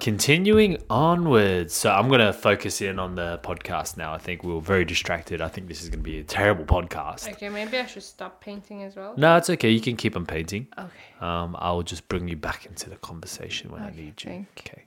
[0.00, 1.74] Continuing onwards.
[1.74, 4.14] So I'm going to focus in on the podcast now.
[4.14, 5.42] I think we were very distracted.
[5.42, 7.30] I think this is going to be a terrible podcast.
[7.30, 9.12] Okay, maybe I should stop painting as well.
[9.18, 9.68] No, it's okay.
[9.68, 10.66] You can keep on painting.
[10.78, 10.88] Okay.
[11.20, 14.30] Um, I'll just bring you back into the conversation when I need you.
[14.30, 14.84] thank Okay.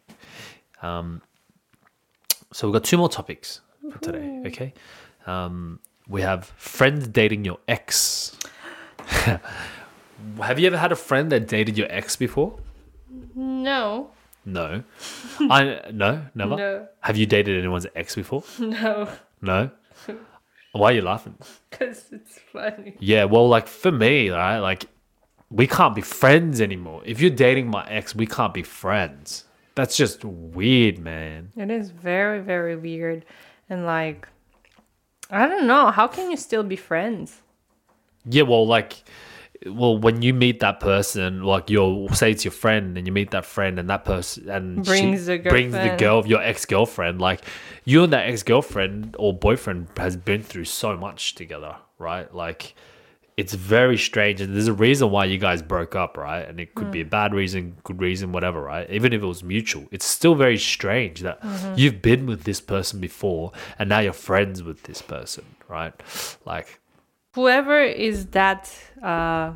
[0.81, 1.21] Um,
[2.51, 3.61] so we've got two more topics
[3.91, 4.41] for today.
[4.47, 4.73] Okay.
[5.27, 8.35] Um, we have friends dating your ex.
[10.41, 12.57] have you ever had a friend that dated your ex before?
[13.35, 14.11] No.
[14.45, 14.83] No.
[15.39, 16.55] I no, never.
[16.55, 16.87] No.
[17.01, 18.43] Have you dated anyone's ex before?
[18.59, 19.09] No.
[19.41, 19.71] No.
[20.73, 21.35] Why are you laughing?
[21.69, 22.95] Because it's funny.
[22.99, 24.85] Yeah, well, like for me, right, like
[25.49, 27.01] we can't be friends anymore.
[27.05, 29.45] If you're dating my ex, we can't be friends.
[29.75, 31.51] That's just weird, man.
[31.57, 33.25] It is very, very weird.
[33.69, 34.27] And like,
[35.29, 35.91] I don't know.
[35.91, 37.41] How can you still be friends?
[38.25, 39.03] Yeah, well, like,
[39.65, 43.31] well, when you meet that person, like you'll say it's your friend, and you meet
[43.31, 47.21] that friend, and that person and Brings the brings the girl of your ex girlfriend.
[47.21, 47.41] Like,
[47.85, 52.33] you and that ex girlfriend or boyfriend has been through so much together, right?
[52.33, 52.73] Like,
[53.37, 56.41] it's very strange, and there's a reason why you guys broke up, right?
[56.41, 57.11] And it could be a mm.
[57.11, 58.89] bad reason, good reason, whatever, right?
[58.89, 61.75] Even if it was mutual, it's still very strange that mm-hmm.
[61.77, 65.93] you've been with this person before, and now you're friends with this person, right?
[66.45, 66.79] Like.
[67.33, 69.53] Whoever is that uh,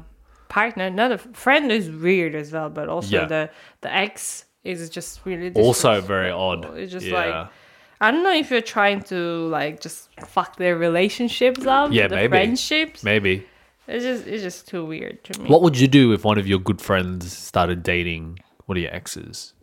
[0.47, 2.69] partner, not a friend, is weird as well.
[2.69, 3.25] But also Yeah.
[3.25, 3.49] the
[3.81, 6.65] the ex is just really also very odd.
[6.77, 7.13] It's just yeah.
[7.21, 7.49] like
[8.01, 12.15] I don't know if you're trying to like just fuck their relationships up, Yeah, the
[12.15, 12.29] maybe.
[12.29, 13.03] friendships.
[13.03, 13.45] maybe.
[13.87, 15.49] It's just it's just too weird to me.
[15.49, 18.93] What would you do if one of your good friends started dating one of your
[18.93, 19.53] exes?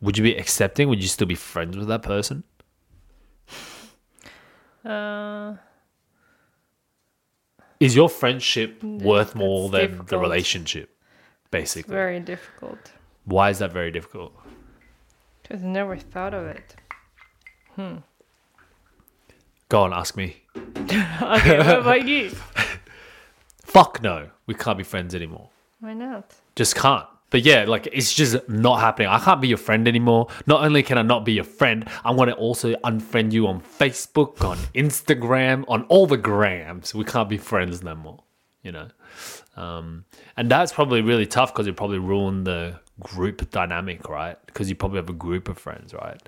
[0.00, 0.88] Would you be accepting?
[0.88, 2.44] Would you still be friends with that person?
[4.84, 5.54] Uh,
[7.80, 10.90] Is your friendship worth more than the relationship?
[11.50, 12.92] Basically, very difficult.
[13.24, 14.32] why is that very difficult?
[15.48, 16.76] Just never thought of it.
[17.76, 17.96] Hmm.
[19.68, 20.36] Go on, ask me.
[20.90, 22.30] Okay, what about you?
[23.62, 25.50] Fuck no, we can't be friends anymore.
[25.80, 26.34] Why not?
[26.56, 27.06] Just can't.
[27.30, 29.08] But yeah, like it's just not happening.
[29.08, 30.28] I can't be your friend anymore.
[30.46, 34.42] Not only can I not be your friend, I'm gonna also unfriend you on Facebook,
[34.42, 36.94] on Instagram, on all the grams.
[36.94, 38.22] We can't be friends no more.
[38.62, 38.88] You know,
[39.56, 40.04] um,
[40.36, 44.36] and that's probably really tough because it probably ruined the group dynamic, right?
[44.46, 46.20] Because you probably have a group of friends, right?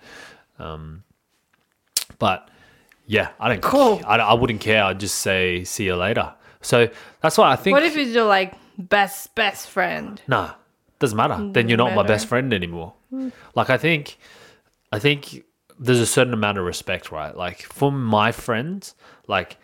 [0.59, 1.03] Um,
[2.19, 2.49] but
[3.07, 3.63] yeah, I don't.
[3.63, 4.01] Cool.
[4.07, 4.85] I, I wouldn't care.
[4.85, 6.33] I'd just say see you later.
[6.61, 6.89] So
[7.21, 7.75] that's why I think.
[7.75, 10.21] What if it's your like best best friend?
[10.29, 10.53] Nah,
[11.01, 11.35] doesn't matter.
[11.35, 12.93] Mm, then you're not my best friend anymore.
[13.13, 13.33] Mm.
[13.57, 14.19] Like I think,
[14.93, 15.45] I think
[15.79, 17.37] there's a certain amount of respect, right?
[17.37, 18.95] Like for my friends,
[19.27, 19.57] like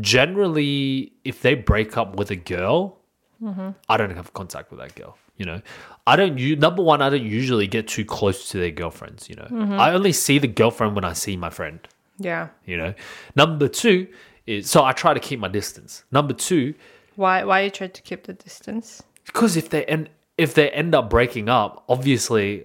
[0.00, 2.98] generally, if they break up with a girl,
[3.42, 3.70] mm-hmm.
[3.88, 5.16] I don't have contact with that girl.
[5.36, 5.60] You know,
[6.06, 6.38] I don't.
[6.38, 9.28] You number one, I don't usually get too close to their girlfriends.
[9.28, 9.72] You know, mm-hmm.
[9.74, 11.80] I only see the girlfriend when I see my friend
[12.18, 12.48] Yeah.
[12.64, 12.94] you know
[13.34, 14.06] number two
[14.46, 16.72] is so i try to keep my distance number two
[17.16, 19.02] Why why you try to keep the distance?
[19.26, 20.08] because if they end
[20.38, 22.64] if they end up breaking up obviously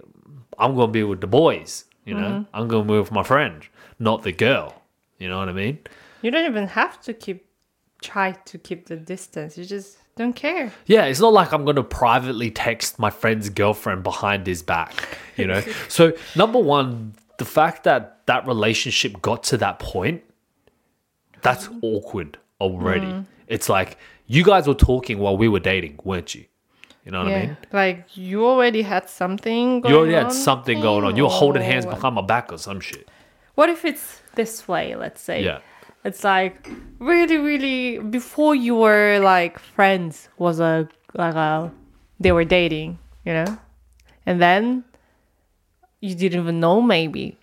[0.58, 2.28] i'm going to be with the boys you know?
[2.28, 2.56] Mm-hmm.
[2.56, 3.62] I'm going to be with my friend
[3.98, 4.82] not the girl
[5.18, 5.78] you know what i mean?
[6.20, 7.46] You don't even have to keep
[8.00, 9.56] try to keep the distance.
[9.56, 10.72] You just don't care.
[10.86, 14.92] yeah it's not like i'm going to privately text my friend's girlfriend behind his back
[15.36, 15.62] you know?
[15.88, 20.22] So number one the fact that that relationship got to that point
[21.40, 23.06] that's awkward already.
[23.06, 23.26] Mm.
[23.48, 26.44] It's like you guys were talking while we were dating weren't you
[27.04, 30.24] you know what i mean Like you already had something going You already on.
[30.24, 31.16] had something going on.
[31.16, 33.08] You were holding hands behind my back or some shit.
[33.54, 35.42] What if it's this way, let's say?
[35.44, 35.60] Yeah.
[36.04, 41.70] It's like really, really before you were like friends was a like a
[42.20, 43.58] they were dating, you know?
[44.26, 44.84] And then
[46.00, 47.36] you didn't even know maybe.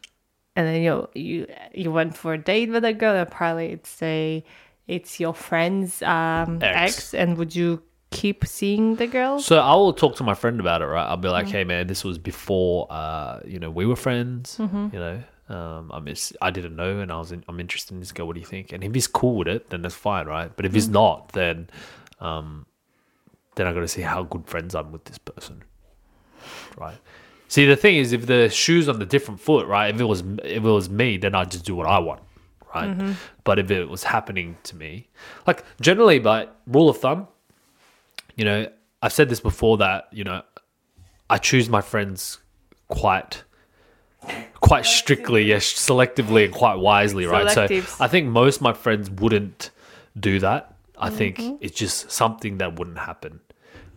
[0.55, 4.01] And then you you you went for a date with a girl and probably it's
[4.01, 4.43] a
[4.87, 6.95] it's your friend's um Ex.
[6.97, 7.13] ex.
[7.13, 7.81] and would you
[8.11, 9.39] keep seeing the girl?
[9.39, 11.05] So I will talk to my friend about it, right?
[11.05, 14.57] I'll be like, "Hey, man, this was before, uh, you know, we were friends.
[14.59, 14.87] Mm-hmm.
[14.93, 17.99] You know, um, I miss, I didn't know, and I was, in, I'm interested in
[17.99, 18.27] this girl.
[18.27, 18.71] What do you think?
[18.71, 20.51] And if he's cool with it, then that's fine, right?
[20.55, 20.75] But if Mm.
[20.75, 21.69] he's not, then,
[22.19, 22.65] um,
[23.55, 25.63] then I got to see how good friends I'm with this person,
[26.77, 26.97] right?
[27.47, 29.93] See, the thing is, if the shoes on the different foot, right?
[29.93, 32.21] If it was, if it was me, then I'd just do what I want,
[32.75, 32.89] right?
[32.89, 33.13] Mm-hmm.
[33.43, 35.07] But if it was happening to me,
[35.47, 37.27] like generally, by rule of thumb,
[38.39, 38.67] you know,
[39.01, 40.41] I've said this before that, you know,
[41.29, 42.37] I choose my friends
[42.87, 43.43] quite
[44.61, 47.47] quite strictly, yes, selectively and quite wisely, right?
[47.47, 47.97] Selectives.
[47.97, 49.71] So I think most of my friends wouldn't
[50.17, 50.73] do that.
[50.97, 51.55] I think Mm-hmm.
[51.61, 53.41] it's just something that wouldn't happen.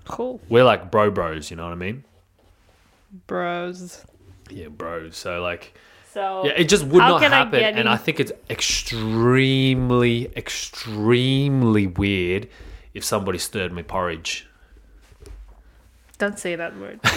[0.06, 0.40] Cool.
[0.48, 2.04] We're like bro bros, you know what I mean?
[3.28, 4.04] Bros.
[4.50, 5.16] Yeah, bros.
[5.16, 5.74] So like,
[6.12, 11.86] So yeah, it just would not I happen, get and I think it's extremely, extremely
[11.86, 12.48] weird
[12.94, 14.46] if somebody stirred my porridge.
[16.18, 17.00] don't say that word.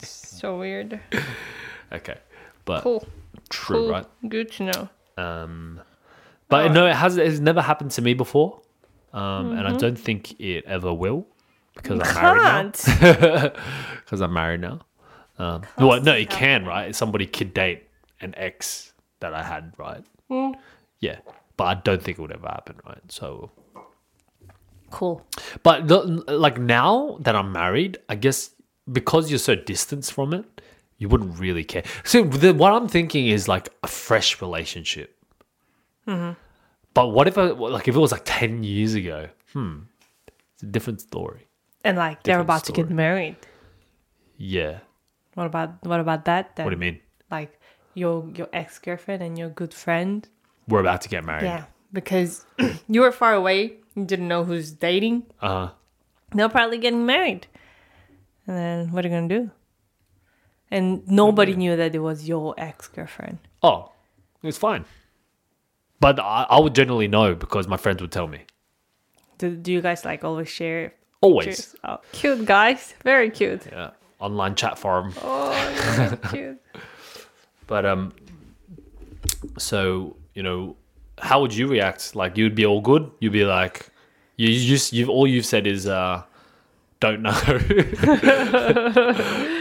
[0.00, 0.08] It's
[0.40, 1.00] so weird.
[1.92, 2.18] Okay,
[2.64, 3.06] but Cool.
[3.48, 3.90] true, cool.
[3.90, 4.06] right?
[4.28, 4.88] Good to know.
[5.16, 5.80] Um,
[6.48, 7.16] but no, it has.
[7.16, 8.60] It's never happened to me before,
[9.12, 11.26] um, and I don't think it ever will
[11.74, 13.52] because I'm married now.
[14.04, 14.80] Because I'm married now.
[15.38, 16.94] Um, well, no, it can, right?
[16.94, 17.84] Somebody could date
[18.20, 20.04] an ex that I had, right?
[21.00, 21.18] Yeah,
[21.56, 23.00] but I don't think it would ever happen, right?
[23.08, 23.50] So,
[24.94, 25.26] Cool.
[25.64, 28.50] but the, like now that I'm married, I guess
[28.90, 30.44] because you're so distanced from it,
[30.98, 31.82] you wouldn't really care.
[32.04, 35.16] So the, what I'm thinking is like a fresh relationship.
[36.06, 39.28] But what if I, like if it was like ten years ago?
[39.52, 39.78] Hmm,
[40.54, 41.48] it's a different story.
[41.82, 43.36] And like they're Different about to get married.
[44.38, 44.78] Yeah.
[45.34, 46.66] What about what about that then?
[46.66, 47.00] What do you mean?
[47.30, 47.58] Like
[47.94, 50.28] your your ex girlfriend and your good friend.
[50.68, 51.44] We're about to get married.
[51.44, 51.64] Yeah.
[51.92, 52.46] Because
[52.88, 55.24] you were far away, you didn't know who's dating.
[55.40, 55.70] Uh huh.
[56.32, 57.46] They're probably getting married.
[58.46, 59.50] And then what are you gonna do?
[60.70, 63.38] And nobody knew that it was your ex girlfriend.
[63.62, 63.92] Oh,
[64.42, 64.84] it's fine.
[66.00, 68.40] But I, I would generally know because my friends would tell me.
[69.38, 70.94] Do, do you guys like always share?
[71.20, 71.74] Always.
[71.84, 73.66] Oh, cute guys, very cute.
[73.70, 73.90] Yeah.
[74.20, 75.14] Online chat forum.
[75.22, 76.60] Oh, cute.
[77.66, 78.12] But um,
[79.56, 80.76] so you know,
[81.18, 82.14] how would you react?
[82.16, 83.10] Like you'd be all good.
[83.20, 83.88] You'd be like,
[84.36, 86.22] you just you've all you've said is uh,
[87.00, 87.32] don't know.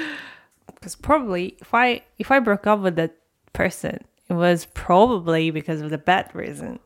[0.75, 3.15] Because probably if I if I broke up with that
[3.53, 6.79] person, it was probably because of the bad reason.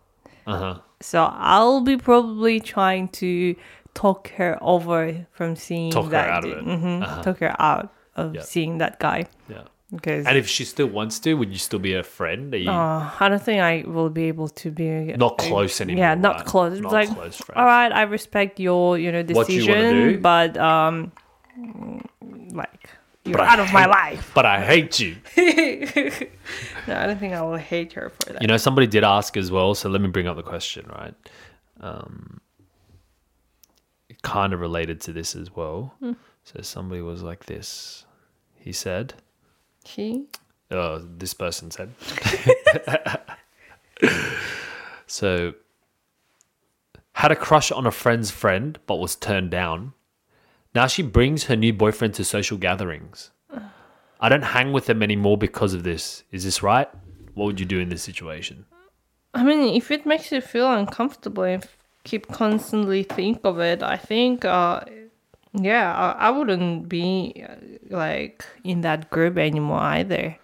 [0.46, 0.80] uh huh.
[1.02, 3.56] So I'll be probably trying to
[3.96, 6.30] talk her over from seeing Talk her that.
[6.30, 6.64] out of it.
[6.66, 7.22] Mhm, Uh-huh.
[7.24, 8.42] Talk her out of Yeah.
[8.42, 9.64] seeing that guy Yeah.
[9.92, 12.54] Because And if she still wants to, would you still be a friend?
[12.54, 16.00] Are you uh, I don't think I will be able to be not close anymore?
[16.00, 16.46] Yeah, not right?
[16.46, 16.80] close.
[16.80, 17.58] Not like, close friends.
[17.58, 20.20] all right, I respect your you know you decision, do.
[20.20, 21.12] but um,
[22.52, 22.90] like
[23.24, 24.32] you're But I out of my life.
[24.34, 25.16] But I hate you.
[26.88, 28.42] No, I don't think I will hate her for that.
[28.42, 31.14] You know, somebody did ask as well, so let me bring up the question, right?
[31.82, 32.40] Um,
[34.22, 35.94] kind of related to this as well.
[36.00, 36.14] Hmm.
[36.46, 38.06] So somebody was like this.
[38.56, 39.16] He said,
[39.88, 40.28] She
[40.72, 41.94] oh, this person said.
[45.08, 45.54] so,
[47.14, 49.94] had a crush on a friend's friend, but was turned down.
[50.76, 53.32] Now she brings her new boyfriend to social gatherings.
[54.20, 56.24] I don't hang with them anymore because of this.
[56.32, 56.90] Is this right?
[57.36, 58.66] What would you do in this situation?
[59.34, 61.64] I mean, if it makes you feel uncomfortable and
[62.04, 64.82] keep constantly think of it, I think, uh,
[65.58, 67.56] yeah, I, I wouldn't be uh,
[67.90, 70.38] like in that group anymore either.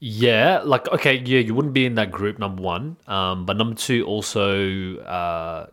[0.00, 2.38] Yeah, like okay, yeah, you wouldn't be in that group.
[2.38, 5.66] Number one, um, but number two, also, uh,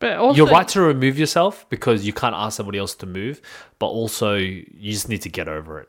[0.00, 3.42] But also, you're right to remove yourself because you can't ask somebody else to move.
[3.78, 5.88] But also, you just need to get over it.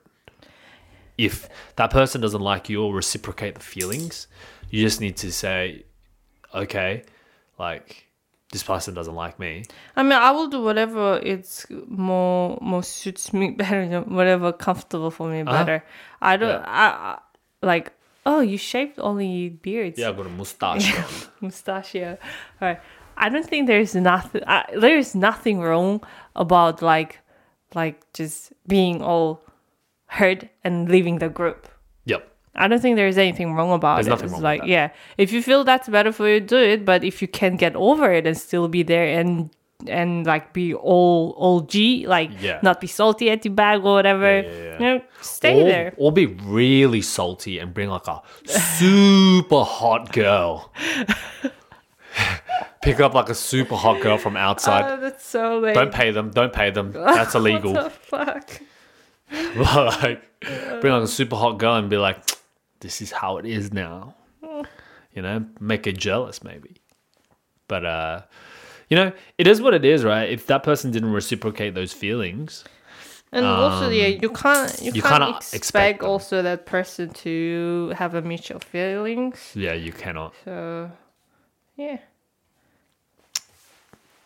[1.18, 4.28] If that person doesn't like you or reciprocate the feelings,
[4.70, 5.86] you just need to say,
[6.54, 7.04] okay,
[7.58, 8.09] like
[8.52, 9.66] this person doesn't like me.
[9.96, 15.30] I mean, I will do whatever it's more more suits me better, whatever comfortable for
[15.30, 15.52] me uh-huh.
[15.52, 15.84] better.
[16.22, 16.66] I don't, Yeah.
[16.66, 17.20] I, I
[17.66, 17.94] like.
[18.26, 19.98] Oh, you shaved only beards.
[19.98, 20.94] Yeah, I've got a mustache
[21.42, 22.18] mustachio.
[22.62, 22.80] All right.
[23.18, 24.44] I don't think there's nothing.
[24.46, 26.04] I, there is nothing wrong
[26.36, 27.20] about like,
[27.74, 29.42] like just being all
[30.06, 31.68] hurt and leaving the group.
[32.60, 34.12] I don't think there's anything wrong about There's it.
[34.12, 36.86] nothing It's wrong like, yeah, if you feel that's better for you, do it.
[36.86, 39.50] But if you can get over it and still be there and
[39.88, 42.60] and like be all all G, like Yeah.
[42.62, 44.74] not be salty at your bag or whatever, yeah, yeah.
[44.74, 45.94] you know, stay or, there.
[45.98, 50.74] or be really salty and bring like a super hot girl.
[52.82, 54.92] Pick up like a super hot girl from outside.
[54.92, 55.74] Oh, that's so lame.
[55.74, 56.32] don't pay them.
[56.32, 56.92] Don't pay them.
[56.94, 57.74] That's illegal.
[57.74, 58.62] What the fuck?
[60.02, 60.42] like,
[60.82, 62.18] bring like a super hot girl and be like,
[62.80, 64.16] "This is how it is now."
[65.16, 66.76] You know, make her jealous maybe.
[67.68, 68.22] But uh,
[68.90, 70.30] you know, it is what it is, right?
[70.30, 72.64] If that person didn't reciprocate those feelings,
[73.32, 77.94] And also, yeah, you can't you, Um, you can't expect, expect also that person to
[77.96, 79.52] have a mutual feelings.
[79.56, 80.34] yeah, you cannot.
[80.46, 80.92] So,
[81.76, 81.98] yeah.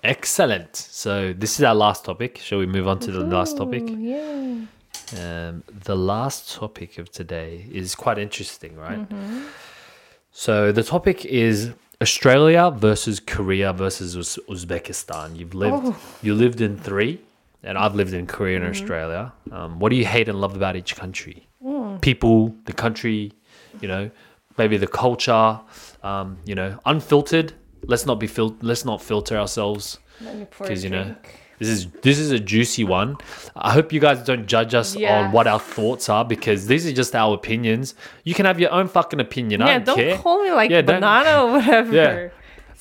[0.04, 0.76] Excellent.
[0.76, 2.38] So this is our last topic.
[2.38, 3.84] Shall we move on to the last topic?
[3.88, 4.56] Yeah.
[5.20, 9.08] Um, the last topic of today is quite interesting, right?
[10.32, 15.38] So the topic is Australia versus Korea versus Uz- Uzbekistan.
[15.38, 15.96] You've lived Oh.
[16.22, 17.20] you lived in three,
[17.64, 18.66] and I've lived in Korea Mm-hmm.
[18.66, 19.34] and Australia.
[19.52, 21.48] Um, what do you hate and love about each country?
[21.64, 22.02] Mm.
[22.02, 23.32] People, the country,
[23.82, 24.10] you know,
[24.58, 25.60] maybe the culture.
[26.04, 27.54] Um, you know, unfiltered.
[27.86, 30.00] Let's not be fil- Let's not filter ourselves
[30.60, 31.16] because you know
[31.64, 33.18] this is this is a juicy one.
[33.56, 35.20] I hope you guys don't judge us Yeah.
[35.26, 37.96] on what our thoughts are because these are just our opinions.
[38.24, 39.62] You can have your own fucking opinion.
[39.62, 40.18] I Yeah, don't, don't care.
[40.18, 41.94] call me like Yeah, banana or whatever.
[41.94, 42.30] Yeah.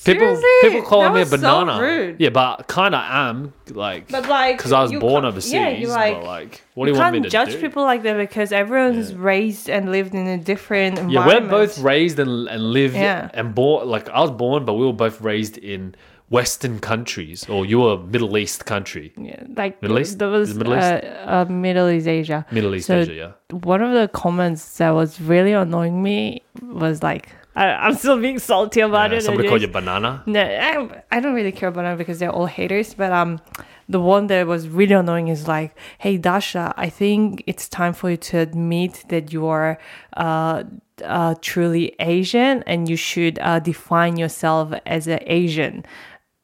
[0.05, 0.49] People Seriously?
[0.69, 1.79] people calling me a so banana.
[1.79, 2.19] rude.
[2.19, 5.53] Yeah, but kind of am like But like, because I was born overseas.
[5.53, 7.61] yeah, you like- like, what do you you want me can't to judge do?
[7.61, 12.19] people like that because everyone's raised and lived in a different yeah, we're both raised
[12.19, 13.29] and and lived Yeah.
[13.33, 13.87] and born.
[13.87, 15.95] Like I was born, but we were both raised in
[16.29, 20.19] Western countries, or you were Middle East country, Yeah, like Middle East?
[20.19, 20.83] There was Middle East?
[20.83, 22.45] Uh, uh, Middle East Asia.
[22.51, 23.13] Middle East So Asia.
[23.13, 23.57] Yeah.
[23.57, 28.39] One of the comments that was really annoying me was like, I, I'm still being
[28.39, 29.21] salty about Yeah, it.
[29.23, 30.23] somebody called you banana.
[30.25, 32.95] No, I, I don't really care about them because they're all haters.
[32.95, 33.39] But um,
[33.87, 38.09] the one that was really annoying is like, "Hey Dasha, I think it's time for
[38.09, 39.77] you to admit that you are
[40.17, 40.63] uh,
[41.03, 45.85] uh truly Asian and you should uh, define yourself as an Asian."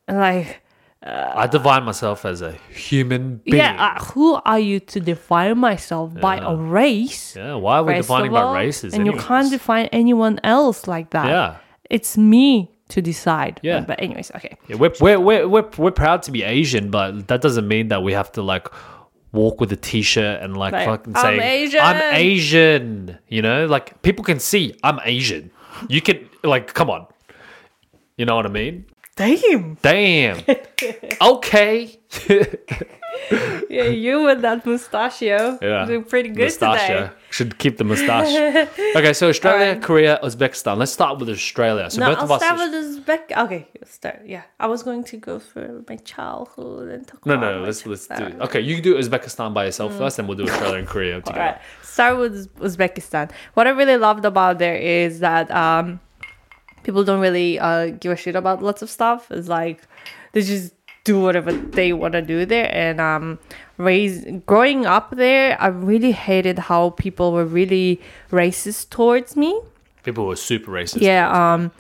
[0.10, 0.62] And like,
[1.03, 3.57] I define myself as a human being.
[3.57, 7.36] yeah, uh, who are you to define myself by a race?
[7.36, 8.53] Yeah, why are we defining all?
[8.53, 8.93] by races?
[8.93, 11.28] And you can't define anyone else like that.
[11.28, 11.57] Yeah.
[11.89, 13.60] It's me to decide.
[13.64, 13.82] Yeah.
[13.82, 14.57] But anyways, okay.
[14.68, 18.01] Yeah, we're, we're, we're, we're, we're proud to be Asian, but that doesn't mean that
[18.03, 18.68] we have to like
[19.32, 23.20] walk with a t-shirt and like, Like, fucking "I'm say Asian." I'm Asian.
[23.28, 25.51] You know, like people can see I'm Asian.
[25.88, 27.05] You can like, come on.
[28.18, 28.86] You know what I mean?
[29.20, 29.78] Damn.
[29.82, 30.38] Damn.
[31.22, 31.99] okay.
[33.70, 35.59] Yeah, you with that mustachio.
[35.61, 35.86] Yeah.
[35.86, 37.09] Doing pretty good Mustache, today.
[37.30, 38.34] Should keep the mustache.
[38.95, 39.78] okay, so Australia.
[39.80, 40.78] Korea, Uzbekistan.
[40.78, 41.89] Let's start with Australia.
[41.89, 42.41] So No, both I'll of us.
[42.43, 43.38] start with Uzbek.
[43.45, 44.22] Okay, start.
[44.26, 47.41] Yeah, I was going to go for my childhood and talk about it.
[47.41, 48.15] no, no, let's let's do.
[48.15, 48.41] childhood.
[48.47, 51.39] Okay, you do Uzbekistan by yourself first, and we'll do Australia and Korea together.
[51.39, 51.61] All right.
[51.84, 53.32] Start with Uzbekistan.
[53.55, 55.99] What I really loved about there is that um,
[56.90, 59.30] people don't really uh, give a shit about lots of stuff.
[59.30, 59.88] It's like
[60.32, 60.74] they just
[61.04, 62.68] do whatever they want to do there.
[62.74, 63.38] And um,
[63.78, 69.62] raise growing up there, I really hated how people were really racist towards me.
[70.02, 71.02] People were super racist.
[71.02, 71.30] Yeah.
[71.30, 71.72] Um,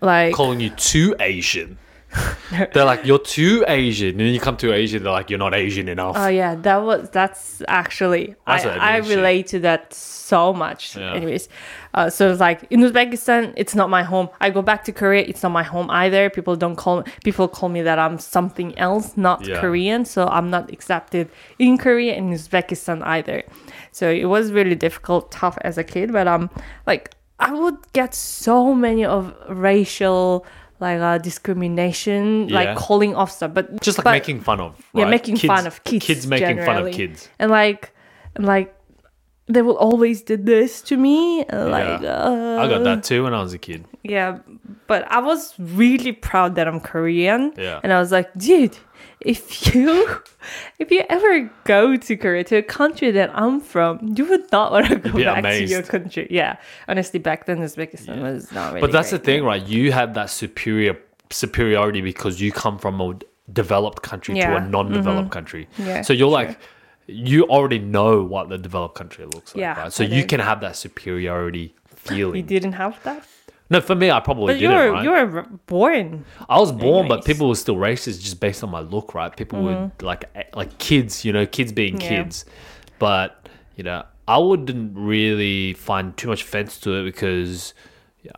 [0.00, 1.76] like calling you too Asian.
[2.72, 4.10] they're like, you're too Asian.
[4.10, 6.16] And then you come to Asian, they're like, you're not Asian enough.
[6.18, 9.16] Oh yeah, that was that's actually That's I, I I mean, shit.
[9.16, 10.96] relate to that so much.
[10.96, 11.14] Yeah.
[11.14, 11.48] Anyways,
[11.94, 14.28] uh, so it's like in Uzbekistan, it's not my home.
[14.40, 16.28] I go back to Korea, it's not my home either.
[16.30, 19.60] People don't call people call me that I'm something else, not Yeah.
[19.60, 20.04] Korean.
[20.04, 23.42] So I'm not accepted in Korea and Uzbekistan either.
[23.90, 26.12] So it was really difficult, tough as a kid.
[26.12, 26.50] But um,
[26.86, 30.46] like I would get so many of racial
[30.82, 32.54] like uh, discrimination, Yeah.
[32.58, 34.76] like calling off stuff, but Just like but- making fun of.
[34.92, 36.04] yeah, making Kids- fun of kids.
[36.06, 37.28] Kids making fun of kids.
[37.38, 37.94] and like,
[38.36, 38.74] and like,
[39.46, 41.44] they will always did this to me.
[41.48, 43.84] and Like, uh, I got that too when I was a kid.
[44.02, 44.38] yeah,
[44.86, 47.52] but I was really proud that I'm Korean.
[47.56, 47.80] Yeah.
[47.82, 48.76] and I was like, dude,
[49.24, 50.20] if you,
[50.78, 54.72] if you ever go to Korea, to a country that I'm from, you would not
[54.72, 56.26] want to go back to your country.
[56.30, 56.56] Yeah,
[56.88, 58.80] honestly, back then Uzbekistan was not really.
[58.80, 59.18] But that's great.
[59.20, 59.64] the thing, right?
[59.66, 60.98] You have that superior
[61.30, 63.18] superiority because you come from a
[63.52, 64.54] developed country to Yeah.
[64.56, 64.66] Mm-hmm.
[64.66, 65.68] a non-developed country.
[65.78, 66.30] Yeah, so you're sure.
[66.30, 66.58] like,
[67.06, 69.92] you already know what the developed country looks like, Yeah, right?
[69.92, 72.36] So you can have that superiority feeling.
[72.36, 73.26] You didn't have that,
[73.72, 74.70] No, for me, I probably but didn't.
[74.70, 75.04] you were right?
[75.04, 76.24] you were born.
[76.48, 79.34] I was born, but people were still racist just based on my look, right?
[79.34, 82.02] People would like like kids, you know, kids being Mm-hmm.
[82.12, 82.22] Yeah.
[82.24, 82.44] kids.
[82.98, 87.74] But you know, I wouldn't really find too much offense to it because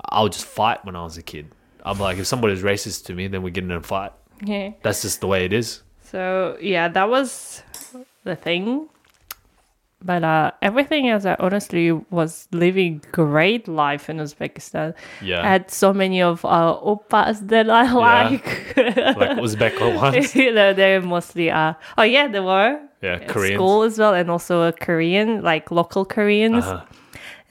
[0.08, 1.46] I would just fight when I was a kid.
[1.84, 4.12] I'm like, if somebody's racist to me, then we get in a fight.
[4.42, 4.70] Yeah.
[4.82, 5.82] That's just the way it is.
[6.10, 7.62] So yeah, that was
[8.22, 8.88] the thing.
[10.06, 14.92] But uh, everything else, I honestly was living great life in Uzbekistan.
[15.22, 15.40] Yeah.
[15.40, 18.44] I had so many of uh, oppas that I like.
[18.76, 20.36] Like Uzbek ones.
[20.36, 23.56] you know, they're mostly uh oh yeah, they were Yeah, at Koreans.
[23.56, 26.64] school as well, and also a Korean, like local Koreans.
[26.64, 26.84] Uh-huh.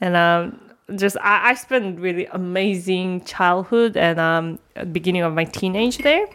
[0.00, 0.60] And um,
[0.96, 4.58] just I, I spent really amazing childhood and um
[4.92, 6.26] beginning of my teenage there.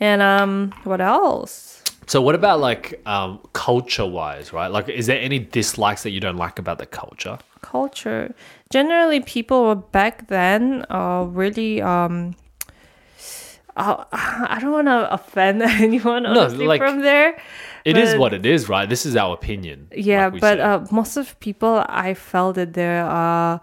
[0.00, 1.69] And um, what else?
[2.10, 4.66] So what about like um, culture wise, right?
[4.66, 7.38] Like, is there any dislikes that you don't like about the culture?
[7.62, 8.34] Culture.
[8.68, 11.80] Generally, people were back then uh, really.
[11.80, 12.34] Um,
[13.76, 17.40] uh, I don't want to offend anyone honestly no, like, from there.
[17.84, 18.88] It is what it is, right?
[18.88, 19.86] This is our opinion.
[19.94, 23.60] Yeah, like but uh, most of people, I felt that there are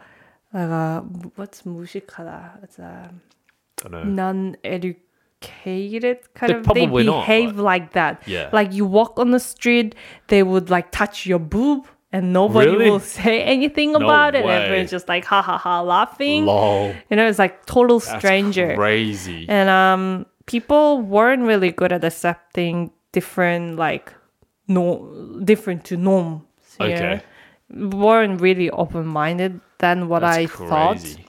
[0.53, 1.01] like a,
[1.35, 2.63] what's musikala?
[2.63, 3.09] It's uh,
[3.83, 5.06] a non-educated
[5.41, 5.47] know.
[5.47, 6.63] non-educated kind They're of.
[6.73, 8.23] They probably not, behave like that.
[8.27, 8.49] Yeah.
[8.53, 9.95] Like you walk on the street,
[10.27, 11.85] they would like touch your boob.
[12.13, 12.89] And nobody Really?
[12.89, 14.45] will say anything about it.
[14.45, 14.63] way.
[14.63, 16.45] Everyone's just like ha ha ha laughing.
[16.45, 16.93] Lol.
[17.09, 18.75] You know, it's like total That's stranger.
[18.75, 19.45] Crazy.
[19.49, 24.13] And um, people weren't really good at accepting different, like,
[24.69, 26.43] no, different to norms.
[26.79, 27.21] you Okay.
[27.69, 27.89] know?
[27.97, 30.97] weren't really open minded than what That's I thought.
[30.99, 31.25] crazy.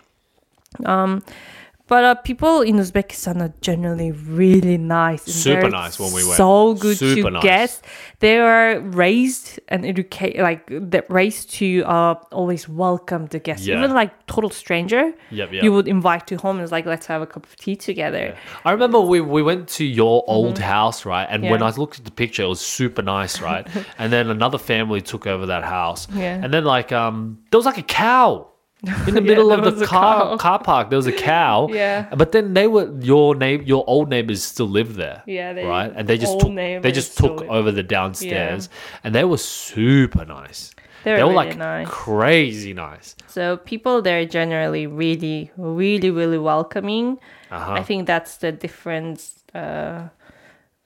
[1.89, 5.23] But uh, people in Uzbekistan are generally really nice.
[5.25, 6.37] Super nice when we went.
[6.37, 7.43] So good Super to nice.
[7.43, 7.83] guests.
[8.21, 13.67] They are raised and educated, like they're raised to uh, always welcome the guests.
[13.67, 13.79] Yeah.
[13.79, 15.63] Even like total stranger, Yep, yep.
[15.65, 18.37] you would invite to home and it's like let's have a cup of tea together.
[18.65, 21.27] I remember we, we went to your old house, right?
[21.31, 21.63] And when Mm-hmm.
[21.79, 23.67] I looked at the picture, it was super nice, right?
[23.99, 26.07] and then another family took over that house.
[26.13, 26.39] Yeah.
[26.43, 28.49] And then like um there was like a cow
[28.83, 30.91] in the Yeah, middle of the car car park.
[30.91, 31.69] There was a cow.
[31.73, 32.15] Yeah.
[32.15, 35.23] But then they were your neighbor your old neighbors still live there.
[35.27, 35.93] Yeah, they- right?
[35.95, 38.69] And they just took they just took over the downstairs
[39.05, 40.73] and they were super nice.
[41.05, 41.87] They're they were really like nice.
[41.89, 43.15] crazy nice.
[43.29, 47.19] So people there are generally really, really, really welcoming.
[47.51, 47.73] Uh-huh.
[47.73, 50.09] I think that's the difference uh,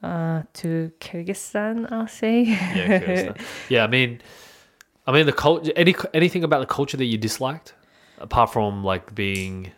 [0.03, 1.90] uh, to Kyrgyzstan.
[1.90, 2.43] I'll say.
[2.43, 3.40] Yeah, Kyrgyzstan.
[3.70, 3.84] yeah.
[3.84, 4.20] I mean,
[5.07, 5.72] I mean the culture.
[5.76, 7.72] Any anything about the culture that you disliked,
[8.23, 9.73] apart from like being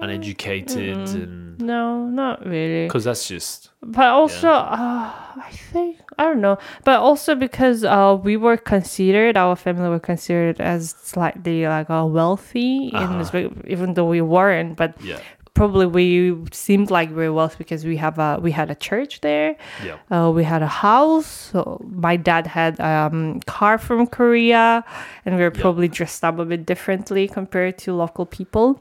[0.00, 2.86] uneducated and no, not really.
[2.86, 6.58] because that's just But also, uh, I think I don't know.
[6.84, 12.04] But also because uh, we were considered, our family were considered as slightly like uh,
[12.06, 13.22] wealthy, in Uh-huh.
[13.22, 14.76] Uzbek, even though we weren't.
[14.76, 15.20] But yeah,
[15.54, 19.20] probably we seemed like we were wealthy because we have a we had a church
[19.20, 19.56] there.
[19.84, 19.98] yeah.
[20.10, 21.26] Uh, we had a house.
[21.52, 24.84] So my dad had um car from Korea,
[25.24, 28.80] and we were probably dressed up a bit differently compared to local people.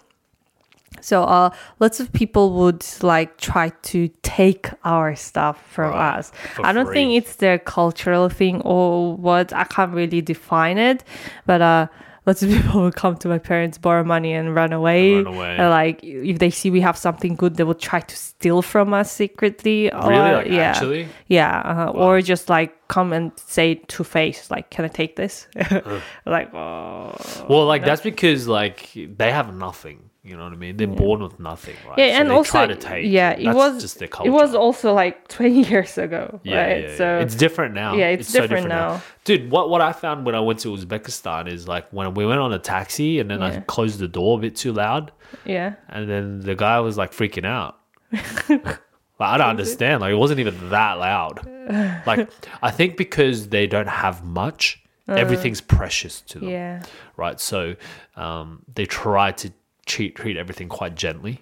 [1.01, 1.49] So uh,
[1.80, 6.32] lots of people would like try to take our stuff from Right, us.
[6.55, 9.51] for I don't think it's their cultural thing or what.
[9.53, 11.03] I can't really define it,
[11.45, 11.88] but uh.
[12.26, 15.15] Lots of people would come to my parents, borrow money, and run away.
[15.15, 15.57] run away.
[15.57, 18.93] And, like if they see we have something good, they will try to steal from
[18.93, 19.89] us secretly.
[19.93, 20.15] Really?
[20.15, 20.71] or- Like, yeah.
[20.71, 21.07] actually?
[21.28, 25.47] Yeah, uh, or just like come and say to face, like, "Can I take this?"
[26.26, 27.15] like, oh,
[27.49, 30.09] Well, like that's because like they have nothing.
[30.26, 30.78] You know what I mean?
[30.78, 31.97] They're born with nothing, right?
[31.99, 33.05] yeah, So and they also, try to take.
[33.11, 34.30] yeah, it That's was just their culture.
[34.30, 36.82] It was also like twenty years ago, Yeah, right?
[36.84, 36.95] yeah, yeah.
[36.97, 37.95] so it's different now.
[37.95, 38.93] Yeah, it's different now.
[38.93, 39.01] now.
[39.26, 42.39] Dude, what what I found when I went to Uzbekistan is like when we went
[42.39, 45.11] on a taxi and then I closed the door a bit too loud,
[45.43, 47.80] yeah, and then the guy was like freaking out.
[48.49, 48.80] like,
[49.19, 49.99] I don't understand.
[50.01, 51.49] Like it wasn't even that loud.
[52.05, 52.30] Like
[52.61, 56.51] I think because they don't have much, everything's precious to them, Uh.
[56.51, 56.84] yeah.
[57.17, 57.39] right?
[57.39, 57.76] So
[58.17, 59.51] um, they try to
[59.86, 61.42] treat treat everything quite gently.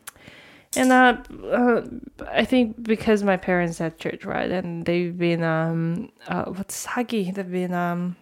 [0.77, 1.17] And uh,
[1.51, 1.81] uh,
[2.31, 7.29] I think because my parents had church, right, and they've been um, uh, what's sagi?
[7.29, 8.15] They've been um,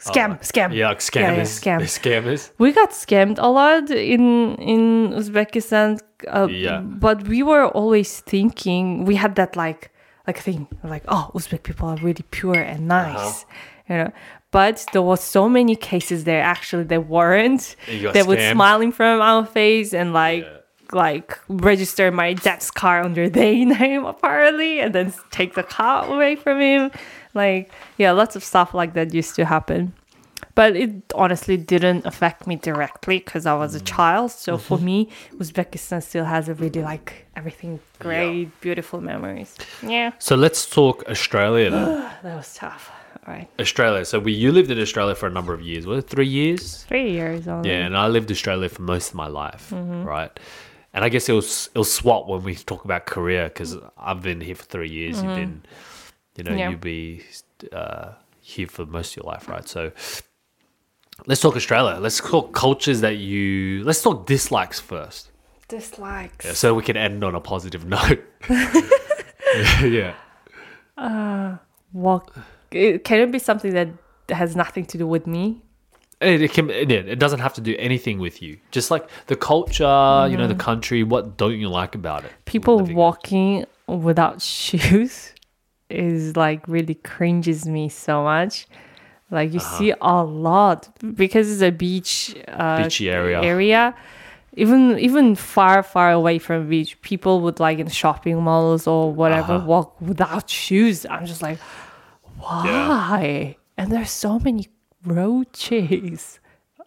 [0.00, 0.70] scam, scam.
[0.70, 1.80] Oh, Yeah, like Yeah, yeah, scam.
[1.98, 2.50] Scammers.
[2.58, 5.98] we got scammed a lot in in Uzbekistan.
[6.28, 6.80] Uh, Yeah.
[6.80, 9.90] But we were always thinking we had that like
[10.26, 13.88] like thing like oh Uzbek people are really pure and nice, Uh-huh.
[13.88, 14.10] you know.
[14.54, 17.74] But there was so many cases there actually they weren't.
[17.88, 18.52] They would scammed?
[18.52, 20.46] smiling from our face and like.
[20.92, 26.36] Like register my dad's car under their name apparently, and then take the car away
[26.36, 26.92] from him.
[27.32, 29.94] Like yeah, lots of stuff like that used to happen
[30.54, 33.86] but it honestly didn't affect me directly because I was a mm.
[33.96, 34.30] child.
[34.30, 35.08] So for me,
[35.38, 39.56] Uzbekistan still has a really like everything great, beautiful memories.
[39.82, 42.10] Yeah, So let's talk Australia then.
[42.22, 42.92] that was tough.
[43.26, 44.04] Right, Australia.
[44.04, 45.86] So we you lived in Australia for a number of years.
[45.86, 46.82] Was it three years?
[46.84, 47.70] three years only.
[47.70, 50.04] Yeah, and I lived Australia for most of my life, Mm-hmm.
[50.04, 50.38] right?
[50.92, 54.40] And I guess it was it'll swap when we talk about career because I've been
[54.40, 55.22] here for three years.
[55.22, 55.62] You've been,
[56.36, 56.58] you know, Mm-hmm.
[56.58, 56.68] Yeah.
[56.70, 57.22] you'll be
[57.72, 59.66] uh, here for most of your life, right?
[59.66, 59.90] So
[61.26, 61.98] let's talk Australia.
[62.00, 63.82] Let's talk cultures that you.
[63.84, 65.30] Let's talk dislikes first,
[65.68, 66.44] Dislikes.
[66.44, 68.22] Yeah, so we can end on a positive note.
[69.82, 70.14] yeah.
[71.92, 72.30] What?
[72.74, 73.88] It, can it be something that
[74.30, 75.62] has nothing to do with me?
[76.20, 76.70] It, it can.
[76.70, 78.58] It, it doesn't have to do anything with you.
[78.70, 81.02] Just like the culture, you know, the country.
[81.02, 82.32] What don't you like about it?
[82.44, 85.32] People Living- walking without shoes
[85.90, 88.66] is like really cringes me so much.
[89.30, 93.42] Like you see a lot because it's a beach uh, Beachy area.
[93.42, 93.94] Area,
[94.52, 99.54] even even far far away from beach, people would like in shopping malls or whatever
[99.54, 99.66] Uh-huh.
[99.66, 101.04] walk without shoes.
[101.10, 101.58] I'm just like,
[102.44, 103.56] why?
[103.76, 104.68] And there's so many
[105.04, 106.40] roaches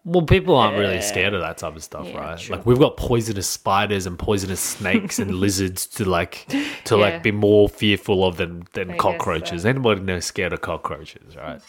[0.05, 2.39] Well, people aren't really scared of that type of stuff, Yeah, right?
[2.39, 2.55] true.
[2.55, 6.45] Like we've got poisonous spiders and poisonous snakes and lizards to like
[6.85, 7.01] to Yeah.
[7.01, 9.63] like be more fearful of than than I cockroaches.
[9.63, 9.69] so.
[9.69, 11.61] Anybody knows scared of cockroaches, right?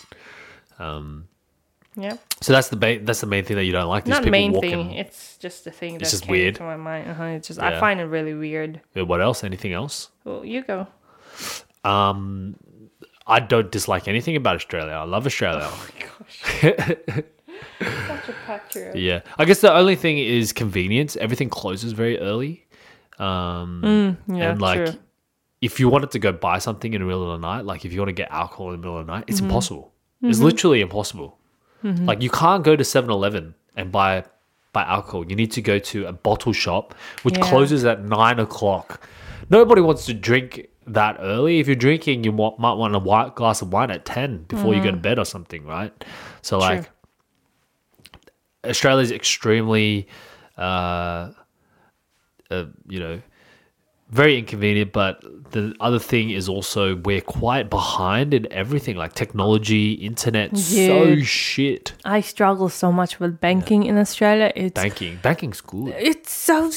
[0.79, 1.27] Um,
[1.97, 2.17] Yeah.
[2.41, 4.05] So that's the ba- that's the main thing that you don't like.
[4.05, 4.71] These Not people main walking.
[4.71, 4.93] thing.
[4.93, 6.55] It's just the thing that just came weird.
[6.57, 7.11] to my mind.
[7.11, 7.25] Uh-huh.
[7.25, 7.77] It's just Yeah.
[7.77, 8.81] I find it really weird.
[8.95, 9.43] What else?
[9.43, 10.11] Anything else?
[10.25, 10.87] Well, you go.
[11.85, 12.55] Um,
[13.29, 14.93] I don't dislike anything about Australia.
[14.95, 15.69] I love Australia.
[15.71, 17.25] Oh my gosh.
[17.81, 18.97] Such a patriot.
[18.97, 21.17] Yeah, I guess the only thing is convenience.
[21.17, 22.67] Everything closes very early.
[23.19, 24.95] Um, Yeah, and like, true.
[25.61, 27.93] if you wanted to go buy something in the middle of the night, like if
[27.93, 29.31] you want to get alcohol in the middle of the night, Mm-hmm.
[29.33, 29.93] it's impossible.
[30.23, 31.39] It's literally impossible.
[31.85, 34.25] Like you can't go to 7-Eleven and buy
[34.73, 35.25] buy alcohol.
[35.31, 37.49] You need to go to a bottle shop, which Yeah.
[37.49, 39.01] closes at nine o'clock.
[39.49, 41.59] Nobody wants to drink that early.
[41.61, 44.75] If you're drinking, you want, might want a white glass of wine at ten before
[44.75, 45.03] you go to Mm-hmm.
[45.03, 45.93] bed or something, right?
[46.43, 46.91] So like.
[48.65, 50.09] Australia's extremely,
[50.59, 51.31] uh,
[52.51, 53.23] uh, you know,
[54.11, 54.93] very inconvenient.
[54.93, 61.17] But the other thing is also we're quite behind in everything, like technology, internet, so
[61.21, 61.93] shit.
[62.05, 64.53] I struggle so much with banking in Australia.
[64.57, 65.95] It's Banking, banking's good.
[65.97, 66.71] it's so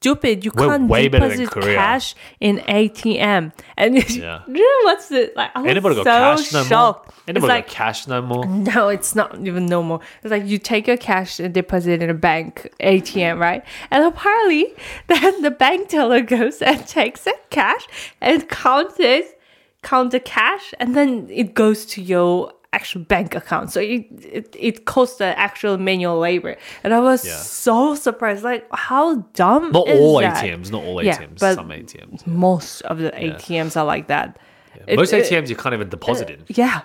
[0.00, 0.44] stupid.
[0.44, 3.52] You We're can't way deposit cash in ATM.
[3.76, 4.42] And Yeah.
[4.84, 5.50] what's the like?
[5.54, 7.06] I was Anybody so got cash no shocked.
[7.06, 7.14] more?
[7.18, 8.46] It's Anybody like got cash no more?
[8.46, 10.00] no, it's not even no more.
[10.22, 13.64] It's like you take your cash and deposit in a bank ATM, right?
[13.90, 14.74] And apparently,
[15.08, 17.86] then the bank teller goes and takes that cash
[18.20, 19.40] and counts it,
[19.82, 23.72] count the cash, and then it goes to your actual bank account.
[23.72, 26.56] So it it, it costs the actual manual labor.
[26.84, 27.36] And I was Yeah.
[27.36, 28.44] so surprised.
[28.44, 30.44] Like, how dumb Not all that?
[30.44, 31.38] ATMs, not all Yeah, ATMs.
[31.40, 32.26] but some ATMs.
[32.26, 34.38] Most of the ATMs are like that.
[34.86, 36.44] It- Most ATMs you can't even deposit in.
[36.48, 36.82] Yeah.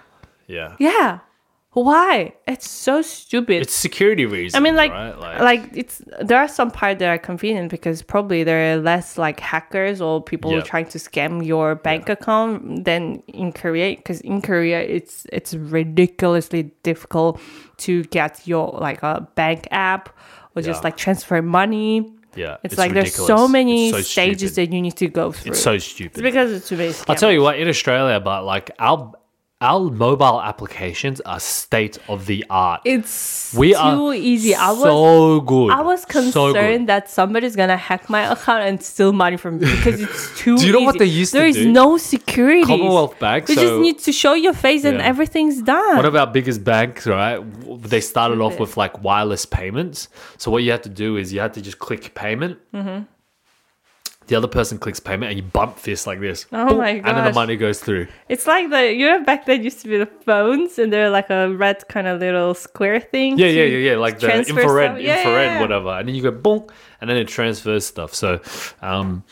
[0.47, 0.75] Yeah.
[0.79, 1.19] Yeah.
[1.73, 2.33] Why?
[2.47, 3.63] It's so stupid.
[3.63, 4.53] It's security reasons.
[4.55, 5.41] I mean, like, right?
[5.41, 9.39] like, it's there are some parts that are convenient because probably there are less like
[9.39, 10.61] hackers or people Yeah.
[10.61, 13.95] trying to scam your bank account than in Korea.
[13.95, 17.39] Because in Korea, it's it's ridiculously difficult
[17.77, 20.09] to get your like a bank app
[20.55, 22.13] or just like transfer money.
[22.35, 23.51] yeah, It's, like there's so ridiculous.
[23.51, 24.69] many It's so stages stupid.
[24.71, 25.51] that you need to go through.
[25.53, 26.17] It's so stupid.
[26.17, 26.93] It's because it's too many.
[27.07, 29.13] I'll tell you what, in Australia, but like our
[29.63, 32.81] our mobile applications are state of the art.
[32.85, 34.53] It's We too are easy.
[34.53, 35.71] I was so good.
[35.71, 36.33] I was So good.
[36.33, 40.57] concerned that somebody's gonna hack my account and steal money from me because it's too.
[40.57, 41.05] Do you know what easy.
[41.05, 41.39] they used to do?
[41.39, 42.63] There is no security.
[42.65, 45.95] Commonwealth Bank, You just need to show your face and everything's done.
[45.95, 47.39] One of our biggest banks, right?
[47.93, 50.09] They started off with like wireless payments.
[50.37, 52.57] So what you had to do is you had to just click payment.
[52.75, 53.03] Mm-hmm.
[54.27, 56.45] The other person clicks payment, and you bump fist like this.
[56.51, 58.07] Oh Boom, my And then the money goes through.
[58.29, 61.29] it's like the you know back then used to be the phones and they're like
[61.29, 63.37] a red kind of little square thing.
[63.37, 63.97] Yeah, yeah, yeah, yeah.
[63.97, 65.01] Like the infrared.
[65.01, 65.61] Yeah, infrared, yeah, yeah.
[65.61, 65.89] whatever.
[65.89, 66.65] And then you go boom,
[67.01, 68.13] and then it transfers stuff.
[68.13, 68.39] So,
[68.81, 69.23] um,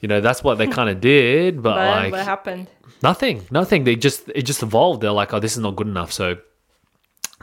[0.00, 1.62] you know, that's what they kind of did.
[1.62, 2.68] But, But like, what happened?
[3.02, 3.84] Nothing, nothing.
[3.84, 5.02] They just it just evolved.
[5.02, 6.12] They're like, oh, this is not good enough.
[6.12, 6.38] So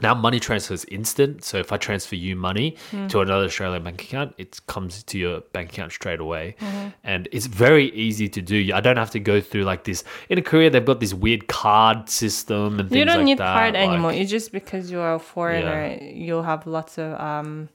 [0.02, 1.44] now money transfer is instant.
[1.44, 3.08] So if I transfer you money Hmm.
[3.08, 6.88] to another Australian bank account, it comes to your bank account straight away, Mm-hmm.
[7.04, 8.72] and it's very easy to do.
[8.74, 10.04] I don't have to go through like this.
[10.30, 13.00] In Korea, they've got this weird card system and things like that.
[13.00, 13.54] You don't like need that.
[13.56, 14.14] card like- anymore.
[14.14, 17.70] It's just because you're a foreigner, you'll have lots of um,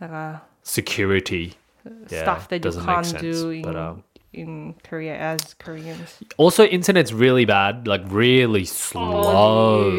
[0.00, 1.54] like uh, security
[2.10, 4.02] Yeah, stuff that you can't sense, do in, but, um,
[4.32, 6.18] in Korea as Koreans.
[6.36, 9.90] Also, internet's really bad, like really slow.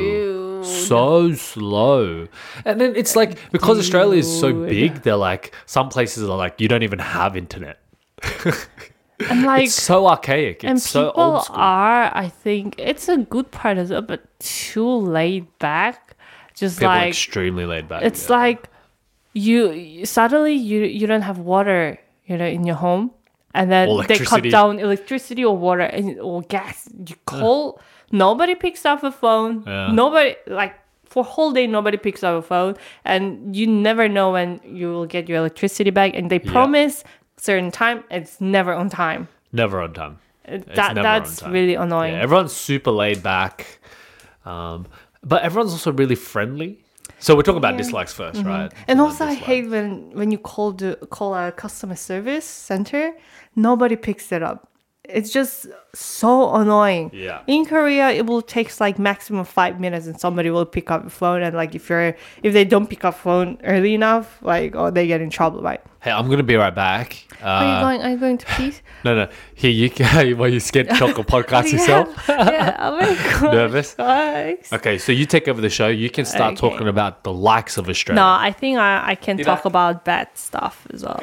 [0.63, 2.27] So slow.
[2.65, 6.59] And then it's like because Australia is so big, they're like some places are like
[6.61, 7.79] you don't even have internet.
[9.29, 10.63] And like It's so archaic.
[10.63, 11.55] and It's so people old school.
[11.57, 16.15] are i think it's a good part as well but too laid back
[16.53, 18.03] just People like extremely laid back.
[18.03, 18.35] it's yeah.
[18.35, 18.69] like
[19.33, 23.09] you, suddenly you you don't have water you know in your home
[23.55, 27.81] and then they cut down electricity or water and, or gas you call
[28.11, 29.91] nobody picks up a phone Yeah.
[29.91, 30.73] nobody like
[31.05, 32.75] for whole day nobody picks up a phone
[33.05, 37.03] and you never know when you will get your electricity back and they promise
[37.37, 40.17] certain time it's never on time never on time.
[40.45, 41.51] that on that's time.
[41.51, 42.13] really annoying.
[42.13, 43.79] Yeah, everyone's super laid back,
[44.45, 44.85] um,
[45.23, 46.79] but everyone's also really friendly.
[47.19, 48.69] So we're talking about dislikes 1st right?
[48.69, 48.83] Mm-hmm.
[48.89, 53.13] and also, I hate when when you call the call a customer service center,
[53.55, 54.66] nobody picks it up.
[55.09, 57.11] It's just so annoying.
[57.13, 57.41] Yeah.
[57.47, 61.09] In Korea, it will take like maximum five minutes, and somebody will pick up the
[61.09, 61.41] phone.
[61.41, 65.07] And like if you're if they don't pick up phone early enough, like oh they
[65.07, 65.81] get in trouble, right?
[66.01, 67.25] Hey, I'm gonna be right back.
[67.41, 68.01] Are you Uh, going?
[68.01, 68.81] Are you going to peace?
[69.03, 69.27] no, no.
[69.55, 70.05] Here you go.
[70.35, 72.07] While you scared to talk or podcast yourself.
[72.29, 72.77] yeah, yeah.
[72.79, 73.53] Oh my god.
[73.53, 73.95] Nervous?
[74.73, 75.87] Okay, so you take over the show.
[75.87, 76.69] You can start Okay.
[76.69, 78.21] talking about the likes of Australia.
[78.21, 81.19] No, I think I, I can talk about bad stuff as well.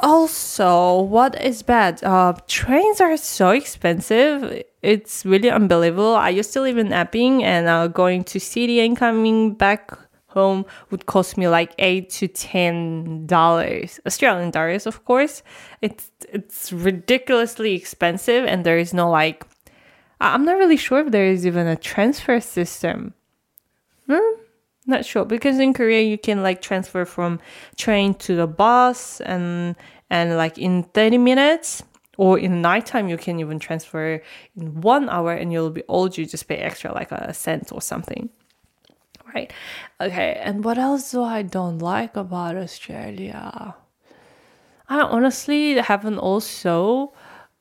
[0.00, 2.02] Also, what is bad?
[2.04, 4.62] Uh, trains are so expensive.
[4.82, 6.14] It's really unbelievable.
[6.14, 9.98] I used to live in Epping, and uh, going to city and coming back
[10.28, 15.42] home would cost me like eight to ten dollars, Australian dollars, of course.
[15.82, 19.44] It's it's ridiculously expensive, and there is no like.
[20.20, 23.14] I'm not really sure if there is even a transfer system.
[24.88, 27.40] Not sure because in Korea you can like transfer from
[27.76, 29.76] train to the bus and
[30.08, 31.82] and like in 30 minutes
[32.16, 34.22] or in nighttime you can even transfer
[34.56, 37.82] in one hour and you'll be old you just pay extra like a cent or
[37.82, 38.30] something.
[39.34, 39.52] Right?
[40.00, 43.74] Okay and what else do I don't like about Australia?
[44.88, 47.12] I honestly haven't also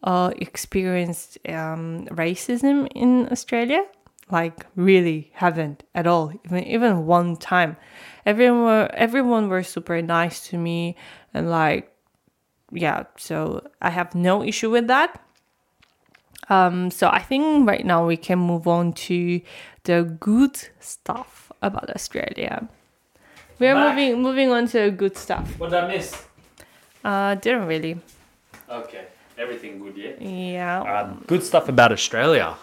[0.02, 3.84] uh, experienced um, racism in Australia.
[4.30, 7.78] Like really haven't at all, even even one time.
[8.26, 10.96] Everyone were everyone were super nice to me
[11.34, 11.94] and like
[12.72, 15.22] yeah, so I have no issue with that.
[16.50, 19.42] Um, so I think right now we can move on to
[19.84, 22.68] the good stuff about Australia.
[23.60, 23.96] We're Back.
[23.96, 25.60] moving moving on to good stuff.
[25.60, 26.24] What did I miss?
[27.04, 28.00] Uh, didn't really.
[28.70, 29.06] Okay,
[29.38, 30.12] everything good, yeah.
[30.20, 31.02] Yeah.
[31.02, 32.56] Um, good stuff about Australia.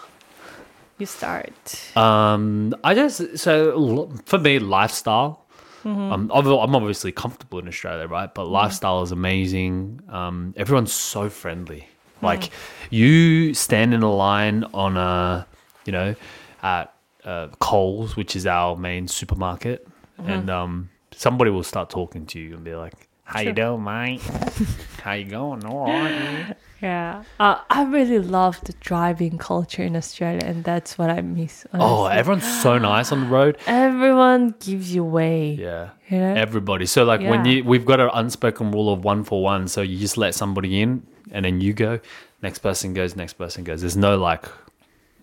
[0.97, 1.91] You start.
[1.97, 5.45] Um, I just so for me, lifestyle.
[5.83, 6.11] Mm-hmm.
[6.11, 8.33] Um, I'm obviously comfortable in Australia, right?
[8.33, 10.01] But lifestyle is amazing.
[10.09, 11.87] Um, everyone's so friendly.
[12.19, 12.23] Mm.
[12.23, 12.49] Like
[12.89, 15.45] you stand in a line on a,
[15.85, 16.15] you know,
[16.63, 16.91] at
[17.23, 20.31] uh, Coles, which is our main supermarket, Mm-hmm.
[20.31, 24.21] and um, somebody will start talking to you and be like, "How you doing, mate?
[25.03, 25.65] How you going?
[25.65, 27.23] All right." Yeah.
[27.39, 31.65] Uh, I really love the driving culture in Australia, and that's what I miss.
[31.73, 33.57] Oh, everyone's so nice on the road.
[33.67, 35.53] everyone gives you way.
[35.53, 35.89] Yeah.
[36.09, 36.33] You know?
[36.35, 36.85] Everybody.
[36.85, 39.67] So like when you we've got an unspoken rule of one for one.
[39.67, 41.99] So you just let somebody in and then you go,
[42.41, 43.81] next person goes, next person goes.
[43.81, 44.45] There's no like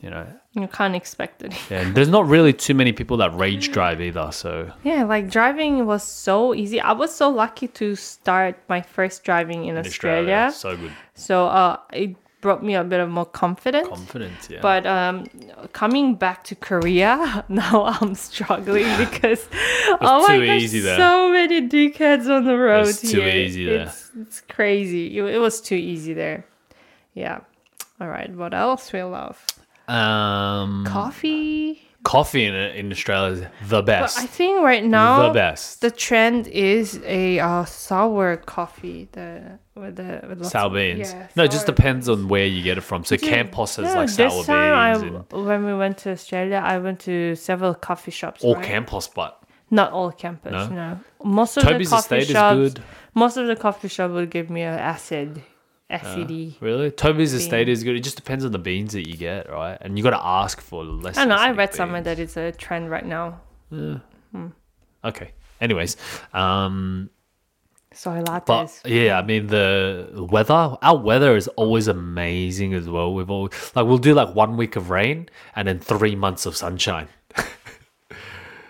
[0.03, 1.53] you know You can't expect it.
[1.71, 4.31] yeah, and there's not really too many people that rage drive either.
[4.33, 6.81] So Yeah, like driving was so easy.
[6.81, 10.51] I was so lucky to start my first driving in, in Australia.
[10.55, 10.93] so good.
[11.15, 13.87] So uh, it brought me a bit of more confidence.
[13.89, 14.59] Confidence, yeah.
[14.61, 15.27] But um,
[15.73, 19.47] coming back to Korea, now I'm struggling because
[20.01, 20.99] oh my too gosh, easy there.
[20.99, 23.37] so many dickheads on the road It's too here.
[23.47, 23.83] easy there.
[23.87, 25.17] It's, it's crazy.
[25.17, 26.45] It, it was too easy there.
[27.15, 27.41] Yeah.
[28.01, 28.31] All right.
[28.35, 29.39] What else we love?
[29.89, 31.83] Um Coffee.
[32.05, 34.19] coffee in in Australia is the But best.
[34.19, 35.81] I think right now the best.
[35.81, 39.09] the trend is a uh, sour coffee.
[39.13, 41.13] The with the with sour of- beans.
[41.13, 43.05] yeah, no, it just sour depends on where you get it from.
[43.05, 46.79] So Campos has Yeah, like sour beans I, and when we went to Australia, I
[46.79, 48.43] went to several coffee shops.
[48.45, 48.65] all right?
[48.65, 49.39] Campos, but
[49.71, 50.69] Not all Campos, No?
[50.69, 50.89] no.
[51.25, 52.77] Most of Toby's the coffee Estate is shops, good.
[53.15, 55.43] most of the coffee shop would give me an acid,
[55.93, 56.61] acidy.
[56.61, 56.91] Really?
[56.91, 57.97] Toby's estate is good.
[57.97, 59.79] It just depends on the beans that you get, right?
[59.81, 61.17] And you got to ask for less.
[61.19, 61.37] I know.
[61.37, 63.41] I read somewhere that it's a trend right now.
[65.05, 65.33] Okay.
[65.61, 65.97] Anyways,
[66.33, 67.11] um,
[67.95, 68.47] Soy lattes.
[68.47, 70.77] but yeah, I mean the weather.
[70.83, 73.15] Our weather is always amazing as well.
[73.15, 76.57] We've always like we'll do like one week of rain and then three months of
[76.57, 77.09] sunshine.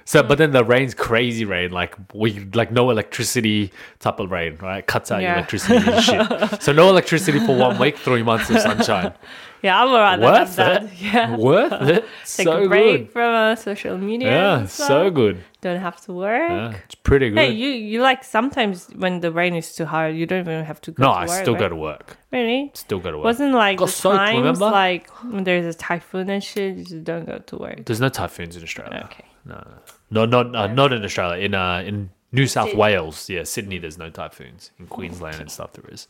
[0.04, 4.56] So, but then the rain's crazy rain, like we like no electricity type of rain,
[4.60, 4.86] right?
[4.86, 5.34] Cuts out your Yeah.
[5.38, 6.62] electricity and shit.
[6.62, 9.12] So no electricity for one week, three months of sunshine.
[9.62, 10.84] yeah, I'm alright Worth that.
[10.84, 10.90] it.
[11.00, 11.36] Yeah.
[11.36, 12.04] Worth it.
[12.36, 13.12] Take so a break good.
[13.12, 14.30] from uh, social media.
[14.30, 15.44] Yeah, so good.
[15.60, 16.50] Don't have to work.
[16.50, 17.38] Yeah, it's pretty good.
[17.38, 20.80] Hey, you you like sometimes when the rain is too hard, you don't even have
[20.80, 21.02] to go.
[21.04, 21.60] no, to I work, still right?
[21.60, 22.16] go to work.
[22.32, 22.70] Really?
[22.74, 23.24] Still go to work.
[23.24, 24.70] Wasn't like Got the soaked, times remember?
[24.70, 27.84] like when there's a typhoon and shit, you just don't go to work.
[27.84, 29.08] There's no typhoons in Australia.
[29.12, 29.24] Okay.
[29.44, 31.44] No, not uh, not in Australia.
[31.44, 33.78] In uh, in New South Syd- Wales, yeah, Sydney.
[33.78, 34.70] There's no typhoons.
[34.78, 36.06] In Queensland and stuff, there is.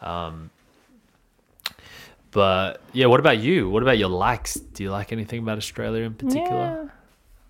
[0.00, 0.50] Um,
[2.30, 3.70] but yeah, what about you?
[3.70, 4.54] What about your likes?
[4.54, 6.90] Do you like anything about Australia in particular?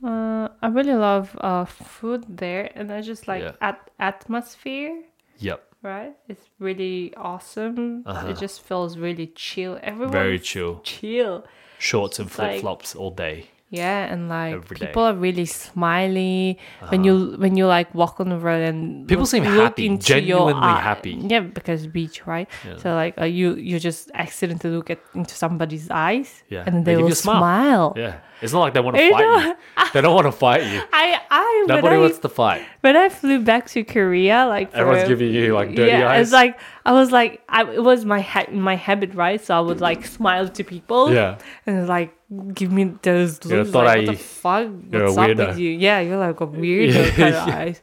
[0.03, 0.09] Yeah.
[0.09, 3.53] Uh, I really love uh, food there, and I just like Yeah.
[3.61, 5.03] at- atmosphere.
[5.39, 8.03] Yep, Right, it's really awesome.
[8.07, 8.29] Uh-huh.
[8.29, 9.79] It just feels really chill.
[9.83, 10.81] Everyone very chill.
[10.85, 11.45] chill.
[11.79, 13.47] Shorts and flip flops all day.
[13.69, 14.87] Yeah, and like Every day.
[14.87, 19.23] people are really smiley when you when you like walk on the road and People
[19.27, 21.19] look- seem look happy, genuinely happy.
[21.19, 22.47] Yeah, because beach, right?
[22.79, 26.95] So like uh, you you just accidentally look at into somebody's eyes, Yeah, and they
[26.95, 27.43] they, will smile.
[27.43, 27.87] smile.
[27.99, 29.57] Yeah, it's not like they want to You fight know, you.
[29.95, 30.81] They don't want to fight you.
[30.93, 32.63] I I Nobody I, wants to fight.
[32.83, 36.27] when I flew back to Korea, like Everyone's a- giving you like dirty yeah, eyes.
[36.29, 39.41] it's like I was like I it was my ha- my habit, right?
[39.43, 41.13] So I would like smile to people.
[41.13, 42.13] yeah, and like
[42.55, 46.41] give me those looks like, what the fuck what's up with you yeah you're like
[46.41, 47.57] a weirdo Yeah, kind of yeah.
[47.57, 47.81] eyes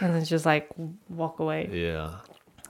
[0.00, 0.68] and then just like
[1.08, 2.16] walk away yeah.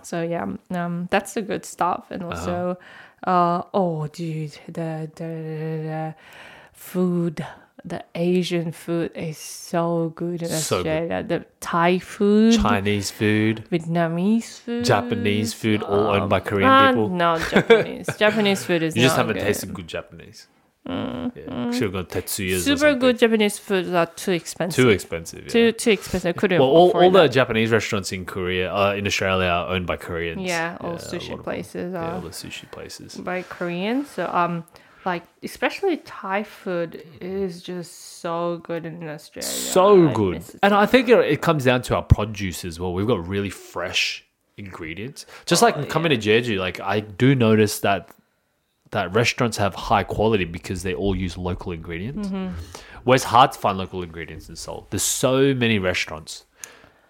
[0.02, 0.44] so yeah
[0.76, 2.30] um that's the good stuff and Uh-huh.
[2.36, 2.78] also
[3.26, 6.14] uh oh dude the the, the, the
[6.90, 7.44] food
[7.84, 10.86] the Asian food is so good in So good.
[11.02, 11.24] Australia.
[11.32, 17.08] The Thai food, Chinese food, Vietnamese food, Japanese food, all owned by Korean Ah, people.
[17.08, 18.06] No, Japanese.
[18.24, 19.46] Japanese food is You just not haven't good.
[19.48, 20.46] tasted good Japanese.
[20.86, 22.62] Yeah, should have gone Tetsuya's.
[22.62, 22.98] or Super something.
[23.04, 24.84] good Japanese foods are too expensive.
[24.84, 25.42] Too expensive.
[25.46, 25.50] Yeah.
[25.56, 26.36] too too expensive.
[26.36, 27.32] Couldn't well, all, afford all the that.
[27.40, 30.42] Japanese restaurants in Korea, uh, in Australia, are owned by Koreans.
[30.54, 33.14] yeah, all a lot sushi of places Yeah, all are the sushi places.
[33.30, 34.08] by Koreans.
[34.10, 34.54] So um,
[35.04, 39.48] like especially Thai food is just so good in Australia.
[39.48, 40.44] So I good.
[40.62, 42.94] And I think it, it comes down to our produce as well.
[42.94, 44.24] We've got really fresh
[44.56, 45.26] ingredients.
[45.46, 48.10] Just Oh, like coming to Jeju, like I do notice that
[48.90, 52.28] that restaurants have high quality because they all use local ingredients.
[52.28, 52.54] Mm-hmm.
[53.04, 54.86] Where it's hard to find local ingredients in Seoul.
[54.90, 56.44] There's so many restaurants.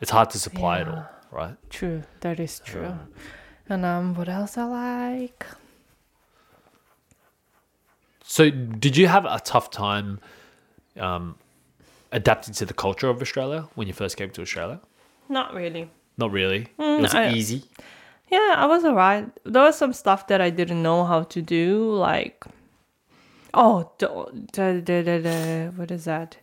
[0.01, 1.57] It's hard to supply it all, right?
[1.69, 2.95] True, that is true.
[3.69, 5.47] And um, what else I like?
[8.33, 10.19] So, did you have a tough time
[10.99, 11.35] um,
[12.13, 14.81] adapting to the culture of Australia when you first came to Australia?
[15.29, 15.91] Not really.
[16.17, 16.63] Not really.
[16.79, 17.65] it was Mm, I- easy.
[18.31, 19.27] Yeah, I was alright.
[19.45, 22.43] There was some stuff that I didn't know how to do, like
[23.53, 24.09] oh, the,
[24.55, 26.39] the, the, the what is that?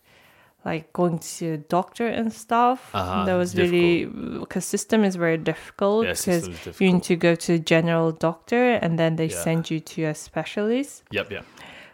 [0.64, 2.90] Like going to a doctor and stuff.
[2.94, 7.16] Uh-huh, that was really because system is very difficult Yeah, because system's you need to
[7.16, 9.42] go to a general doctor and then they Yeah.
[9.42, 11.02] send you to a specialist.
[11.10, 11.44] Yep, yep.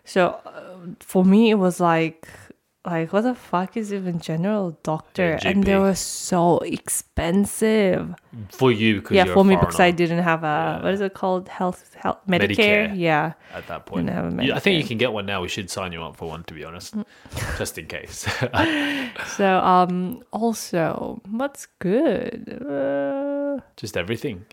[0.06, 2.26] So uh, for me, it was like,
[2.84, 5.36] like what the fuck is even general doctor?
[5.44, 8.14] and they were so expensive.
[8.50, 10.82] For you, because Yeah, for a me because I didn't have a Yeah.
[10.84, 12.86] what is it called health health Medicare.
[12.92, 12.92] Medicare.
[12.96, 14.06] Yeah, at that point.
[14.06, 15.42] Didn't have a You- I think you can get one now.
[15.42, 17.04] We should sign you up for one, to be honest, Mm.
[17.58, 18.26] just in case.
[19.38, 22.62] so um also what's good?
[22.62, 24.44] Uh, just everything.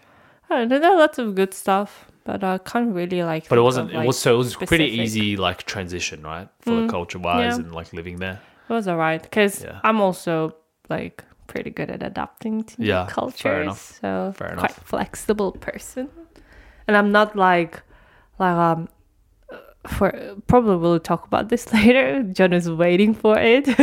[0.50, 0.80] I don't know.
[0.80, 1.90] There are lots of good stuff,
[2.26, 3.50] but I can't really like.
[3.50, 3.94] But it wasn't.
[3.94, 4.36] of, it was so.
[4.36, 4.94] It was pretty specific.
[5.00, 5.04] Mm.
[5.04, 7.64] easy, like transition, right, for the culture wise yeah.
[7.64, 8.40] and like living there.
[8.70, 9.80] It was alright because Yeah.
[9.84, 10.56] I'm also
[10.90, 13.62] like pretty good at adapting to new Yeah, fair cultures.
[13.64, 14.00] enough.
[14.02, 16.10] So Fair quite flexible person,
[16.88, 17.82] and I'm not like
[18.40, 18.88] like um.
[19.88, 22.24] For probably we'll talk about this later.
[22.24, 23.68] John is waiting for it.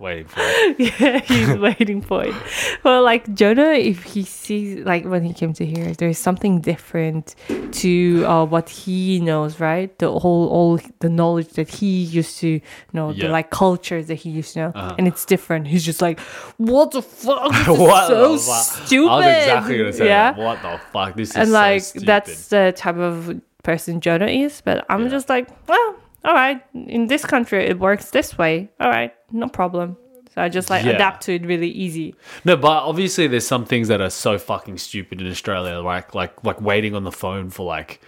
[0.00, 0.80] Waiting for it.
[1.00, 2.34] yeah, he's waiting for it.
[2.82, 7.36] Well, like Jonah, if he sees like when he came to here, there's something different
[7.70, 9.96] to uh, what he knows, right?
[10.00, 12.60] The whole all the knowledge that he used to
[12.92, 13.26] know, Yeah.
[13.28, 14.96] the like cultures that he used to know, Uh-huh.
[14.98, 15.68] and it's different.
[15.68, 16.18] He's just like,
[16.56, 17.52] what the fuck?
[17.54, 18.64] Is What so fuck?
[18.86, 19.08] stupid.
[19.08, 20.32] I was exactly gonna say yeah.
[20.32, 20.40] that.
[20.42, 21.14] What the fuck?
[21.14, 24.60] This is and like that's the type of person Jonah is.
[24.60, 25.08] But I'm Yeah.
[25.08, 26.62] just like, well, all right.
[26.74, 28.68] In this country, it works this way.
[28.80, 29.96] All right, no problem.
[30.34, 30.92] So I just like Yeah.
[30.92, 32.14] adapt to it really easy.
[32.44, 36.42] No, but obviously there's some things that are so fucking stupid in Australia, like like
[36.44, 38.00] like waiting on the phone for like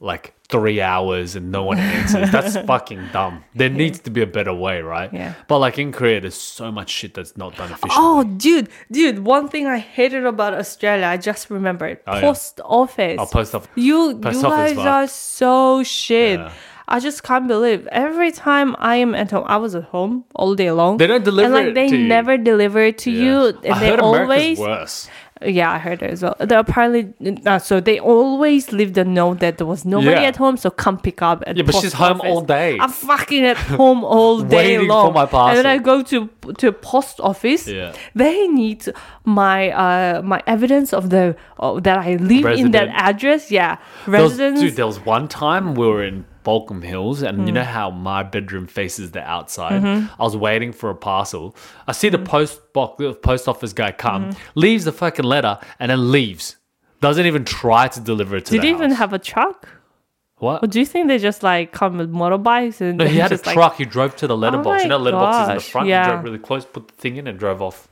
[0.00, 2.30] like three hours and no one answers.
[2.30, 3.44] That's fucking dumb.
[3.54, 5.12] There needs to be a better way, right?
[5.12, 5.34] Yeah.
[5.48, 7.96] But like in Korea, there's so much shit that's not done efficiently.
[7.96, 12.00] Oh, dude, dude, one thing I hated about Australia, I just remembered.
[12.06, 12.20] Oh, yeah.
[12.20, 13.16] Post office.
[13.20, 13.68] Oh, post office.
[13.76, 16.40] You, Post you office guys are so shit.
[16.40, 16.52] Yeah.
[16.92, 20.56] I just can't believe every time I am at home, I was at home all
[20.56, 20.96] day long.
[20.96, 22.08] They don't deliver and like it they to you.
[22.08, 25.08] never deliver it to you, and I they heard always America's worse.
[25.42, 26.36] Yeah, I heard it as well.
[26.38, 27.14] They apparently
[27.46, 30.28] uh, so they always leave the note that there was nobody Yeah.
[30.28, 31.42] at home, so come pick up.
[31.46, 32.30] At Yeah, but post she's home office.
[32.30, 32.78] all day.
[32.78, 35.12] I'm fucking at home all day Waiting for long.
[35.14, 37.66] my And then I go to to post office.
[37.66, 37.92] Yeah.
[38.14, 38.84] They need
[39.24, 42.90] my uh my evidence of the uh, that I live in that Resident.
[43.10, 43.50] address.
[43.50, 43.76] Yeah,
[44.06, 44.60] There was, residence.
[44.60, 47.46] dude, there was one time we were in Baulkham Hills, and Mm.
[47.46, 49.82] you know how my bedroom faces the outside.
[49.82, 50.06] Mm-hmm.
[50.20, 51.54] I was waiting for a parcel.
[51.86, 54.40] I see the post box, the post office guy come, Mm-hmm.
[54.54, 56.56] leaves the fucking letter, and then leaves.
[57.00, 59.68] Doesn't even try to deliver it to Did he even have a truck?
[60.36, 60.62] what?
[60.64, 63.34] Or do you think they just like come with motorbikes and No, he had a
[63.34, 63.76] just, like- truck.
[63.76, 64.66] he drove to the letterbox.
[64.78, 65.88] my you know, letterbox is in the front.
[65.88, 66.04] yeah.
[66.04, 67.88] He drove really close, put the thing in, and drove off.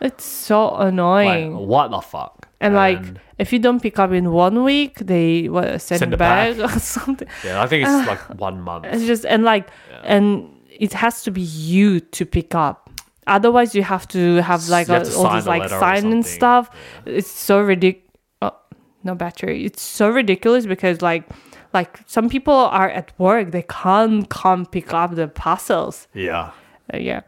[0.00, 1.56] it's so Like, annoying.
[1.56, 2.41] what the fuck?
[2.62, 3.02] And like,
[3.38, 6.76] if you don't pick up in one week, they what send, Send it back, back.
[6.76, 7.28] or something.
[7.44, 8.86] Yeah, I think it's like one month.
[8.86, 9.68] It's just and like,
[10.04, 12.88] and it has to be you to pick up.
[13.26, 16.70] Otherwise, you have to have like You have all this like sign and stuff.
[17.04, 18.08] It's so ridiculous.
[18.42, 18.56] Oh,
[19.04, 19.64] no battery.
[19.64, 21.24] It's so ridiculous because like,
[21.72, 26.08] like some people are at work, they can't come pick up the parcels.
[26.14, 26.50] Yeah.
[26.92, 27.20] Uh, yeah.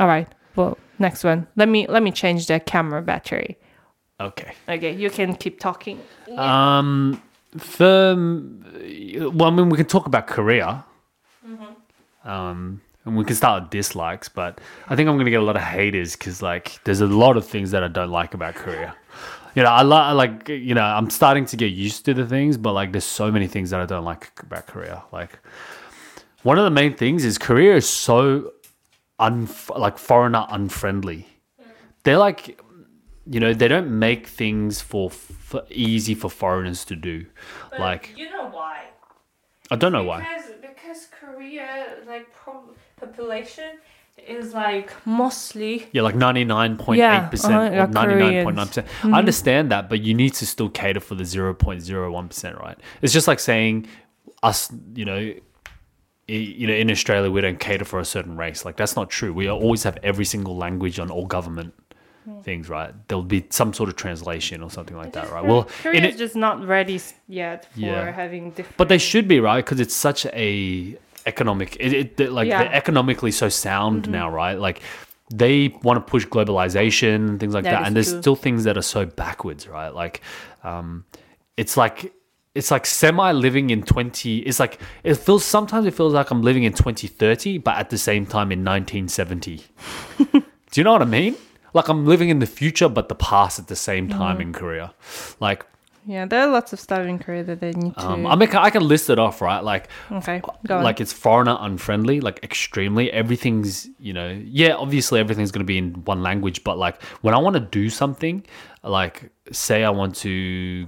[0.00, 0.28] All right.
[0.56, 1.46] Well, next one.
[1.56, 3.58] Let me let me change the camera battery.
[4.20, 4.52] Okay.
[4.68, 6.00] Okay, you can keep talking.
[6.36, 7.20] Um,
[7.58, 10.84] for well, I mean, we can talk about Korea.
[12.24, 15.56] Um, and we can start with dislikes, but I think I'm gonna get a lot
[15.56, 18.94] of haters because like there's a lot of things that I don't like about Korea.
[19.54, 22.56] You know, I li- like you know I'm starting to get used to the things,
[22.56, 25.02] but like there's so many things that I don't like about Korea.
[25.12, 25.38] Like
[26.42, 28.52] one of the main things is Korea is so
[29.18, 31.26] un like foreigner unfriendly.
[32.04, 32.60] They're like
[33.26, 37.26] you know they don't make things for, for easy for foreigners to do.
[37.76, 38.78] Like you know why?
[39.70, 40.20] i don't know why.
[40.20, 41.66] Because because Korea
[42.06, 43.64] like pro- population
[44.28, 48.84] is like mostly yeah like 99.8% Yeah, uh-huh, or 99.9%.
[49.12, 52.78] I understand that but you need to still cater for the 0.01% right?
[53.00, 53.86] It's just like saying
[54.42, 55.32] us you know
[56.28, 58.64] you know in australia we don't cater for a certain race.
[58.64, 59.32] Like that's not true.
[59.32, 61.74] We always have every single language on all government
[62.42, 66.06] things right there'll be some sort of translation or something like that right well Korea
[66.06, 68.10] is it, just not ready yet for Yeah.
[68.12, 68.76] having different.
[68.76, 70.96] But they should be right because it's such a
[71.26, 71.76] economic.
[71.78, 72.64] It, it like Yeah.
[72.64, 74.58] they're economically so sound now, right?
[74.58, 74.82] Like
[75.32, 78.20] they want to push globalization and things like That that, and there's true.
[78.20, 79.94] still things that are so backwards, right?
[79.94, 80.20] Like,
[80.64, 81.04] um,
[81.56, 82.12] it's like
[82.54, 86.42] it's like semi living in 20 it's like it feels sometimes it feels like i'm
[86.42, 89.64] living in 2030 but at the same time in 1970
[90.32, 90.42] do
[90.74, 91.34] you know what i mean
[91.72, 94.92] like i'm living in the future but the past at the same time in korea
[95.40, 95.66] like
[96.04, 98.04] yeah, there are lots of stuff in Korea that they need to.
[98.04, 100.82] um, I, mean, I can list it off right like okay, go on.
[100.82, 105.78] like it's foreigner unfriendly like extremely everything's you know yeah obviously everything's going to be
[105.78, 108.44] in one language but like when i want to do something
[108.82, 110.86] like say i want to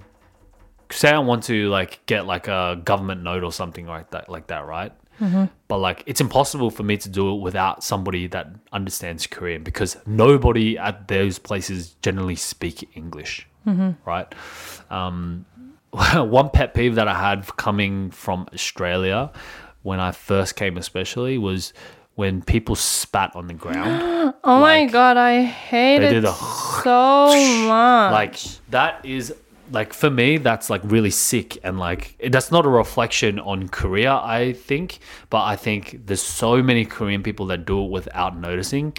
[0.91, 4.49] say i want to like get like a government note or something like that like
[4.49, 4.93] that right
[5.69, 9.97] but like it's impossible for me to do it without somebody that understands korean because
[10.07, 13.47] nobody at those places generally speak english
[14.05, 14.35] right
[14.91, 15.47] um,
[16.15, 19.31] one pet peeve that I had coming from Australia
[19.83, 21.73] when I first came, especially, was
[22.17, 24.35] when people spat on the ground.
[24.45, 27.27] oh my god, I hate it did a so
[27.69, 28.13] much.
[28.13, 28.37] like
[28.71, 29.33] that is
[29.71, 34.13] like for me that's like really sick and like that's not a reflection on korea
[34.23, 34.99] i think
[35.31, 38.93] but i think there's so many korean people that do it without noticing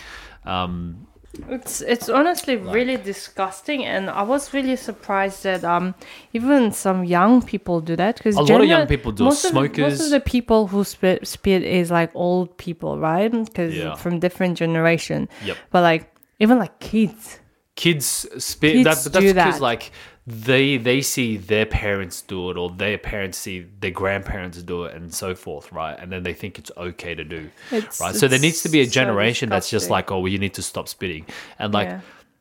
[0.45, 1.07] um
[1.49, 5.93] It's it's honestly really disgusting, and I was really surprised that um
[6.31, 9.25] even some young people do that because A lot of young people do.
[9.25, 13.27] Most of, most of the people who spit spit is like old people, right?
[13.29, 13.95] Because Yeah.
[13.99, 15.27] from different generation.
[15.43, 15.57] Yep.
[15.71, 16.03] But like
[16.39, 17.39] even like kids.
[17.75, 18.07] kids
[18.39, 19.71] spit Kids that, but that's because that.
[19.71, 19.91] like
[20.27, 24.95] they they see their parents do it or their parents see their grandparents do it
[24.95, 28.27] and so forth right and then they think it's okay to do It's- right so
[28.27, 30.55] there needs to be a it's so generation that's just like oh well you need
[30.55, 31.25] to stop spitting
[31.59, 31.99] and like Yeah.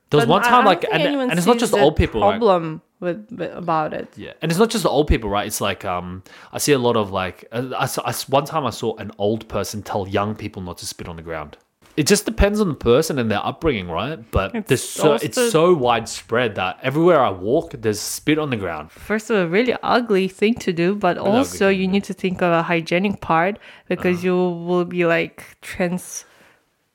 [0.08, 2.22] there was But one I- time I like and, and it's not just old people
[2.22, 2.38] right?
[2.38, 4.08] problem with, with about it.
[4.16, 5.46] Yeah, and it's not just the old people, right?
[5.46, 6.22] It's like um,
[6.54, 9.46] I see a lot of like uh, I, saw, one time I saw an old
[9.48, 11.58] person tell young people not to spit on the ground.
[11.96, 14.18] It just depends on the person and their upbringing, right?
[14.32, 18.50] But It's there's so also- it's so widespread that everywhere I walk, there's spit on
[18.50, 18.90] the ground.
[18.90, 22.50] First of all, really ugly thing to do, but also you need to think of
[22.52, 23.58] a hygienic part
[23.88, 24.26] because Uh-huh.
[24.26, 24.34] you
[24.66, 26.24] will be like trans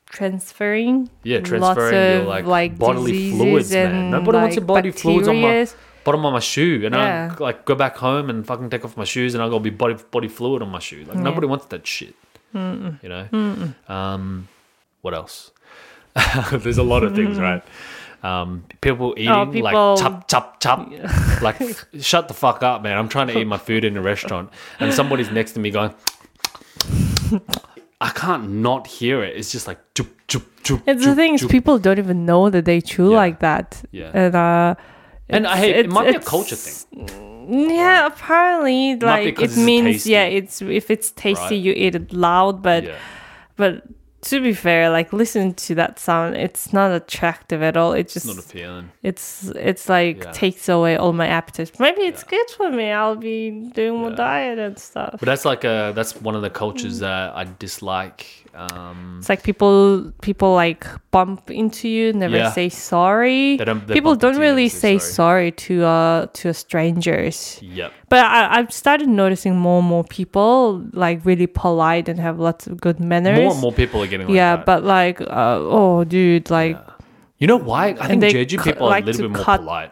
[0.06, 1.94] transferring Yeah, lots transferring
[2.28, 4.12] your of, like, bodily fluids, man.
[4.12, 5.68] Nobody wants your like, body fluids on my
[6.04, 7.36] bottom of my shoe, and Yeah.
[7.40, 9.70] I like go back home and fucking take off my shoes, and I go be
[9.70, 11.06] body body fluid on my shoe.
[11.08, 12.16] Like nobody wants that shit.
[12.54, 13.26] You know.
[13.88, 14.48] Um,
[15.02, 15.52] what else?
[16.52, 17.64] There's a lot of things, right?
[18.22, 20.90] Um, people eating Oh, people- like chop chop chop.
[21.42, 21.58] like
[22.02, 22.98] shut the fuck up, man!
[22.98, 24.50] I'm trying to eat my food in a restaurant,
[24.80, 25.94] and somebody's next to me going.
[28.02, 29.36] I can't not hear it.
[29.36, 32.66] It's just like choop, choop, choop, It's the thing is people don't even know that
[32.66, 33.18] they chew Yeah.
[33.18, 33.82] like that.
[33.92, 34.12] Yeah.
[34.14, 34.76] And uh
[35.30, 35.90] And I it's- hate it.
[35.90, 37.70] might be a culture thing.
[37.70, 40.12] Yeah, apparently like it means tasty.
[40.12, 41.64] yeah, it's if it's tasty Right.
[41.66, 42.96] you eat it loud, but Yeah.
[43.58, 43.84] but
[44.22, 47.94] to be fair, like listen to that sound, it's not attractive at all.
[47.94, 48.92] It just It's not appealing.
[49.04, 50.32] it's it's like Yeah.
[50.32, 51.72] takes away all my appetite.
[51.80, 52.92] Maybe it's good for me.
[52.92, 54.16] I'll be doing more Yeah.
[54.16, 55.12] diet and stuff.
[55.20, 58.26] But that's like a that's one of the cultures that I dislike
[58.56, 62.52] Um, It's like people people like bump into you, never Yeah.
[62.52, 63.58] say sorry.
[63.58, 67.60] They don't- they people don't really say say sorry to uh to strangers.
[67.62, 67.92] yep.
[68.10, 72.68] But I, I've started noticing more and more people like really polite and have lots
[72.68, 73.40] of good manners.
[73.40, 74.66] More and more people are getting like yeah, that.
[74.66, 76.78] but like, uh, oh, dude, like,
[77.38, 77.96] you know why?
[78.00, 79.92] I think Jeju people are like a little bit more polite.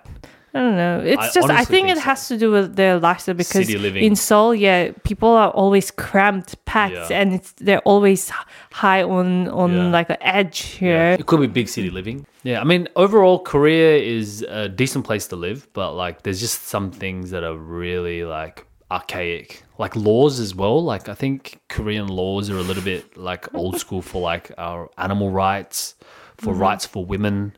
[0.58, 1.02] I don't know.
[1.06, 2.02] It's I just, I think, think it so.
[2.02, 7.12] has to do with their lifestyle because in Seoul, yeah, people are always cramped, packed,
[7.12, 7.20] Yeah.
[7.20, 8.32] and it's they're always
[8.72, 9.90] high on on Yeah.
[9.90, 11.16] like an edge here.
[11.20, 12.26] It could be big city living.
[12.42, 16.68] Yeah, I mean, overall, Korea is a decent place to live, but like, there's just
[16.68, 20.84] some things that are really like archaic, like laws as well.
[20.84, 24.90] Like, I think Korean laws are a little bit like old school for like our
[24.98, 25.96] animal rights,
[26.38, 26.62] for mm-hmm.
[26.62, 27.56] rights for women.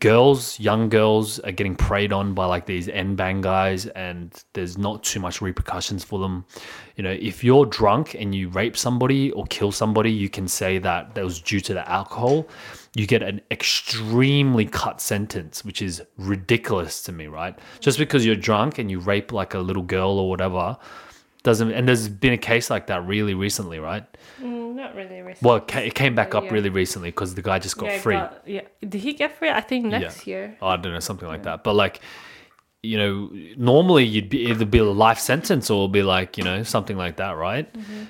[0.00, 4.76] Girls, young girls, are getting preyed on by like these N bang guys, and there's
[4.76, 6.44] not too much repercussions for them.
[6.96, 10.78] You know, if you're drunk and you rape somebody or kill somebody, you can say
[10.78, 12.48] that that was due to the alcohol.
[12.94, 17.56] You get an extremely cut sentence, which is ridiculous to me, right?
[17.80, 20.76] Just because you're drunk and you rape like a little girl or whatever
[21.42, 21.70] doesn't.
[21.72, 24.04] And there's been a case like that really recently, right?
[24.78, 25.20] Not really.
[25.22, 25.46] Recently.
[25.48, 26.52] Well, it came back up Yeah.
[26.52, 28.14] really recently because the guy just got yeah, free.
[28.14, 29.50] got- yeah, did he get free?
[29.50, 30.56] I think next year.
[30.62, 31.64] I don't know, something like that.
[31.64, 32.00] But like,
[32.80, 36.62] you know, normally you'd be either be a life sentence or be like, you know,
[36.62, 37.68] something like that, right?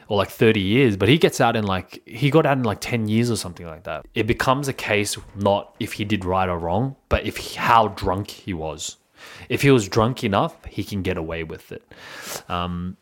[0.08, 0.94] Or like 30 years.
[0.98, 3.66] But he gets out in like, he got out in like 10 years or something
[3.66, 4.04] like that.
[4.14, 7.88] It becomes a case not if he did right or wrong, but if he, how
[7.88, 8.98] drunk he was.
[9.48, 11.82] If he was drunk enough, he can get away with it.
[12.50, 12.98] Um,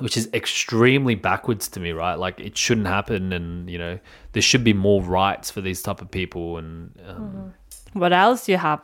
[0.00, 2.14] which is extremely backwards to me, right?
[2.16, 3.98] Like it shouldn't happen, and you know
[4.32, 7.54] there should be more rights for these type of people, and um,
[7.94, 8.80] What else do you have?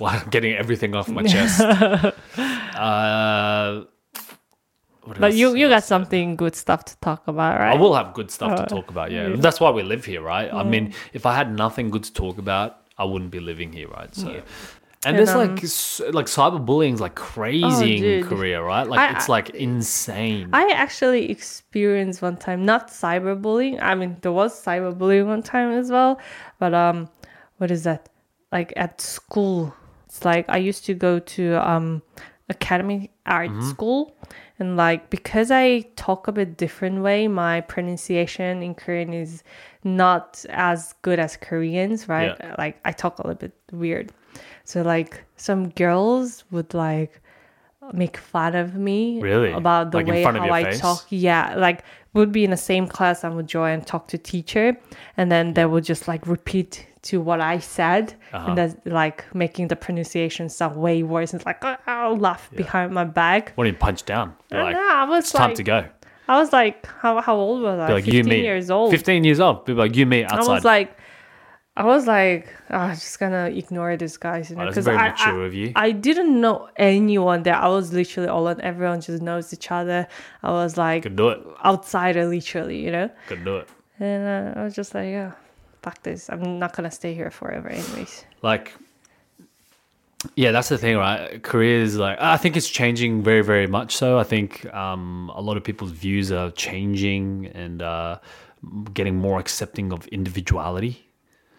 [0.00, 1.60] well, I'm getting everything off my chest.
[1.60, 2.12] uh,
[5.04, 7.76] what But you you got something good stuff to talk about, right?
[7.76, 9.10] I will have good stuff Uh, to talk about.
[9.12, 10.52] Yeah, that's why we live here, right?
[10.52, 13.88] I mean, if I had nothing good to talk about, I wouldn't be living here,
[13.88, 14.12] right?
[14.14, 14.42] So.
[15.06, 18.24] And, And, there's um, like s- like cyberbullying is like crazy in.
[18.28, 18.86] Korea, right?
[18.92, 20.50] Like I- it's like insane.
[20.52, 23.78] I actually experienced one time, not cyberbullying.
[23.80, 26.18] I mean, there was cyberbullying one time as well,
[26.58, 27.08] but um,
[27.58, 28.08] what is that?
[28.50, 29.72] Like at school,
[30.06, 31.42] it's like I used to go to
[31.72, 32.02] um,
[32.48, 34.16] academy art school,
[34.58, 39.42] and like because I talk a bit different way, my pronunciation in Korean is
[39.84, 42.34] not as good as Koreans, right?
[42.40, 42.54] Yeah.
[42.58, 44.12] Like I talk a little bit weird,
[44.66, 47.12] so like some girls would like
[47.92, 49.52] make fun of me Really?
[49.52, 50.80] about the Like way how I face?
[50.80, 51.06] talk.
[51.10, 51.84] Yeah, like
[52.14, 54.76] would be in the same class and would join and talk to teacher,
[55.16, 58.46] and then they would just like repeat to what I said, Uh-huh.
[58.48, 58.68] and then
[59.02, 61.32] like making the pronunciation sound way worse.
[61.32, 63.52] And it's like oh, I'll laugh behind my back.
[63.54, 64.34] What do you punch down?
[64.50, 65.84] You're like, I was it's like, time to go.
[66.28, 67.86] I was like, how how old was I?
[67.86, 68.40] Be like, Fifteen you, me.
[68.42, 68.90] years old.
[68.90, 69.64] 15 years old.
[69.64, 70.90] Be like, you, me, I was like,
[71.78, 74.84] I was like, oh, I'm just gonna ignore these guys, you know, Oh, that's because
[74.86, 75.72] very I, mature I, of you.
[75.76, 77.54] I didn't know anyone there.
[77.56, 78.60] I was literally all alone.
[78.62, 80.08] Everyone just knows each other.
[80.42, 81.40] I was like Could do it.
[81.64, 83.10] outsider, literally, you know.
[83.28, 83.68] Could do it.
[84.00, 85.32] And uh, I was just like, yeah,
[85.82, 86.30] fuck this.
[86.30, 88.24] I'm not gonna stay here forever, anyways.
[88.40, 88.72] Like,
[90.34, 91.42] yeah, that's the thing, right?
[91.42, 94.18] Korea is like, I think it's changing very, very much so.
[94.18, 98.18] I think um, a lot of people's views are changing and uh,
[98.94, 101.02] getting more accepting of individuality.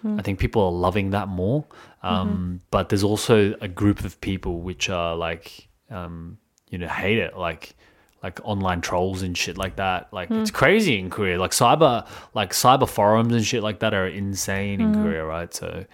[0.06, 1.66] I think people are loving that more.
[2.04, 6.38] Um, But there's also a group of people which are like, um,
[6.70, 7.36] you know, hate it.
[7.38, 7.76] Like,
[8.24, 10.12] like online trolls and shit like that.
[10.14, 11.38] Like it's crazy in Korea.
[11.40, 15.54] Like cyber, like cyber forums and shit like that are insane in Korea, right?
[15.54, 15.86] So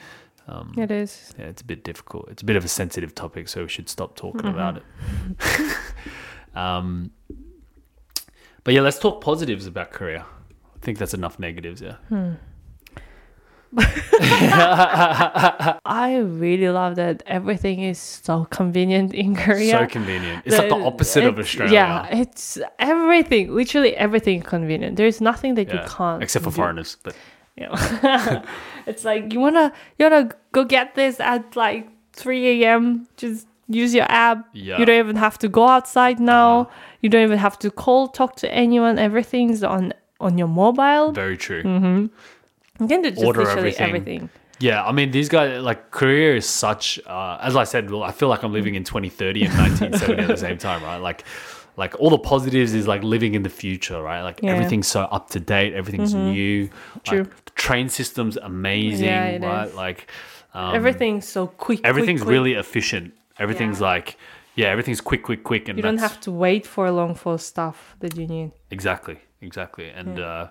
[0.77, 1.33] It is.
[1.39, 2.29] yeah, it's a bit difficult.
[2.29, 4.83] It's a bit of a sensitive topic, so we should stop talking about it.
[6.55, 7.11] um,
[8.63, 10.25] but yeah, let's talk positives about Korea.
[10.75, 11.81] I think that's enough negatives.
[11.81, 11.95] Yeah,
[15.85, 19.79] I really love that everything is so convenient in Korea.
[19.79, 20.43] so convenient.
[20.45, 21.73] It's like the opposite of Australia.
[21.73, 24.97] Yeah, it's everything, literally everything convenient.
[24.97, 26.55] There's nothing that you can't except for do.
[26.55, 26.97] foreigners.
[27.01, 27.15] But
[27.57, 27.73] know?
[28.87, 33.07] it's like you wanna you wanna go get this at like 3 a.m.
[33.17, 34.47] Just use your app.
[34.53, 34.77] Yeah.
[34.79, 36.61] You don't even have to go outside now.
[36.61, 36.71] Uh-huh.
[37.01, 38.99] You don't even have to call, talk to anyone.
[38.99, 41.11] Everything's on on your mobile.
[41.11, 41.63] very true.
[41.63, 42.05] Mm-hmm.
[42.79, 43.87] You can do just Order literally everything.
[44.21, 44.29] everything.
[44.59, 48.11] Yeah, I mean, these guys, like, Korea is such, uh, as I said, well, I
[48.11, 50.97] feel like I'm living in 2030 and 1970 at the same time, right?
[50.97, 51.23] Like,
[51.75, 54.21] like all the positives is like living in the future, right?
[54.21, 54.51] Like Yeah.
[54.51, 56.69] everything's so up to date, everything's new.
[57.03, 57.19] True.
[57.23, 59.67] Like, the train system's amazing, Yeah, it right?
[59.67, 59.73] is.
[59.73, 60.07] Like,
[60.53, 61.57] um, everything's so quick.
[61.79, 62.31] quick, everything's quick.
[62.31, 63.13] really efficient.
[63.39, 63.87] Everything's Yeah.
[63.87, 64.17] like,
[64.55, 67.39] yeah, everything's quick, quick, quick, and You don't that's- have to wait for long for
[67.39, 68.51] stuff that you need.
[68.69, 69.89] Exactly, exactly.
[69.89, 70.49] And uh,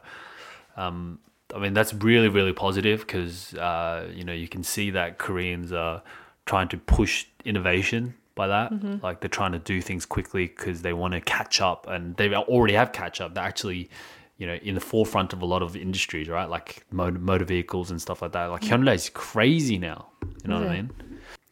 [0.76, 1.20] um,
[1.54, 5.72] I mean that's really really positive because uh, you know you can see that Koreans
[5.72, 6.02] are
[6.46, 8.72] trying to push innovation by that.
[9.02, 12.34] Like they're trying to do things quickly because they want to catch up, and they
[12.34, 13.34] already have catch up.
[13.34, 13.90] They're actually
[14.38, 16.48] you know in the forefront of a lot of industries, right?
[16.48, 18.46] Like motor, motor vehicles and stuff like that.
[18.46, 20.08] Like Hyundai is crazy now.
[20.42, 20.90] You know what I mean?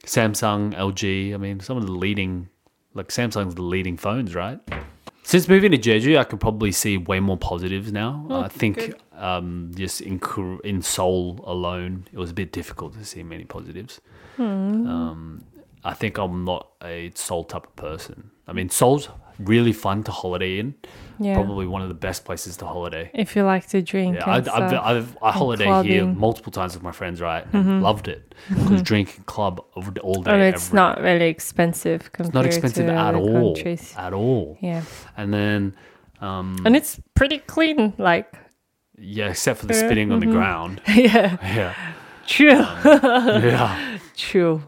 [0.04, 1.34] Samsung, LG.
[1.34, 2.48] I mean, some of the leading,
[2.94, 4.58] like Samsung's the leading phones, right?
[5.22, 8.26] Since moving to Jeju, I could probably see way more positives now.
[8.30, 8.96] I think good.
[9.20, 10.20] Um, just in
[10.64, 14.00] in Seoul alone, it was a bit difficult to see many positives.
[14.38, 15.44] Um,
[15.84, 18.30] I think I'm not a Seoul type of person.
[18.48, 20.74] I mean, Seoul's really fun to holiday in.
[21.18, 21.34] Yeah.
[21.34, 23.10] Probably one of the best places to holiday.
[23.12, 24.16] If you like to drink.
[24.16, 24.72] Yeah, I've, stuff.
[24.82, 26.00] I've, I holiday here clubbing.
[26.00, 26.20] Mm-hmm.
[26.20, 27.46] multiple times with my friends, right?
[27.52, 29.62] And loved it because drink club
[30.02, 30.32] all day.
[30.32, 33.54] and it's every not really expensive compared not expensive to at all.
[33.54, 33.94] countries.
[33.96, 34.56] At all.
[34.60, 34.82] Yeah.
[35.16, 35.74] And then,
[36.20, 37.92] um, And it's pretty clean.
[37.98, 38.34] Like,
[39.00, 40.34] yeah, except for the spitting on the mm-hmm.
[40.34, 40.80] ground.
[40.88, 41.38] yeah.
[41.42, 41.74] Yeah,
[42.26, 42.50] True.
[42.60, 43.98] Um, yeah.
[44.16, 44.62] True.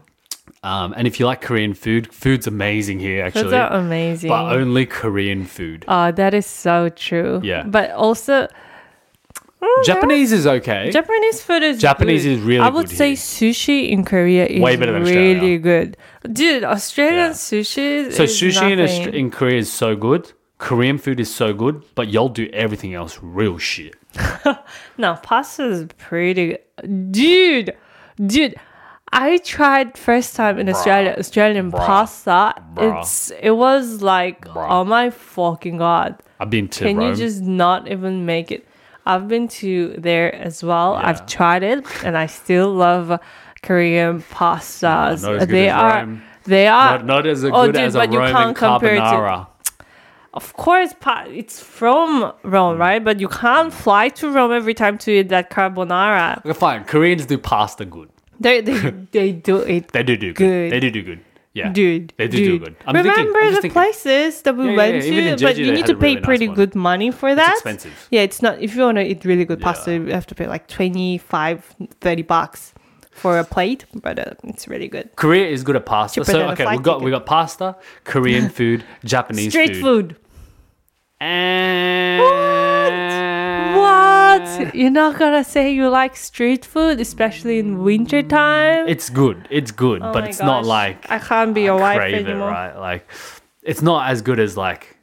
[0.63, 4.29] Um, and if you like Korean food, food's amazing here actually, are amazing.
[4.29, 5.85] but only Korean food.
[5.87, 7.41] Oh, that is so true.
[7.43, 7.63] Yeah.
[7.63, 9.83] But also, mm-hmm.
[9.85, 10.89] Japanese is okay.
[10.89, 12.31] Japanese food is Japanese good.
[12.31, 12.65] is really good.
[12.65, 13.17] I would say here.
[13.17, 15.59] sushi in Korea is Way better than really Australia.
[15.59, 15.97] good.
[16.31, 17.31] Dude, Australian Yeah.
[17.31, 19.13] sushi so sushi in.
[19.13, 20.31] In Korea is so good.
[20.63, 23.95] Korean food is so good, but y'all do everything else real shit.
[24.97, 26.45] No, pasta is pretty
[26.81, 27.11] good.
[27.11, 27.75] Dude,
[28.23, 28.55] dude,
[29.11, 31.85] I tried first time in Australia Australian Bruh.
[31.85, 32.53] pasta.
[32.75, 33.01] Bruh.
[33.01, 34.67] It's it was like Bruh.
[34.69, 36.21] oh my fucking god.
[36.39, 37.09] I've been to Can Rome.
[37.09, 38.67] you just not even make it?
[39.05, 40.93] I've been to there as well.
[40.93, 41.07] Yeah.
[41.09, 43.19] I've tried it and I still love
[43.63, 45.23] Korean pastas.
[45.23, 46.21] not as good they as are Rome.
[46.45, 48.55] they are not, not as oh, good Oh, dude, as a but you Roman can't
[48.57, 49.47] compare it to- carbonara.
[50.33, 50.93] Of course,
[51.27, 52.33] it's from.
[52.43, 53.03] Rome, right?
[53.03, 56.39] But you can't fly to Rome every time to eat that carbonara.
[56.39, 56.83] Okay, fine.
[56.85, 58.09] Koreans do pasta good.
[58.39, 58.77] They they,
[59.11, 60.37] they do it, They do do good.
[60.37, 60.71] Good.
[60.71, 61.19] They do do good.
[61.53, 62.13] Yeah, dude.
[62.17, 62.47] They do dude.
[62.61, 62.75] do good.
[62.87, 63.71] I'm Remember thinking, I'm the thinking.
[63.71, 65.35] places that we Yeah, went yeah.
[65.35, 66.55] To, but you need to pay really pretty one.
[66.55, 67.53] good money for that.
[67.53, 68.07] expensive.
[68.09, 68.59] Yeah, it's not.
[68.59, 69.99] If you want to eat really good pasta, Yeah.
[69.99, 72.73] you have to pay like 25, 30 bucks
[73.11, 75.15] for a plate, but uh, it's really good.
[75.15, 76.21] Korea is good at pasta.
[76.21, 80.15] Cheaper So okay, we got we got pasta, Korean food, Japanese Street food.
[81.19, 82.21] And
[83.77, 84.75] What?
[84.75, 88.87] You're not gonna say you like street food, especially in winter time?
[88.87, 89.47] It's good.
[89.49, 92.49] It's good, Oh but it's not like I can't be your wife crave it, anymore.
[92.49, 92.75] right?
[92.75, 93.07] Like
[93.61, 94.97] it's not as good as like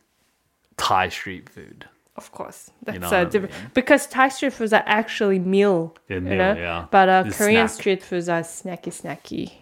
[0.76, 1.86] Thai street food.
[2.16, 3.70] Of course, that's know uh, what I different mean?
[3.72, 6.52] because Thai street foods are actually meal, They're you meal, know.
[6.54, 6.86] yeah.
[6.90, 7.80] But uh, Korean snack.
[7.80, 9.52] street foods are snacky, snacky.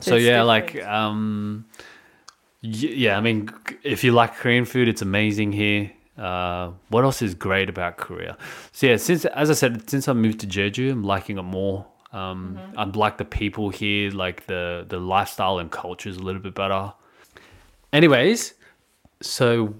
[0.00, 0.46] So it's yeah, different.
[0.48, 1.64] like um,
[2.64, 3.16] yeah.
[3.18, 3.50] I mean,
[3.82, 5.92] if you like Korean food, it's amazing here.
[6.16, 8.36] Uh, what else is great about Korea?
[8.72, 11.86] So yeah, since as I said, since I moved to Jeju, I'm liking it more.
[12.12, 12.78] Um, Mm-hmm.
[12.78, 16.54] I like the people here, like the the lifestyle and culture is a little bit
[16.54, 16.92] better.
[17.92, 18.54] Anyways,
[19.20, 19.74] so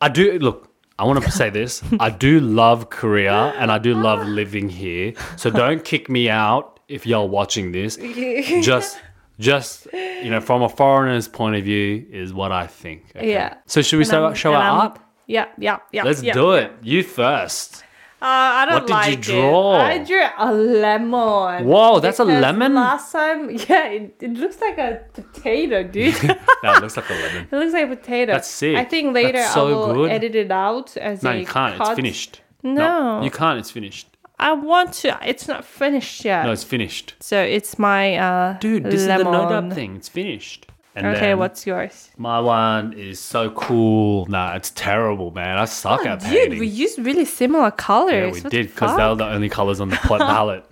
[0.00, 0.70] I do look.
[0.98, 1.82] I want to say this.
[2.00, 5.12] I do love Korea and I do love living here.
[5.36, 7.96] So don't kick me out if y'all watching this.
[8.62, 8.98] Just,
[9.38, 13.04] just you know, from a foreigner's point of view, is what I think.
[13.16, 13.30] okay?
[13.30, 13.54] Yeah.
[13.66, 14.98] So should we And show, show our art?
[15.26, 16.04] Yeah, yeah, yeah.
[16.04, 16.32] Let's yeah.
[16.32, 16.72] do it.
[16.82, 17.84] You first.
[18.20, 19.76] Uh, I don't What did you like draw?
[19.76, 19.80] It.
[19.80, 21.64] I drew a lemon.
[21.66, 22.74] Whoa, that's a lemon?
[22.74, 26.14] Last time, yeah, it, it looks like a potato, dude.
[26.64, 27.46] No, it looks like a lemon.
[27.48, 28.32] It looks like a potato.
[28.32, 28.76] That's sick.
[28.76, 30.10] I think later That's I so will good.
[30.10, 31.74] edit it out as No, a you can't.
[31.76, 31.94] It's cut.
[31.94, 32.40] finished.
[32.64, 33.22] No.
[33.22, 33.60] you can't.
[33.60, 34.08] It's finished.
[34.40, 35.18] I want to.
[35.24, 36.44] It's not finished yet.
[36.44, 37.14] No, it's finished.
[37.20, 39.26] so it's my uh, Dude, this lemon.
[39.26, 39.96] is the no dub thing.
[39.96, 40.66] It's finished.
[40.94, 42.10] And Okay, what's yours?
[42.16, 44.26] My one is so cool.
[44.26, 45.56] Nah, it's terrible, man.
[45.58, 46.58] I suck at Oh, Dude, painting.
[46.58, 48.12] we used really similar colors.
[48.12, 50.64] yeah, we What did the because they were the only colors on the palette.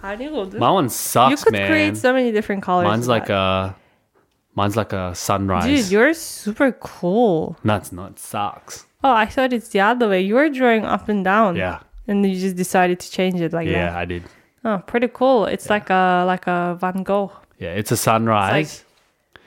[0.00, 1.30] How do you do My one sucks, man.
[1.30, 1.68] You could man.
[1.70, 2.84] create so many different colors.
[2.86, 3.34] mine's like that.
[3.34, 3.74] a,
[4.54, 5.64] mine's like a sunrise.
[5.64, 7.56] Dude, yours super cool.
[7.62, 8.12] no, it's not.
[8.12, 8.86] It sucks.
[9.04, 10.20] Oh, I thought it's the other way.
[10.22, 11.56] You were drawing up and down.
[11.56, 13.96] Yeah, And you just decided to change it like yeah, that.
[13.96, 14.24] I did.
[14.64, 15.46] Oh, pretty cool.
[15.46, 18.84] It's like a like a Van Gogh Yeah, it's a sunrise,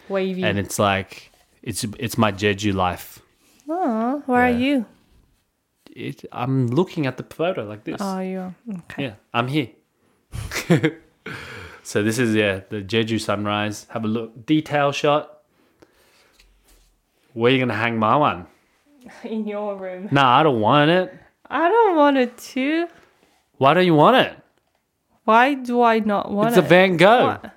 [0.10, 0.44] wavy.
[0.44, 1.32] and it's like
[1.64, 3.20] it's it's my Jeju life.
[3.70, 4.56] oh, where Yeah.
[4.56, 4.86] are you?
[5.96, 7.98] It, I'm looking at the photo like this.
[8.02, 8.40] Oh, you.
[8.40, 9.04] are- Okay.
[9.04, 9.70] Yeah, I'm here.
[11.84, 13.88] so this is yeah the Jeju sunrise.
[13.90, 15.32] Have a look, detail shot.
[17.34, 18.48] Where you gonna hang my one?
[19.24, 20.08] In your room.
[20.12, 21.14] Nah, I don't want it.
[21.50, 22.88] I don't want it to.
[23.58, 24.38] Why don't you want it?
[25.24, 26.60] Why do I not want It's it?
[26.62, 27.26] It's a Van Gogh.
[27.28, 27.52] Why?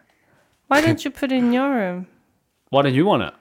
[0.68, 2.06] Why don't you put it in your room?
[2.70, 3.34] Why don't you want it?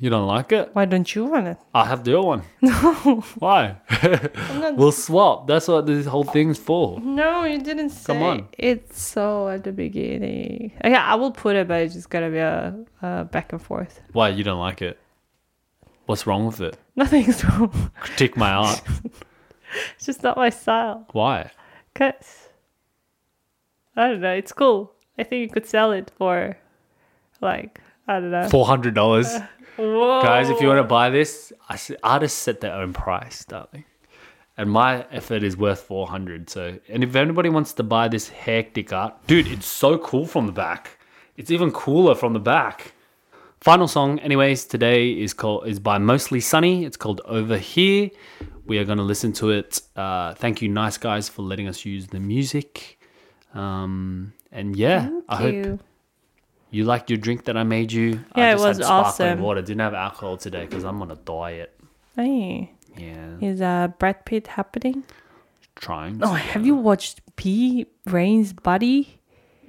[0.00, 0.70] You don't like it?
[0.72, 1.56] Why don't you want it?
[1.72, 2.42] I have the other one.
[2.62, 3.22] No.
[3.38, 3.76] Why?
[4.76, 5.46] we'll swap.
[5.46, 7.00] That's what this whole thing's for.
[7.00, 8.12] No, you didn't say.
[8.12, 8.48] Come on.
[8.58, 10.72] It's so at the beginning.
[10.84, 14.00] Okay, I will put it, but it's just gonna be a, a back and forth.
[14.12, 14.98] Why you don't like it?
[16.06, 16.76] What's wrong with it?
[16.96, 17.90] Nothing's wrong.
[18.00, 18.82] Critique my art.
[19.96, 21.06] It's just not my style.
[21.12, 21.50] Why?
[21.94, 22.48] Cause
[23.96, 24.32] I don't know.
[24.32, 24.92] It's cool.
[25.18, 26.56] I think you could sell it for
[27.40, 28.48] like I don't know.
[28.48, 29.32] Four hundred dollars,
[29.76, 30.22] Whoa.
[30.22, 30.50] guys.
[30.50, 31.52] If you want to buy this,
[32.02, 33.84] artists set their own price, darling.
[34.56, 36.50] And my effort is worth four hundred.
[36.50, 40.46] So, and if anybody wants to buy this hectic art, dude, it's so cool from
[40.46, 40.98] the back.
[41.36, 42.93] It's even cooler from the back.
[43.64, 46.84] Final song, anyways, today is called is by Mostly Sunny.
[46.84, 48.10] It's called Over Here.
[48.66, 49.80] We are going to listen to it.
[49.96, 52.98] Uh, thank you, nice guys, for letting us use the music.
[53.54, 55.78] Um, and yeah, I hope you.
[56.72, 58.20] you liked your drink that I made you.
[58.32, 59.40] I Yeah, it was had sparkling awesome.
[59.40, 61.74] Water didn't have alcohol today because I'm on a diet.
[62.16, 65.04] Hey, Yeah, is uh Brad Pitt happening?
[65.74, 66.22] trying.
[66.22, 69.13] Oh, have you watched P Rain's Buddy?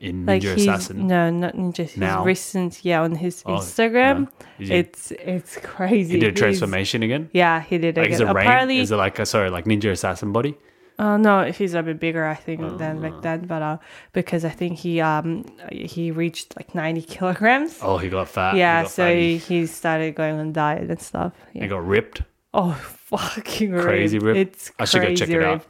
[0.06, 1.07] In Like Ninja Assassin?
[1.07, 1.77] no, not Ninja.
[1.90, 2.23] His Now?
[2.23, 4.27] recent, yeah, on his Oh, Instagram.
[4.57, 6.14] He- It's it's crazy.
[6.14, 7.30] He did a He's- transformation again.
[7.34, 8.14] Yeah, he did Like again.
[8.15, 8.45] is it rain?
[8.48, 10.56] Apparently, Is it like a sorry, like Ninja Assassin body?
[10.98, 13.02] Uh, no, he's a bit bigger, I think, than Oh.
[13.02, 13.40] back then.
[13.48, 13.77] But uh,
[14.14, 17.80] because I think he um he reached like ninety kilograms.
[17.82, 18.56] Oh, he got fat.
[18.56, 21.34] yeah, he got so he, he started going on diet and stuff.
[21.52, 21.68] he Yeah.
[21.68, 22.22] got ripped.
[22.53, 22.72] Oh,
[23.11, 24.38] fucking Crazy ripped.
[24.38, 24.48] rip.
[24.48, 25.65] It's I should go check it out.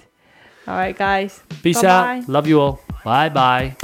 [0.67, 1.41] All right, guys.
[1.63, 2.17] Peace Bye-bye.
[2.19, 2.29] out.
[2.29, 2.79] Love you all.
[3.03, 3.75] Bye bye.